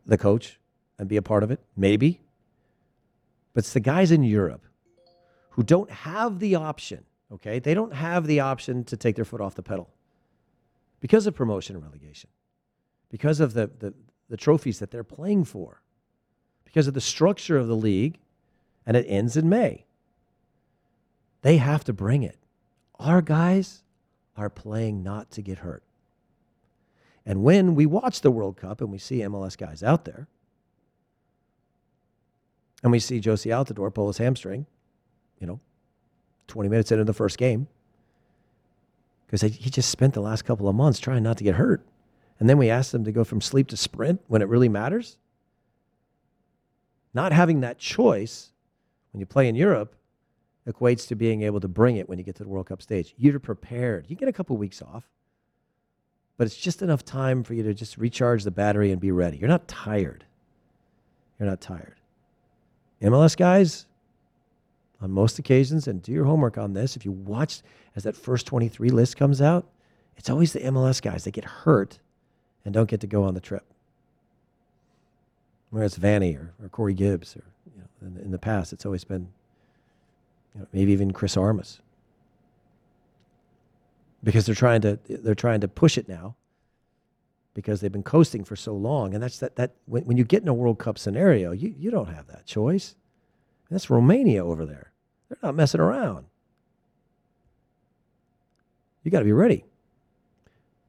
the 0.06 0.18
coach 0.18 0.58
and 0.98 1.10
be 1.10 1.18
a 1.18 1.22
part 1.22 1.44
of 1.44 1.52
it? 1.52 1.60
Maybe. 1.76 2.22
But 3.54 3.66
it's 3.66 3.74
the 3.74 3.82
guys 3.82 4.12
in 4.12 4.24
Europe 4.24 4.62
who 5.52 5.64
don't 5.64 5.90
have 5.90 6.40
the 6.40 6.56
option, 6.56 7.06
okay? 7.32 7.60
They 7.60 7.74
don't 7.74 7.94
have 7.94 8.28
the 8.28 8.40
option 8.40 8.84
to 8.86 8.98
take 8.98 9.16
their 9.16 9.26
foot 9.26 9.42
off 9.42 9.56
the 9.56 9.64
pedal 9.64 9.90
because 11.00 11.28
of 11.28 11.36
promotion 11.36 11.76
and 11.76 11.84
relegation, 11.84 12.30
because 13.10 13.40
of 13.40 13.54
the, 13.54 13.70
the, 13.80 13.94
the 14.30 14.38
trophies 14.38 14.80
that 14.80 14.92
they're 14.92 15.04
playing 15.04 15.46
for, 15.46 15.82
because 16.66 16.88
of 16.88 16.94
the 16.94 17.02
structure 17.02 17.58
of 17.58 17.68
the 17.68 17.76
league, 17.76 18.20
and 18.86 18.96
it 18.96 19.06
ends 19.08 19.38
in 19.38 19.50
May. 19.50 19.86
They 21.42 21.58
have 21.58 21.84
to 21.86 21.94
bring 21.94 22.24
it. 22.24 22.38
Our 23.00 23.22
guys 23.22 23.84
are 24.36 24.50
playing 24.50 25.04
not 25.04 25.32
to 25.32 25.42
get 25.42 25.60
hurt. 25.60 25.84
And 27.26 27.44
when 27.44 27.76
we 27.76 27.86
watch 27.86 28.22
the 28.22 28.32
World 28.32 28.58
Cup 28.58 28.82
and 28.82 28.92
we 28.92 28.98
see 28.98 29.20
MLS 29.20 29.58
guys 29.58 29.84
out 29.84 30.06
there, 30.06 30.28
and 32.82 32.92
we 32.92 33.00
see 33.00 33.20
Jozy 33.20 33.52
Altidore 33.52 33.94
pull 33.94 34.08
his 34.08 34.18
hamstring, 34.18 34.66
you 35.40 35.48
know, 35.48 35.60
20 36.48 36.70
minutes 36.70 36.92
into 36.92 37.04
the 37.04 37.14
first 37.14 37.38
game, 37.38 37.68
because 39.26 39.42
he 39.42 39.70
just 39.70 39.90
spent 39.90 40.14
the 40.14 40.22
last 40.22 40.44
couple 40.44 40.68
of 40.68 40.76
months 40.76 41.00
trying 41.00 41.24
not 41.24 41.38
to 41.38 41.44
get 41.44 41.56
hurt. 41.56 41.86
And 42.40 42.50
then 42.50 42.58
we 42.58 42.70
asked 42.70 42.92
them 42.92 43.04
to 43.04 43.12
go 43.12 43.24
from 43.24 43.42
sleep 43.42 43.68
to 43.68 43.78
sprint 43.78 44.22
when 44.28 44.42
it 44.42 44.48
really 44.48 44.70
matters. 44.70 45.18
Not 47.14 47.32
having 47.32 47.60
that 47.62 47.78
choice 47.78 48.52
when 49.12 49.20
you 49.20 49.26
play 49.26 49.48
in 49.48 49.56
Europe 49.56 49.96
equates 50.68 51.08
to 51.08 51.16
being 51.16 51.42
able 51.42 51.60
to 51.60 51.68
bring 51.68 51.98
it 51.98 52.08
when 52.08 52.18
you 52.18 52.24
get 52.24 52.36
to 52.36 52.44
the 52.44 52.50
World 52.50 52.68
Cup 52.68 52.82
stage. 52.82 53.14
You're 53.18 53.40
prepared. 53.40 54.06
You 54.08 54.16
get 54.16 54.30
a 54.30 54.34
couple 54.34 54.56
of 54.56 54.60
weeks 54.60 54.82
off 54.82 55.04
but 56.40 56.48
it's 56.48 56.56
just 56.56 56.82
enough 56.82 57.04
time 57.04 57.44
for 57.44 57.54
you 57.54 57.64
to 57.64 57.74
just 57.74 57.98
recharge 57.98 58.46
the 58.46 58.50
battery 58.50 58.94
and 58.94 59.02
be 59.02 59.12
ready. 59.12 59.36
You're 59.36 59.50
not 59.50 59.68
tired. 59.68 60.24
You're 61.38 61.50
not 61.50 61.60
tired. 61.60 61.96
MLS 63.02 63.36
guys, 63.36 63.86
on 65.02 65.12
most 65.12 65.40
occasions, 65.40 65.88
and 65.88 66.02
do 66.02 66.12
your 66.12 66.26
homework 66.26 66.58
on 66.58 66.74
this, 66.74 66.96
if 66.96 67.06
you 67.06 67.12
watch 67.12 67.62
as 67.96 68.04
that 68.04 68.16
first 68.16 68.46
23 68.46 68.90
list 68.90 69.18
comes 69.18 69.42
out, 69.42 69.66
it's 70.18 70.30
always 70.30 70.52
the 70.54 70.60
MLS 70.60 71.02
guys 71.02 71.24
that 71.24 71.32
get 71.32 71.46
hurt 71.46 72.00
and 72.66 72.74
don't 72.74 72.90
get 72.90 73.00
to 73.02 73.08
go 73.08 73.24
on 73.24 73.34
the 73.34 73.40
trip. 73.40 73.64
Whereas 75.70 75.98
Vanney 75.98 76.36
or, 76.38 76.54
or 76.62 76.70
Corey 76.70 76.94
Gibbs, 76.94 77.36
or 77.36 77.44
you 77.74 77.82
know, 77.82 78.08
in, 78.08 78.26
in 78.26 78.32
the 78.32 78.40
past, 78.40 78.74
it's 78.74 78.86
always 78.86 79.04
been 79.04 79.30
you 80.54 80.62
know, 80.62 80.68
maybe 80.74 80.92
even 80.92 81.12
Chris 81.12 81.38
Armas. 81.38 81.80
Because 84.24 84.46
they're 84.46 84.56
trying 84.56 84.82
to 84.82 85.00
they're 85.08 85.36
trying 85.36 85.62
to 85.62 85.70
push 85.70 85.98
it 85.98 86.10
now 86.10 86.36
because 87.54 87.80
they've 87.80 87.92
been 87.92 88.04
coasting 88.04 88.44
for 88.44 88.58
so 88.58 88.74
long. 88.76 89.14
And 89.14 89.24
that's 89.24 89.40
that 89.40 89.56
that 89.56 89.76
when, 89.86 90.04
when 90.04 90.18
you 90.18 90.26
get 90.26 90.42
in 90.42 90.50
a 90.50 90.54
world 90.54 90.80
cup 90.80 90.98
scenario 90.98 91.52
you, 91.52 91.74
you 91.78 91.90
don't 91.90 92.10
have 92.10 92.28
that 92.28 92.46
choice 92.46 92.96
that's 93.70 93.90
romania 93.90 94.46
over 94.46 94.66
there 94.66 94.92
they're 95.30 95.38
not 95.44 95.56
messing 95.56 95.82
around 95.82 96.26
you 99.04 99.12
got 99.12 99.20
to 99.20 99.26
be 99.26 99.32
ready 99.32 99.66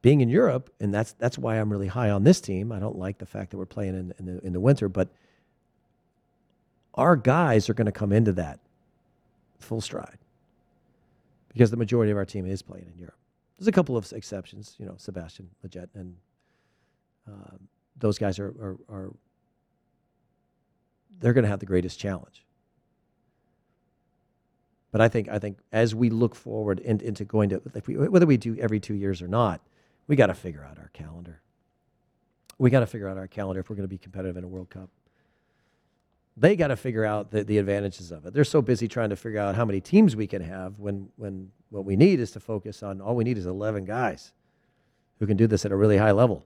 being 0.02 0.20
in 0.20 0.28
europe 0.28 0.72
and 0.80 0.92
that's 0.92 1.12
that's 1.12 1.38
why 1.38 1.56
i'm 1.56 1.70
really 1.70 1.88
high 1.88 2.10
on 2.10 2.24
this 2.24 2.40
team 2.40 2.72
i 2.72 2.78
don't 2.78 2.96
like 2.96 3.18
the 3.18 3.26
fact 3.26 3.50
that 3.50 3.58
we're 3.58 3.66
playing 3.66 3.94
in, 3.94 4.14
in 4.18 4.26
the 4.26 4.46
in 4.46 4.52
the 4.52 4.60
winter 4.60 4.88
but 4.88 5.08
our 6.94 7.16
guys 7.16 7.68
are 7.68 7.74
going 7.74 7.86
to 7.86 7.92
come 7.92 8.12
into 8.12 8.32
that 8.32 8.60
full 9.58 9.80
stride 9.80 10.18
because 11.48 11.70
the 11.70 11.76
majority 11.76 12.10
of 12.10 12.16
our 12.16 12.24
team 12.24 12.46
is 12.46 12.62
playing 12.62 12.86
in 12.92 12.98
Europe. 12.98 13.16
There's 13.58 13.68
a 13.68 13.72
couple 13.72 13.96
of 13.96 14.10
exceptions, 14.12 14.76
you 14.78 14.86
know, 14.86 14.94
Sebastian 14.96 15.50
Lletget, 15.64 15.88
and 15.94 16.16
uh, 17.28 17.56
those 17.96 18.18
guys 18.18 18.38
are, 18.38 18.48
are, 18.48 18.76
are 18.88 19.10
they're 21.18 21.32
going 21.32 21.44
to 21.44 21.50
have 21.50 21.60
the 21.60 21.66
greatest 21.66 21.98
challenge. 21.98 22.44
But 24.92 25.00
I 25.00 25.08
think 25.08 25.28
I 25.28 25.38
think 25.38 25.58
as 25.72 25.94
we 25.94 26.10
look 26.10 26.34
forward 26.34 26.80
in, 26.80 27.00
into 27.00 27.24
going 27.24 27.50
to 27.50 27.62
we, 27.86 27.96
whether 27.96 28.26
we 28.26 28.36
do 28.36 28.56
every 28.58 28.80
two 28.80 28.94
years 28.94 29.22
or 29.22 29.28
not, 29.28 29.60
we 30.06 30.16
got 30.16 30.26
to 30.26 30.34
figure 30.34 30.64
out 30.64 30.78
our 30.78 30.90
calendar. 30.92 31.40
We 32.58 32.70
got 32.70 32.80
to 32.80 32.86
figure 32.86 33.08
out 33.08 33.16
our 33.16 33.28
calendar 33.28 33.60
if 33.60 33.70
we're 33.70 33.76
going 33.76 33.88
to 33.88 33.88
be 33.88 33.98
competitive 33.98 34.36
in 34.36 34.44
a 34.44 34.48
World 34.48 34.70
Cup. 34.70 34.90
They 36.36 36.56
got 36.56 36.68
to 36.68 36.76
figure 36.76 37.04
out 37.04 37.30
the, 37.30 37.44
the 37.44 37.58
advantages 37.58 38.12
of 38.12 38.26
it. 38.26 38.34
They're 38.34 38.44
so 38.44 38.62
busy 38.62 38.88
trying 38.88 39.10
to 39.10 39.16
figure 39.16 39.40
out 39.40 39.54
how 39.54 39.64
many 39.64 39.80
teams 39.80 40.16
we 40.16 40.26
can 40.26 40.42
have 40.42 40.78
when, 40.78 41.08
when 41.16 41.50
what 41.70 41.84
we 41.84 41.96
need 41.96 42.20
is 42.20 42.30
to 42.32 42.40
focus 42.40 42.82
on 42.82 43.00
all 43.00 43.14
we 43.14 43.24
need 43.24 43.38
is 43.38 43.46
11 43.46 43.84
guys 43.84 44.32
who 45.18 45.26
can 45.26 45.36
do 45.36 45.46
this 45.46 45.64
at 45.64 45.72
a 45.72 45.76
really 45.76 45.96
high 45.96 46.12
level. 46.12 46.44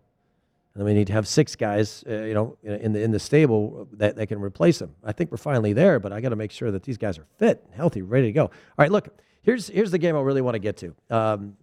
And 0.74 0.84
we 0.84 0.92
need 0.92 1.06
to 1.06 1.12
have 1.12 1.28
six 1.28 1.54
guys, 1.54 2.02
uh, 2.08 2.22
you 2.22 2.34
know, 2.34 2.56
in 2.64 2.92
the 2.92 3.00
in 3.00 3.12
the 3.12 3.20
stable 3.20 3.88
that, 3.92 4.16
that 4.16 4.26
can 4.26 4.40
replace 4.40 4.80
them. 4.80 4.94
I 5.04 5.12
think 5.12 5.30
we're 5.30 5.36
finally 5.36 5.72
there, 5.72 6.00
but 6.00 6.12
I 6.12 6.20
got 6.20 6.30
to 6.30 6.36
make 6.36 6.50
sure 6.50 6.72
that 6.72 6.82
these 6.82 6.98
guys 6.98 7.16
are 7.16 7.26
fit, 7.38 7.64
healthy, 7.72 8.02
ready 8.02 8.26
to 8.26 8.32
go. 8.32 8.42
All 8.42 8.50
right, 8.78 8.90
look, 8.90 9.08
here's 9.42 9.68
here's 9.68 9.92
the 9.92 9.98
game 9.98 10.16
I 10.16 10.20
really 10.20 10.42
want 10.42 10.56
to 10.56 10.58
get 10.58 10.76
to. 10.78 10.94
Um, 11.10 11.56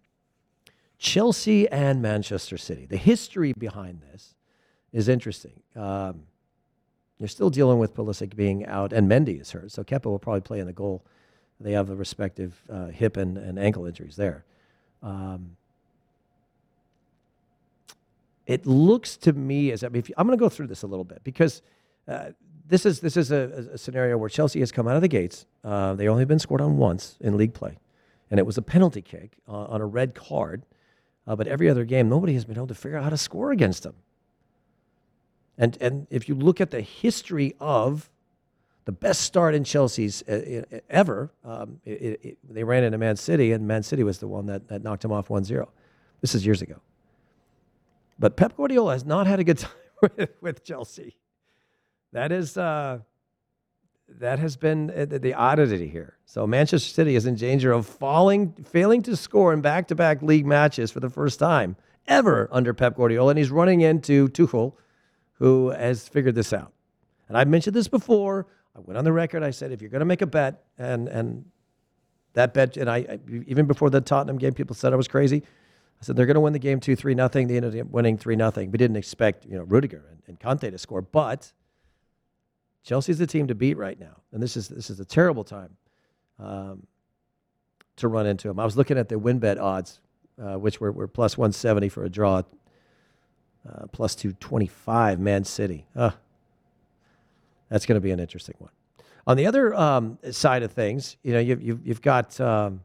Chelsea 0.98 1.68
and 1.68 2.02
Manchester 2.02 2.58
City. 2.58 2.86
The 2.86 2.96
history 2.96 3.54
behind 3.58 4.02
this 4.02 4.36
is 4.94 5.10
interesting. 5.10 5.60
Um, 5.76 6.22
you're 7.18 7.28
still 7.28 7.50
dealing 7.50 7.80
with 7.80 7.94
Pulisic 7.94 8.36
being 8.36 8.66
out, 8.66 8.94
and 8.94 9.10
Mendy 9.10 9.42
is 9.42 9.52
hurt, 9.52 9.72
so 9.72 9.84
Kepa 9.84 10.06
will 10.06 10.20
probably 10.20 10.42
play 10.42 10.60
in 10.60 10.68
the 10.68 10.74
goal. 10.74 11.06
They 11.60 11.74
have 11.74 11.88
the 11.88 11.96
respective 11.96 12.60
uh, 12.70 12.88
hip 12.88 13.18
and, 13.18 13.38
and 13.38 13.60
ankle 13.60 13.86
injuries 13.86 14.16
there. 14.16 14.46
Um, 15.04 15.58
it 18.46 18.66
looks 18.66 19.18
to 19.18 19.34
me 19.34 19.72
as 19.72 19.84
I 19.84 19.90
mean, 19.90 20.04
I'm 20.18 20.28
going 20.28 20.38
to 20.38 20.42
go 20.42 20.50
through 20.50 20.68
this 20.68 20.84
a 20.84 20.88
little 20.88 21.04
bit 21.04 21.24
because 21.24 21.62
uh, 22.08 22.32
this 22.68 22.86
is 22.86 23.00
this 23.00 23.18
is 23.18 23.32
a, 23.32 23.70
a, 23.74 23.78
scenario 23.78 24.18
where 24.18 24.30
Chelsea 24.30 24.60
has 24.60 24.72
come 24.72 24.88
out 24.88 24.96
of 24.96 25.02
the 25.02 25.08
gates. 25.08 25.46
Uh, 25.64 25.94
they 25.94 26.08
only 26.08 26.26
been 26.26 26.40
scored 26.40 26.62
on 26.62 26.78
once 26.78 27.18
in 27.20 27.38
league 27.38 27.54
play, 27.54 27.78
and 28.30 28.40
it 28.40 28.46
was 28.46 28.58
a 28.58 28.62
penalty 28.62 29.02
kick 29.02 29.38
uh, 29.48 29.66
on 29.66 29.82
a 29.82 29.86
red 29.86 30.16
card. 30.16 30.66
Uh, 31.28 31.36
but 31.36 31.48
every 31.48 31.70
other 31.70 31.86
game, 31.86 32.10
nobody 32.10 32.34
has 32.34 32.46
been 32.46 32.58
able 32.58 32.68
to 32.68 32.74
figure 32.74 32.98
out 32.98 33.04
how 33.04 33.10
to 33.10 33.18
score 33.18 33.52
against 33.52 33.84
them. 33.84 33.96
And 35.58 35.78
and 35.82 36.08
if 36.10 36.28
you 36.28 36.36
look 36.36 36.60
at 36.60 36.72
the 36.72 36.82
history 36.82 37.56
of 37.60 38.10
the 38.86 38.92
best 38.92 39.22
start 39.22 39.54
in 39.54 39.64
Chelsea's 39.64 40.24
uh, 40.24 40.64
ever, 40.90 41.32
um, 41.46 41.80
it, 41.86 42.20
it, 42.24 42.38
they 42.50 42.64
ran 42.64 42.84
into 42.84 42.98
Man 42.98 43.16
City, 43.16 43.52
and 43.52 43.68
Man 43.68 43.84
City 43.84 44.04
was 44.04 44.18
the 44.18 44.28
one 44.28 44.48
that, 44.48 44.68
that 44.70 44.82
knocked 44.82 45.04
them 45.04 45.12
off 45.12 45.28
1-0. 45.28 45.68
This 46.20 46.34
is 46.34 46.46
years 46.46 46.64
ago. 46.64 46.82
But 48.22 48.38
Pep 48.38 48.56
Guardiola 48.56 48.94
has 48.94 49.04
not 49.04 49.26
had 49.26 49.40
a 49.40 49.44
good 49.44 49.58
time 49.58 49.72
with, 50.02 50.30
with 50.42 50.64
Chelsea. 50.64 51.18
That 52.14 52.32
is 52.32 52.56
uh, 52.56 53.00
that 54.08 54.40
has 54.40 54.56
been 54.56 54.92
uh, 54.92 55.06
the 55.10 55.34
oddity 55.34 55.88
here. 55.88 56.18
So 56.26 56.46
Manchester 56.46 56.94
City 56.94 57.16
is 57.16 57.26
in 57.26 57.36
danger 57.36 57.72
of 57.72 57.88
falling, 57.88 58.54
failing 58.64 59.02
to 59.04 59.16
score 59.16 59.54
in 59.54 59.62
back-to-back 59.62 60.22
league 60.22 60.46
matches 60.46 60.92
for 60.92 61.00
the 61.00 61.10
first 61.10 61.40
time 61.40 61.76
ever 62.08 62.48
under 62.52 62.74
Pep 62.74 62.96
Guardiola, 62.96 63.32
and 63.32 63.40
he's 63.40 63.52
running 63.52 63.82
into 63.82 64.28
Tuchel, 64.30 64.74
who 65.34 65.70
has 65.70 66.08
figured 66.08 66.36
this 66.36 66.54
out. 66.54 66.74
And 67.28 67.38
I've 67.38 67.48
mentioned 67.48 67.76
this 67.76 67.88
before. 67.88 68.48
I 68.76 68.80
went 68.82 68.98
on 68.98 69.04
the 69.04 69.14
record. 69.14 69.44
I 69.44 69.52
said, 69.52 69.72
if 69.72 69.82
you're 69.82 69.90
going 69.90 70.02
to 70.02 70.06
make 70.06 70.22
a 70.22 70.28
bet, 70.28 70.64
and 70.78 71.08
and 71.08 71.46
that 72.34 72.54
bet, 72.54 72.78
and 72.78 72.90
I, 72.90 72.98
I 72.98 73.20
even 73.48 73.66
before 73.66 73.90
the 73.90 74.02
Tottenham 74.02 74.38
game, 74.38 74.54
people 74.54 74.76
said 74.76 74.94
I 74.94 74.96
was 74.96 75.08
crazy. 75.08 75.44
I 76.02 76.06
said 76.06 76.16
they're 76.16 76.26
going 76.26 76.36
to 76.36 76.42
win 76.42 76.54
the 76.54 76.60
game 76.60 76.80
two 76.80 76.96
three 76.96 77.14
nothing. 77.14 77.48
They 77.48 77.58
ended 77.58 77.80
up 77.80 77.88
winning 77.88 78.18
three 78.18 78.36
nothing. 78.36 78.72
We 78.72 78.78
didn't 78.78 78.98
expect 78.98 79.46
you 79.46 79.56
know 79.56 79.64
Rudiger 79.64 80.04
and, 80.10 80.22
and 80.28 80.40
Kante 80.40 80.72
to 80.72 80.78
score, 80.78 81.02
but 81.02 81.52
Chelsea's 82.84 83.20
the 83.20 83.28
team 83.28 83.48
to 83.48 83.56
beat 83.56 83.78
right 83.78 84.00
now, 84.00 84.18
and 84.32 84.42
this 84.42 84.58
is 84.58 84.68
this 84.68 84.90
is 84.90 85.00
a 85.00 85.06
terrible 85.06 85.44
time 85.44 85.78
um, 86.40 86.88
to 87.98 88.08
run 88.08 88.26
into 88.26 88.48
them. 88.48 88.60
I 88.60 88.66
was 88.66 88.76
looking 88.76 88.98
at 88.98 89.10
the 89.10 89.20
win 89.20 89.38
bet 89.38 89.60
odds, 89.60 90.00
uh, 90.42 90.56
which 90.56 90.82
were, 90.82 90.92
were 90.92 91.08
plus 91.08 91.38
one 91.38 91.52
seventy 91.52 91.88
for 91.88 92.04
a 92.04 92.10
draw, 92.10 92.42
uh, 93.70 93.86
plus 93.92 94.16
two 94.16 94.34
twenty 94.34 94.68
five. 94.68 95.20
Man 95.20 95.44
City, 95.44 95.86
uh, 95.96 96.12
that's 97.70 97.86
going 97.86 97.98
to 97.98 98.02
be 98.02 98.10
an 98.10 98.20
interesting 98.20 98.56
one. 98.58 98.72
On 99.28 99.38
the 99.38 99.46
other 99.46 99.76
um, 99.76 100.18
side 100.32 100.64
of 100.64 100.72
things, 100.72 101.18
you 101.22 101.34
know, 101.34 101.40
you've 101.40 101.62
you've, 101.62 101.86
you've 101.86 102.02
got. 102.02 102.42
Um, 102.42 102.82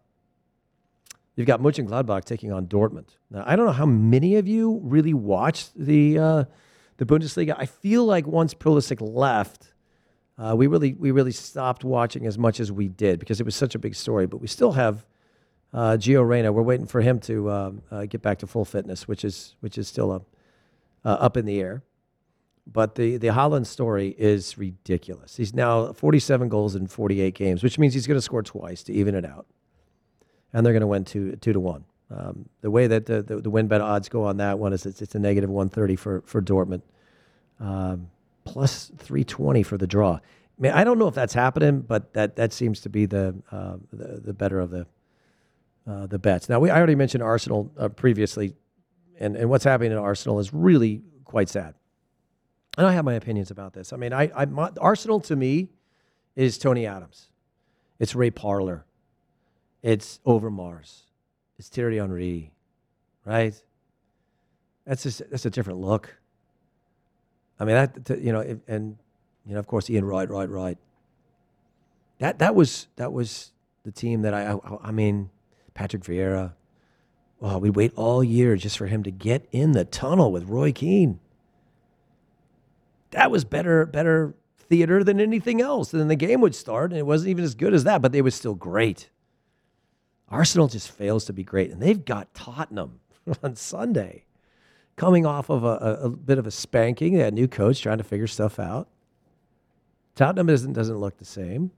You've 1.37 1.47
got 1.47 1.61
Mönchengladbach 1.61 2.25
taking 2.25 2.51
on 2.51 2.67
Dortmund. 2.67 3.11
Now, 3.31 3.45
I 3.47 3.57
don't 3.57 3.67
know 3.67 3.73
how 3.73 3.87
many 3.87 4.37
of 4.37 4.49
you 4.49 4.81
really 4.83 5.13
watched 5.13 5.71
the 5.77 6.19
uh, 6.19 6.45
the 6.97 7.05
Bundesliga. 7.05 7.55
I 7.59 7.67
feel 7.67 8.05
like 8.07 8.27
once 8.27 8.55
Pulisic 8.55 8.99
left, 9.01 9.75
uh, 10.39 10.55
we 10.57 10.67
really 10.67 10.95
we 10.95 11.11
really 11.11 11.33
stopped 11.33 11.85
watching 11.85 12.27
as 12.27 12.39
much 12.39 12.59
as 12.59 12.73
we 12.73 12.89
did 12.89 13.21
because 13.21 13.39
it 13.39 13.45
was 13.45 13.55
such 13.55 13.75
a 13.75 13.79
big 13.79 13.95
story. 13.95 14.27
But 14.27 14.39
we 14.39 14.47
still 14.47 14.73
have 14.73 15.05
uh, 15.75 15.99
Gio 15.99 16.27
Reyna. 16.27 16.53
We're 16.53 16.63
waiting 16.63 16.87
for 16.87 17.03
him 17.03 17.21
to 17.21 17.51
um, 17.51 17.83
uh, 17.91 18.07
get 18.07 18.23
back 18.23 18.39
to 18.39 18.47
full 18.47 18.65
fitness, 18.65 19.07
which 19.07 19.23
is 19.23 19.57
which 19.61 19.77
is 19.77 19.89
still 19.89 20.11
up 20.11 20.25
uh, 21.05 21.19
up 21.21 21.37
in 21.37 21.45
the 21.45 21.61
air. 21.61 21.83
But 22.67 22.95
the 22.95 23.19
the 23.19 23.29
Haaland 23.29 23.67
story 23.67 24.15
is 24.17 24.57
ridiculous. 24.57 25.37
He's 25.37 25.53
now 25.53 25.93
47 25.93 26.49
goals 26.49 26.75
in 26.75 26.87
48 26.87 27.35
games, 27.35 27.63
which 27.63 27.79
means 27.79 27.93
he's 27.93 28.07
going 28.07 28.17
to 28.17 28.23
score 28.23 28.43
twice 28.43 28.83
to 28.85 28.93
even 28.95 29.15
it 29.15 29.27
out 29.27 29.47
and 30.57 30.65
they're 30.65 30.73
going 30.73 30.81
to 30.81 30.87
win 30.87 31.05
two 31.05 31.37
two 31.37 31.53
to 31.53 31.61
one. 31.61 31.85
Um, 32.11 32.49
the 32.63 32.71
way 32.71 32.87
that 32.87 33.05
the, 33.05 33.23
the, 33.23 33.41
the, 33.41 33.51
win 33.51 33.67
bet 33.67 33.81
odds 33.81 34.09
go 34.09 34.25
on 34.25 34.39
that 34.39 34.59
one 34.59 34.73
is 34.73 34.87
it's, 34.87 35.03
it's 35.03 35.15
a 35.15 35.19
negative 35.19 35.51
130 35.51 35.97
for 35.97 36.23
for 36.23 36.41
Dortmund, 36.41 36.81
um, 37.61 38.09
plus 38.45 38.91
320 38.97 39.63
for 39.63 39.77
the 39.77 39.87
draw. 39.87 40.15
I, 40.15 40.21
mean, 40.59 40.73
I 40.73 40.83
don't 40.83 40.99
know 40.99 41.09
if 41.09 41.15
that's 41.15 41.35
happening, 41.35 41.81
but 41.81 42.15
that 42.15 42.37
that 42.37 42.55
seems 42.55 42.81
to 42.81 42.89
be 42.89 43.05
the 43.05 43.35
uh, 43.53 43.77
the, 43.93 44.21
the, 44.21 44.33
better 44.33 44.59
of 44.59 44.71
the 44.71 44.87
uh, 45.87 46.07
the 46.07 46.19
bets. 46.19 46.49
Now 46.49 46.59
we 46.59 46.71
I 46.71 46.79
already 46.79 46.95
mentioned 46.95 47.23
Arsenal 47.23 47.71
uh, 47.77 47.91
previously, 47.91 48.55
and 49.21 49.37
and 49.37 49.51
what's 49.51 49.65
happening 49.65 49.93
in 49.93 49.99
Arsenal 49.99 50.39
is 50.39 50.55
really 50.55 51.03
quite 51.25 51.51
sad. 51.51 51.75
And 52.79 52.87
I 52.87 52.93
have 52.93 53.05
my 53.05 53.15
opinions 53.15 53.51
about 53.51 53.75
this. 53.75 53.93
I 53.93 53.97
mean, 53.97 54.15
I, 54.15 54.31
I 54.35 54.47
my, 54.47 54.71
Arsenal 54.81 55.21
to 55.21 55.37
me 55.37 55.69
is 56.35 56.57
Tony 56.57 56.87
Adams, 56.87 57.29
it's 57.99 58.15
Ray 58.15 58.31
Parlour, 58.31 58.86
it's 59.87 60.19
Overmars. 60.27 61.03
It's 61.59 61.69
Thierry 61.69 61.99
Henry, 61.99 62.53
right? 63.25 63.55
That's 64.85 65.05
just, 65.05 65.23
that's 65.31 65.47
a 65.47 65.51
different 65.51 65.79
look. 65.79 66.13
I 67.61 67.65
mean, 67.65 67.77
that 67.77 68.21
you 68.21 68.33
know, 68.33 68.41
and 68.67 68.99
you 69.47 69.55
know, 69.55 69.61
of 69.61 69.67
course, 69.69 69.89
Ian 69.89 70.05
Wright, 70.05 70.29
Wright, 70.29 70.51
Wright. 70.51 70.77
That 72.19 72.41
that 72.41 72.55
was 72.55 72.89
that 72.97 73.13
was 73.13 73.53
the 73.85 73.93
team 73.93 74.23
that 74.23 74.35
I 74.35 74.53
I, 74.53 74.89
I 74.89 74.91
mean, 74.91 75.31
Patrick 75.73 76.03
Vieira. 76.03 76.53
Oh, 77.41 77.49
well, 77.49 77.61
we'd 77.61 77.77
wait 77.77 77.93
all 77.95 78.25
year 78.25 78.57
just 78.57 78.77
for 78.77 78.87
him 78.87 79.03
to 79.05 79.11
get 79.11 79.47
in 79.53 79.73
the 79.73 79.85
tunnel 79.85 80.33
with 80.33 80.49
Roy 80.49 80.73
Keane. 80.73 81.21
That 83.13 83.31
was 83.31 83.45
better 83.45 83.87
better 83.87 84.35
theater 84.59 85.05
than 85.05 85.21
anything 85.21 85.61
else. 85.61 85.93
And 85.93 86.01
then 86.01 86.09
the 86.09 86.17
game 86.17 86.41
would 86.41 86.57
start, 86.57 86.91
and 86.91 86.99
it 86.99 87.07
wasn't 87.07 87.31
even 87.31 87.45
as 87.45 87.55
good 87.55 87.73
as 87.73 87.85
that, 87.85 88.03
but 88.03 88.13
they 88.13 88.21
was 88.21 88.35
still 88.35 88.55
great. 88.55 89.11
Arsenal 90.29 90.69
just 90.69 90.91
fails 90.91 91.25
to 91.27 91.33
be 91.33 91.45
great. 91.45 91.71
And 91.71 91.81
they've 91.81 92.05
got 92.05 92.35
Tottenham 92.35 93.01
on 93.43 93.57
Sunday 93.57 94.25
coming 94.97 95.27
off 95.27 95.51
of 95.51 95.65
a, 95.65 95.67
a, 95.67 95.93
a, 96.05 96.11
bit 96.11 96.39
of 96.39 96.47
a 96.47 96.51
spanking. 96.51 97.15
They 97.15 97.21
had 97.21 97.33
a 97.33 97.37
new 97.37 97.49
coach 97.49 97.81
trying 97.81 97.99
to 97.99 98.05
figure 98.05 98.27
stuff 98.27 98.59
out. 98.59 98.89
Tottenham 100.15 100.47
doesn't, 100.47 100.73
doesn't 100.73 100.97
look 100.97 101.19
the 101.19 101.25
same. 101.25 101.71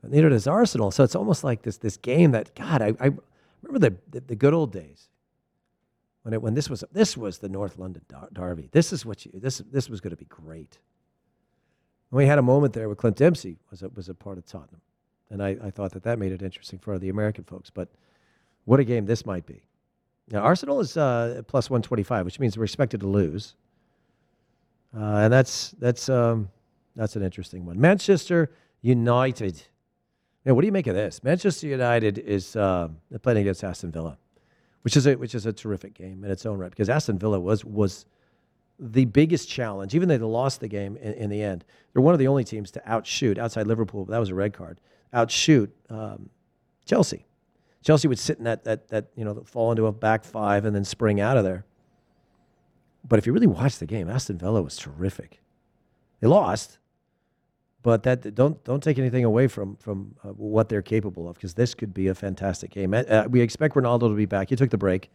But 0.00 0.10
neither 0.10 0.30
does 0.30 0.46
Arsenal. 0.46 0.90
So 0.90 1.04
it's 1.04 1.14
almost 1.14 1.44
like 1.44 1.62
this, 1.62 1.76
this 1.76 1.96
game 1.96 2.32
that, 2.32 2.54
God, 2.54 2.82
I, 2.82 2.94
I 2.98 3.12
remember 3.62 3.90
the, 3.90 3.96
the, 4.10 4.20
the, 4.20 4.36
good 4.36 4.54
old 4.54 4.72
days. 4.72 5.08
When, 6.22 6.32
it, 6.34 6.42
when 6.42 6.54
this 6.54 6.68
was 6.68 6.82
this 6.90 7.16
was 7.16 7.38
the 7.38 7.48
North 7.48 7.78
London 7.78 8.02
Derby. 8.32 8.68
This 8.72 8.92
is 8.92 9.06
what 9.06 9.24
you 9.24 9.30
this 9.34 9.58
this 9.70 9.88
was 9.88 10.00
going 10.00 10.10
to 10.10 10.16
be 10.16 10.24
great. 10.24 10.78
And 12.10 12.18
we 12.18 12.26
had 12.26 12.38
a 12.38 12.42
moment 12.42 12.72
there 12.72 12.88
where 12.88 12.96
Clint 12.96 13.16
Dempsey 13.16 13.58
was 13.70 13.82
a, 13.82 13.88
was 13.90 14.08
a 14.08 14.14
part 14.14 14.36
of 14.36 14.44
Tottenham. 14.44 14.80
And 15.30 15.42
I, 15.42 15.56
I 15.62 15.70
thought 15.70 15.92
that 15.92 16.04
that 16.04 16.18
made 16.18 16.32
it 16.32 16.42
interesting 16.42 16.78
for 16.78 16.98
the 16.98 17.08
American 17.08 17.44
folks. 17.44 17.70
But 17.70 17.88
what 18.64 18.80
a 18.80 18.84
game 18.84 19.06
this 19.06 19.26
might 19.26 19.46
be. 19.46 19.62
Now, 20.30 20.40
Arsenal 20.40 20.80
is 20.80 20.96
uh, 20.96 21.42
plus 21.46 21.70
125, 21.70 22.24
which 22.24 22.40
means 22.40 22.58
we're 22.58 22.64
expected 22.64 23.00
to 23.00 23.06
lose. 23.06 23.54
Uh, 24.96 25.16
and 25.16 25.32
that's, 25.32 25.70
that's, 25.78 26.08
um, 26.08 26.48
that's 26.96 27.16
an 27.16 27.22
interesting 27.22 27.64
one. 27.64 27.80
Manchester 27.80 28.50
United. 28.80 29.62
Now, 30.44 30.54
what 30.54 30.62
do 30.62 30.66
you 30.66 30.72
make 30.72 30.86
of 30.86 30.94
this? 30.94 31.22
Manchester 31.22 31.66
United 31.66 32.18
is 32.18 32.56
uh, 32.56 32.88
playing 33.22 33.38
against 33.38 33.62
Aston 33.62 33.92
Villa, 33.92 34.18
which 34.82 34.96
is, 34.96 35.06
a, 35.06 35.14
which 35.14 35.34
is 35.34 35.46
a 35.46 35.52
terrific 35.52 35.94
game 35.94 36.24
in 36.24 36.30
its 36.30 36.46
own 36.46 36.58
right 36.58 36.70
because 36.70 36.88
Aston 36.88 37.18
Villa 37.18 37.38
was, 37.38 37.64
was 37.64 38.06
the 38.78 39.04
biggest 39.04 39.48
challenge, 39.48 39.94
even 39.94 40.08
though 40.08 40.18
they 40.18 40.24
lost 40.24 40.60
the 40.60 40.68
game 40.68 40.96
in, 40.96 41.12
in 41.14 41.30
the 41.30 41.42
end. 41.42 41.64
They're 41.92 42.02
one 42.02 42.14
of 42.14 42.18
the 42.18 42.28
only 42.28 42.44
teams 42.44 42.70
to 42.72 42.82
outshoot 42.90 43.38
outside 43.38 43.66
Liverpool, 43.66 44.04
but 44.04 44.12
that 44.12 44.18
was 44.18 44.30
a 44.30 44.34
red 44.34 44.52
card 44.52 44.80
outshoot 45.12 45.70
um, 45.88 46.30
Chelsea. 46.84 47.26
Chelsea 47.82 48.08
would 48.08 48.18
sit 48.18 48.38
in 48.38 48.44
that, 48.44 48.64
that, 48.64 48.88
that, 48.88 49.06
you 49.16 49.24
know, 49.24 49.42
fall 49.44 49.70
into 49.70 49.86
a 49.86 49.92
back 49.92 50.24
five 50.24 50.64
and 50.64 50.74
then 50.74 50.84
spring 50.84 51.20
out 51.20 51.36
of 51.36 51.44
there. 51.44 51.64
But 53.08 53.18
if 53.18 53.26
you 53.26 53.32
really 53.32 53.46
watch 53.46 53.78
the 53.78 53.86
game, 53.86 54.10
Aston 54.10 54.38
Villa 54.38 54.62
was 54.62 54.76
terrific. 54.76 55.40
They 56.20 56.26
lost, 56.26 56.78
but 57.82 58.02
that 58.02 58.34
don't 58.34 58.62
don't 58.64 58.82
take 58.82 58.98
anything 58.98 59.24
away 59.24 59.46
from 59.46 59.76
from 59.76 60.16
uh, 60.24 60.30
what 60.30 60.68
they're 60.68 60.82
capable 60.82 61.28
of 61.28 61.36
because 61.36 61.54
this 61.54 61.74
could 61.74 61.94
be 61.94 62.08
a 62.08 62.14
fantastic 62.14 62.70
game. 62.70 62.94
Uh, 62.94 63.26
we 63.28 63.40
expect 63.40 63.74
Ronaldo 63.74 64.08
to 64.08 64.16
be 64.16 64.26
back. 64.26 64.48
He 64.48 64.56
took 64.56 64.70
the 64.70 64.78
break. 64.78 65.10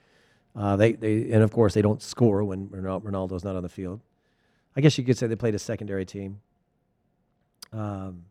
Uh, 0.55 0.75
they 0.75 0.93
they 0.93 1.31
and 1.31 1.43
of 1.43 1.51
course 1.51 1.73
they 1.73 1.81
don't 1.81 2.01
score 2.01 2.43
when 2.43 2.69
Ronaldo's 2.69 3.43
not 3.43 3.55
on 3.55 3.63
the 3.63 3.69
field. 3.69 3.99
I 4.75 4.81
guess 4.81 4.97
you 4.97 5.03
could 5.03 5.17
say 5.17 5.27
they 5.27 5.35
played 5.35 5.55
a 5.55 5.59
secondary 5.59 6.05
team. 6.05 6.39
Um, 7.73 8.25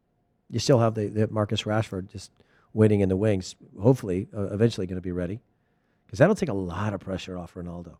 you 0.50 0.58
still 0.58 0.80
have 0.80 0.94
the, 0.94 1.06
the 1.06 1.28
Marcus 1.28 1.62
Rashford 1.62 2.08
just 2.08 2.30
waiting 2.72 3.00
in 3.00 3.08
the 3.08 3.16
wings. 3.16 3.54
Hopefully, 3.80 4.28
uh, 4.36 4.52
eventually 4.52 4.86
going 4.86 4.96
to 4.96 5.02
be 5.02 5.12
ready, 5.12 5.40
because 6.06 6.18
that'll 6.18 6.34
take 6.34 6.48
a 6.48 6.54
lot 6.54 6.92
of 6.92 7.00
pressure 7.00 7.38
off 7.38 7.54
Ronaldo. 7.54 7.96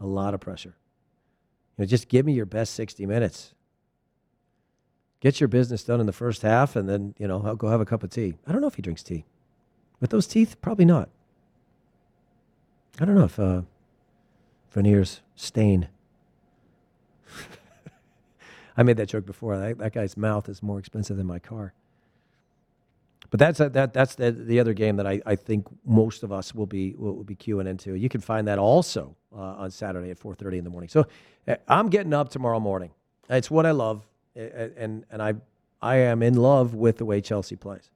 A 0.00 0.06
lot 0.06 0.34
of 0.34 0.40
pressure. 0.40 0.76
You 1.76 1.82
know, 1.82 1.86
just 1.86 2.08
give 2.08 2.24
me 2.24 2.32
your 2.32 2.46
best 2.46 2.74
60 2.74 3.04
minutes. 3.06 3.54
Get 5.20 5.40
your 5.40 5.48
business 5.48 5.82
done 5.82 6.00
in 6.00 6.06
the 6.06 6.12
first 6.12 6.42
half, 6.42 6.76
and 6.76 6.88
then 6.88 7.14
you 7.18 7.26
know, 7.26 7.42
I'll 7.44 7.56
go 7.56 7.68
have 7.68 7.80
a 7.80 7.86
cup 7.86 8.02
of 8.02 8.10
tea. 8.10 8.36
I 8.46 8.52
don't 8.52 8.60
know 8.60 8.68
if 8.68 8.74
he 8.74 8.82
drinks 8.82 9.02
tea. 9.02 9.24
With 9.98 10.10
those 10.10 10.26
teeth, 10.26 10.60
probably 10.60 10.84
not. 10.84 11.08
I 13.00 13.04
don't 13.04 13.14
know 13.14 13.24
if 13.24 13.38
uh, 13.38 13.62
veneers 14.70 15.22
stain. 15.34 15.88
I 18.76 18.82
made 18.82 18.96
that 18.98 19.08
joke 19.08 19.26
before. 19.26 19.58
That, 19.58 19.78
that, 19.78 19.92
guy's 19.94 20.16
mouth 20.16 20.48
is 20.48 20.62
more 20.62 20.78
expensive 20.78 21.16
than 21.16 21.26
my 21.26 21.38
car. 21.38 21.72
But 23.30 23.40
that's 23.40 23.60
a, 23.60 23.68
that 23.70 23.92
that's 23.92 24.14
the, 24.14 24.30
the 24.30 24.60
other 24.60 24.72
game 24.72 24.96
that 24.96 25.06
I, 25.06 25.20
I 25.26 25.34
think 25.34 25.66
most 25.84 26.22
of 26.22 26.30
us 26.30 26.54
will 26.54 26.66
be 26.66 26.94
will, 26.96 27.16
will 27.16 27.24
be 27.24 27.34
queuing 27.34 27.66
into. 27.66 27.94
You 27.94 28.08
can 28.08 28.20
find 28.20 28.46
that 28.46 28.58
also 28.58 29.16
uh, 29.34 29.40
on 29.40 29.70
Saturday 29.70 30.10
at 30.10 30.20
4:30 30.20 30.58
in 30.58 30.64
the 30.64 30.70
morning. 30.70 30.88
So 30.88 31.06
uh, 31.48 31.56
I'm 31.66 31.88
getting 31.88 32.14
up 32.14 32.28
tomorrow 32.28 32.60
morning. 32.60 32.90
It's 33.28 33.50
what 33.50 33.66
I 33.66 33.72
love, 33.72 34.06
and 34.36 35.04
and 35.10 35.20
I 35.22 35.34
I 35.82 35.96
am 35.96 36.22
in 36.22 36.34
love 36.34 36.74
with 36.74 36.98
the 36.98 37.04
way 37.04 37.20
Chelsea 37.20 37.56
plays. 37.56 37.90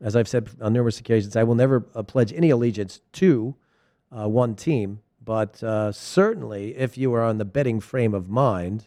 As 0.00 0.16
I've 0.16 0.28
said 0.28 0.50
on 0.60 0.72
numerous 0.72 0.98
occasions, 0.98 1.36
I 1.36 1.44
will 1.44 1.54
never 1.54 1.86
uh, 1.94 2.02
pledge 2.02 2.32
any 2.32 2.50
allegiance 2.50 3.00
to 3.12 3.54
uh, 4.10 4.28
one 4.28 4.54
team, 4.54 5.00
but 5.24 5.62
uh, 5.62 5.92
certainly 5.92 6.76
if 6.76 6.98
you 6.98 7.14
are 7.14 7.22
on 7.22 7.38
the 7.38 7.44
betting 7.44 7.80
frame 7.80 8.12
of 8.12 8.28
mind 8.28 8.86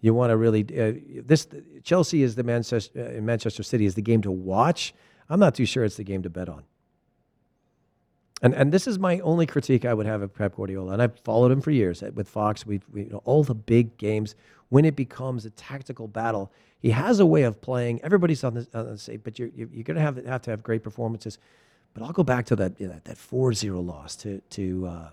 you 0.00 0.14
want 0.14 0.30
to 0.30 0.36
really 0.36 0.62
uh, 0.62 1.22
this 1.24 1.46
Chelsea 1.82 2.22
is 2.22 2.34
the 2.34 2.42
Manchester 2.42 3.16
uh, 3.18 3.20
Manchester 3.20 3.62
City 3.62 3.86
is 3.86 3.94
the 3.94 4.02
game 4.02 4.22
to 4.22 4.30
watch. 4.30 4.94
I'm 5.28 5.40
not 5.40 5.54
too 5.54 5.66
sure 5.66 5.84
it's 5.84 5.96
the 5.96 6.04
game 6.04 6.22
to 6.22 6.30
bet 6.30 6.48
on. 6.48 6.64
And 8.42 8.54
and 8.54 8.72
this 8.72 8.86
is 8.86 8.98
my 8.98 9.20
only 9.20 9.46
critique 9.46 9.84
I 9.84 9.94
would 9.94 10.06
have 10.06 10.22
of 10.22 10.34
Pep 10.34 10.56
Guardiola. 10.56 10.92
And 10.92 11.02
I've 11.02 11.18
followed 11.20 11.52
him 11.52 11.60
for 11.60 11.70
years 11.70 12.02
with 12.14 12.28
Fox. 12.28 12.64
We've 12.64 12.84
we, 12.92 13.04
you 13.04 13.10
know, 13.10 13.22
all 13.24 13.44
the 13.44 13.54
big 13.54 13.96
games 13.98 14.34
when 14.70 14.84
it 14.84 14.96
becomes 14.96 15.44
a 15.44 15.50
tactical 15.50 16.08
battle. 16.08 16.50
He 16.78 16.90
has 16.90 17.20
a 17.20 17.26
way 17.26 17.42
of 17.42 17.60
playing. 17.60 18.00
Everybody's 18.02 18.42
on 18.42 18.54
the, 18.54 18.66
on 18.72 18.86
the 18.86 18.96
same, 18.98 19.20
but 19.22 19.38
you're, 19.38 19.50
you're 19.54 19.84
going 19.84 19.96
to 19.96 20.00
have 20.00 20.16
have 20.24 20.42
to 20.42 20.50
have 20.50 20.62
great 20.62 20.82
performances. 20.82 21.38
But 21.92 22.04
I'll 22.04 22.12
go 22.12 22.22
back 22.22 22.46
to 22.46 22.56
that 22.56 22.80
you 22.80 22.88
know, 22.88 23.00
that 23.04 23.16
4-0 23.16 23.84
loss 23.84 24.16
to 24.16 24.40
to 24.50 24.86
uh, 24.86 25.10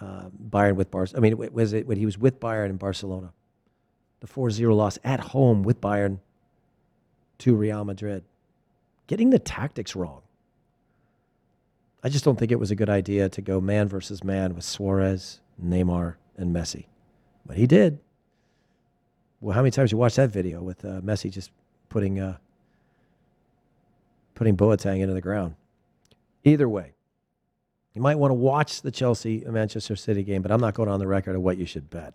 uh, 0.00 0.28
Bayern 0.50 0.76
with 0.76 0.90
Bar. 0.90 1.08
I 1.16 1.20
mean, 1.20 1.36
was 1.52 1.72
it 1.72 1.86
when 1.86 1.98
he 1.98 2.06
was 2.06 2.18
with 2.18 2.40
Bayern 2.40 2.70
in 2.70 2.76
Barcelona? 2.76 3.32
The 4.20 4.26
4-0 4.26 4.74
loss 4.74 4.98
at 5.04 5.20
home 5.20 5.62
with 5.62 5.80
Bayern 5.80 6.18
to 7.38 7.54
Real 7.54 7.84
Madrid. 7.84 8.24
Getting 9.06 9.30
the 9.30 9.38
tactics 9.38 9.94
wrong. 9.96 10.22
I 12.02 12.08
just 12.08 12.24
don't 12.24 12.38
think 12.38 12.52
it 12.52 12.58
was 12.58 12.70
a 12.70 12.76
good 12.76 12.90
idea 12.90 13.28
to 13.28 13.40
go 13.40 13.60
man 13.60 13.88
versus 13.88 14.22
man 14.22 14.54
with 14.54 14.64
Suarez, 14.64 15.40
Neymar, 15.62 16.14
and 16.36 16.54
Messi. 16.54 16.86
But 17.44 17.56
he 17.56 17.66
did. 17.66 17.98
Well, 19.40 19.54
how 19.54 19.62
many 19.62 19.70
times 19.70 19.92
you 19.92 19.98
watched 19.98 20.16
that 20.16 20.30
video 20.30 20.62
with 20.62 20.84
uh, 20.84 21.00
Messi 21.00 21.30
just 21.30 21.50
putting 21.88 22.20
uh, 22.20 22.36
putting 24.34 24.56
Boateng 24.56 25.00
into 25.00 25.14
the 25.14 25.20
ground? 25.20 25.54
Either 26.44 26.68
way, 26.68 26.92
you 27.98 28.02
might 28.02 28.16
want 28.16 28.30
to 28.30 28.36
watch 28.36 28.82
the 28.82 28.92
Chelsea 28.92 29.42
Manchester 29.44 29.96
City 29.96 30.22
game, 30.22 30.40
but 30.40 30.52
I'm 30.52 30.60
not 30.60 30.74
going 30.74 30.88
on 30.88 31.00
the 31.00 31.08
record 31.08 31.34
of 31.34 31.42
what 31.42 31.58
you 31.58 31.66
should 31.66 31.90
bet. 31.90 32.14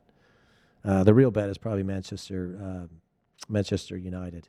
Uh, 0.86 1.04
the 1.04 1.14
real 1.14 1.30
bet 1.30 1.50
is 1.50 1.58
probably 1.58 1.84
Manchester 1.84 2.58
uh, 2.64 2.88
Manchester 3.50 3.98
United. 3.98 4.48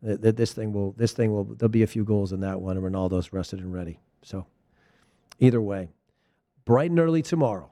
This 0.00 0.54
thing 0.54 0.72
will 0.72 0.92
this 0.92 1.12
thing 1.12 1.32
will 1.32 1.44
there'll 1.44 1.68
be 1.68 1.82
a 1.82 1.86
few 1.86 2.02
goals 2.02 2.32
in 2.32 2.40
that 2.40 2.62
one, 2.62 2.78
and 2.78 2.86
Ronaldo's 2.86 3.30
rested 3.34 3.58
and 3.58 3.74
ready. 3.74 3.98
So 4.22 4.46
either 5.38 5.60
way, 5.60 5.90
bright 6.64 6.88
and 6.88 6.98
early 6.98 7.20
tomorrow. 7.20 7.70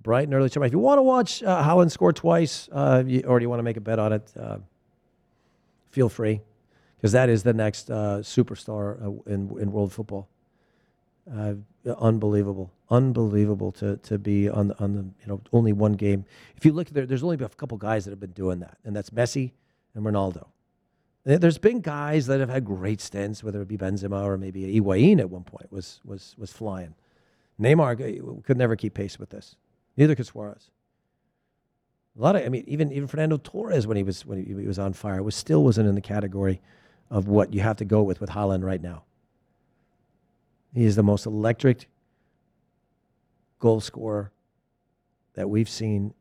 Bright 0.00 0.24
and 0.24 0.32
early 0.32 0.48
tomorrow. 0.48 0.68
If 0.68 0.72
you 0.72 0.78
want 0.78 0.96
to 0.96 1.02
watch 1.02 1.42
uh, 1.42 1.62
Haaland 1.62 1.90
score 1.90 2.14
twice, 2.14 2.70
uh, 2.72 3.04
you, 3.06 3.20
or 3.26 3.38
you 3.38 3.50
want 3.50 3.58
to 3.58 3.64
make 3.64 3.76
a 3.76 3.82
bet 3.82 3.98
on 3.98 4.14
it, 4.14 4.32
uh, 4.40 4.56
feel 5.90 6.08
free, 6.08 6.40
because 6.96 7.12
that 7.12 7.28
is 7.28 7.42
the 7.42 7.52
next 7.52 7.90
uh, 7.90 8.20
superstar 8.22 8.96
uh, 9.02 9.30
in 9.30 9.54
in 9.60 9.70
world 9.70 9.92
football. 9.92 10.30
Uh, 11.30 11.54
unbelievable, 11.86 12.72
unbelievable 12.90 13.72
to 13.72 13.96
to 13.98 14.18
be 14.18 14.48
on 14.48 14.68
the, 14.68 14.78
on 14.78 14.92
the 14.94 15.02
you 15.02 15.26
know 15.26 15.40
only 15.52 15.72
one 15.72 15.92
game. 15.94 16.24
If 16.56 16.64
you 16.64 16.72
look 16.72 16.88
there, 16.90 17.06
there's 17.06 17.22
only 17.22 17.36
a 17.42 17.48
couple 17.48 17.78
guys 17.78 18.04
that 18.04 18.10
have 18.10 18.20
been 18.20 18.32
doing 18.32 18.60
that, 18.60 18.78
and 18.84 18.94
that's 18.94 19.10
Messi 19.10 19.52
and 19.94 20.04
Ronaldo. 20.04 20.46
There's 21.24 21.58
been 21.58 21.80
guys 21.80 22.26
that 22.26 22.40
have 22.40 22.48
had 22.48 22.64
great 22.64 23.00
stints, 23.00 23.44
whether 23.44 23.62
it 23.62 23.68
be 23.68 23.78
Benzema 23.78 24.24
or 24.24 24.36
maybe 24.36 24.62
Higuain 24.80 25.20
at 25.20 25.30
one 25.30 25.44
point 25.44 25.70
was 25.70 26.00
was 26.04 26.34
was 26.36 26.52
flying. 26.52 26.94
Neymar 27.60 28.42
could 28.44 28.56
never 28.56 28.74
keep 28.74 28.94
pace 28.94 29.18
with 29.18 29.30
this. 29.30 29.56
Neither 29.96 30.14
could 30.14 30.26
Suarez. 30.26 30.70
A 32.18 32.20
lot 32.20 32.36
of, 32.36 32.44
I 32.44 32.48
mean, 32.48 32.64
even 32.66 32.92
even 32.92 33.06
Fernando 33.06 33.36
Torres 33.36 33.86
when 33.86 33.96
he 33.96 34.02
was 34.02 34.26
when 34.26 34.44
he, 34.44 34.52
he 34.52 34.66
was 34.66 34.78
on 34.78 34.92
fire 34.92 35.22
was 35.22 35.34
still 35.36 35.62
wasn't 35.62 35.88
in 35.88 35.94
the 35.94 36.00
category 36.00 36.60
of 37.10 37.28
what 37.28 37.54
you 37.54 37.60
have 37.60 37.76
to 37.76 37.84
go 37.84 38.02
with 38.02 38.20
with 38.20 38.30
Haaland 38.30 38.64
right 38.64 38.82
now. 38.82 39.04
He 40.74 40.84
is 40.84 40.96
the 40.96 41.02
most 41.02 41.26
electric 41.26 41.88
goal 43.58 43.80
scorer 43.80 44.32
that 45.34 45.48
we've 45.48 45.68
seen 45.68 46.14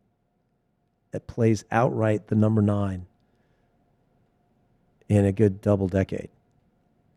that 1.11 1.27
plays 1.27 1.65
outright 1.71 2.27
the 2.27 2.35
number 2.35 2.61
nine 2.61 3.05
in 5.09 5.25
a 5.25 5.31
good 5.31 5.61
double 5.61 5.87
decade. 5.87 6.29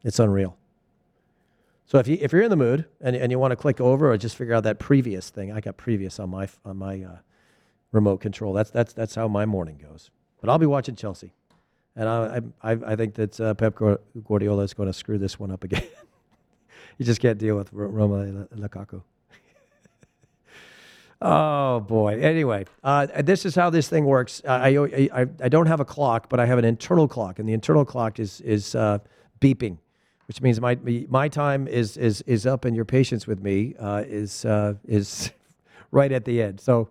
It's 0.03 0.18
unreal. 0.18 0.57
So 1.87 1.99
if 1.99 2.09
you 2.09 2.18
if 2.20 2.32
you're 2.32 2.43
in 2.43 2.51
the 2.51 2.57
mood 2.57 2.87
and, 3.01 3.14
and 3.14 3.30
you 3.30 3.39
want 3.39 3.53
to 3.53 3.57
click 3.57 3.80
over 3.80 4.11
or 4.11 4.16
just 4.16 4.37
figure 4.37 4.55
out 4.55 4.64
that 4.64 4.78
previous 4.78 5.30
thing, 5.30 5.53
I 5.53 5.61
got 5.61 5.76
previous 5.76 6.18
on 6.18 6.30
my 6.30 6.49
on 6.64 6.76
my 6.78 7.03
uh, 7.03 7.16
remote 7.93 8.18
control. 8.20 8.53
That's 8.53 8.70
that's 8.70 8.93
that's 8.93 9.14
how 9.14 9.28
my 9.28 9.45
morning 9.47 9.78
goes. 9.80 10.11
But 10.41 10.51
I'll 10.51 10.59
be 10.59 10.66
watching 10.66 10.97
Chelsea, 10.97 11.32
and 11.95 12.09
I 12.09 12.41
I 12.62 12.72
I 12.72 12.97
think 12.97 13.14
that 13.14 13.39
uh, 13.41 13.55
Pep 13.55 13.76
Guardiola 14.24 14.62
is 14.62 14.74
going 14.74 14.89
to 14.89 14.93
screw 14.93 15.18
this 15.18 15.39
one 15.39 15.51
up 15.51 15.62
again. 15.62 15.85
you 16.99 17.05
just 17.05 17.21
can't 17.21 17.39
deal 17.39 17.57
with 17.57 17.73
Romelu 17.73 18.49
Lukaku. 18.57 19.03
oh 21.23 21.81
boy. 21.81 22.21
Anyway, 22.21 22.65
uh, 22.83 23.07
this 23.23 23.45
is 23.45 23.55
how 23.55 23.71
this 23.71 23.89
thing 23.89 24.05
works. 24.05 24.43
I, 24.47 24.77
I, 24.77 25.27
I 25.43 25.49
don't 25.49 25.67
have 25.67 25.81
a 25.81 25.85
clock, 25.85 26.29
but 26.29 26.41
I 26.41 26.47
have 26.47 26.59
an 26.59 26.65
internal 26.65 27.09
clock, 27.09 27.39
and 27.39 27.49
the 27.49 27.53
internal 27.53 27.85
clock 27.85 28.21
is 28.21 28.41
is 28.43 28.75
uh, 28.75 28.99
beeping, 29.41 29.79
which 30.29 30.41
means 30.41 30.61
my 30.61 30.79
my 31.09 31.29
time 31.29 31.67
is 31.67 31.97
is 31.97 32.23
is 32.23 32.47
up, 32.47 32.65
and 32.65 32.77
your 32.77 32.85
patience 32.85 33.27
with 33.27 33.43
me 33.43 33.75
uh, 33.79 34.05
is 34.07 34.45
uh, 34.45 34.75
is 34.87 35.33
right 35.91 36.13
at 36.13 36.25
the 36.25 36.43
end. 36.43 36.61
So 36.61 36.91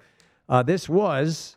uh, 0.49 0.63
this 0.63 0.89
was 0.89 1.55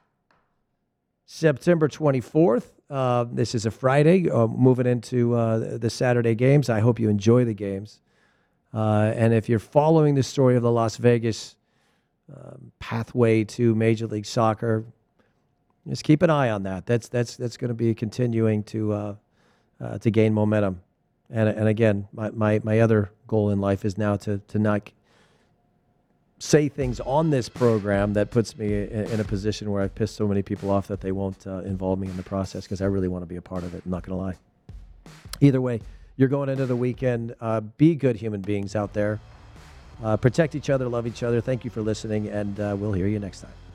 September 1.27 1.89
twenty 1.89 2.21
fourth. 2.21 2.73
Uh, 2.89 3.25
this 3.25 3.57
is 3.57 3.67
a 3.67 3.71
Friday, 3.73 4.31
moving 4.31 4.87
into 4.87 5.33
the 5.79 5.91
Saturday 5.91 6.37
games. 6.37 6.71
I 6.71 6.79
hope 6.79 7.01
you 7.01 7.09
enjoy 7.09 7.45
the 7.45 7.53
games. 7.53 8.01
Uh, 8.75 9.12
and 9.14 9.33
if 9.33 9.49
you're 9.49 9.59
following 9.59 10.14
the 10.14 10.23
story 10.23 10.57
of 10.57 10.62
the 10.62 10.71
Las 10.71 10.97
Vegas 10.97 11.57
um, 12.35 12.73
pathway 12.79 13.45
to 13.45 13.75
Major 13.75 14.07
League 14.07 14.27
Soccer, 14.27 14.85
just 15.89 16.05
keep 16.05 16.23
an 16.23 16.31
eye 16.31 16.51
on 16.51 16.64
that. 16.64 16.87
That's 16.87 17.09
that's 17.09 17.37
that's 17.37 17.57
going 17.57 17.69
to 17.69 17.75
be 17.75 17.95
continuing 17.95 18.64
to 18.64 18.93
uh, 18.93 19.14
uh, 19.81 19.99
to 19.99 20.11
gain 20.11 20.35
momentum. 20.35 20.83
And 21.31 21.49
and 21.49 21.69
again, 21.69 22.09
my, 22.12 22.31
my 22.31 22.61
my 22.64 22.81
other 22.81 23.11
goal 23.27 23.51
in 23.51 23.61
life 23.61 23.85
is 23.85 23.97
now 23.97 24.17
to 24.17 24.39
to 24.49 24.59
not 24.59 24.91
say 26.39 26.69
things 26.69 27.01
on 27.01 27.31
this 27.31 27.49
program 27.49 28.12
that 28.12 28.31
puts 28.31 28.59
me 28.59 28.67
in, 28.67 29.07
in 29.07 29.21
a 29.21 29.25
position 29.25 29.71
where 29.71 29.83
I've 29.83 29.95
pissed 29.95 30.17
so 30.17 30.29
many 30.29 30.43
people 30.43 30.71
off 30.71 30.87
that 30.89 31.01
they 31.01 31.12
won't 31.12 31.47
uh, 31.47 31.61
involve 31.61 31.99
me 31.99 32.09
in 32.09 32.17
the 32.17 32.23
process 32.23 32.64
because 32.64 32.83
I 32.83 32.87
really 32.87 33.09
want 33.09 33.23
to 33.23 33.27
be 33.27 33.37
a 33.37 33.43
part 33.43 33.64
of 33.64 33.75
it. 33.75 33.83
I'm 33.85 33.91
not 33.91 34.03
going 34.03 34.19
to 34.19 34.25
lie. 34.25 34.37
Either 35.41 35.61
way, 35.61 35.81
you're 36.17 36.29
going 36.29 36.49
into 36.49 36.67
the 36.67 36.77
weekend. 36.77 37.35
Uh, 37.41 37.61
be 37.61 37.95
good 37.95 38.17
human 38.17 38.41
beings 38.41 38.75
out 38.75 38.93
there. 38.93 39.21
Uh, 40.03 40.17
protect 40.17 40.55
each 40.55 40.69
other, 40.71 40.89
love 40.89 41.07
each 41.07 41.23
other. 41.23 41.41
Thank 41.41 41.64
you 41.64 41.71
for 41.71 41.81
listening, 41.81 42.29
and 42.29 42.59
uh, 42.61 42.77
we'll 42.79 42.93
hear 42.93 43.07
you 43.07 43.19
next 43.19 43.41
time. 43.41 43.66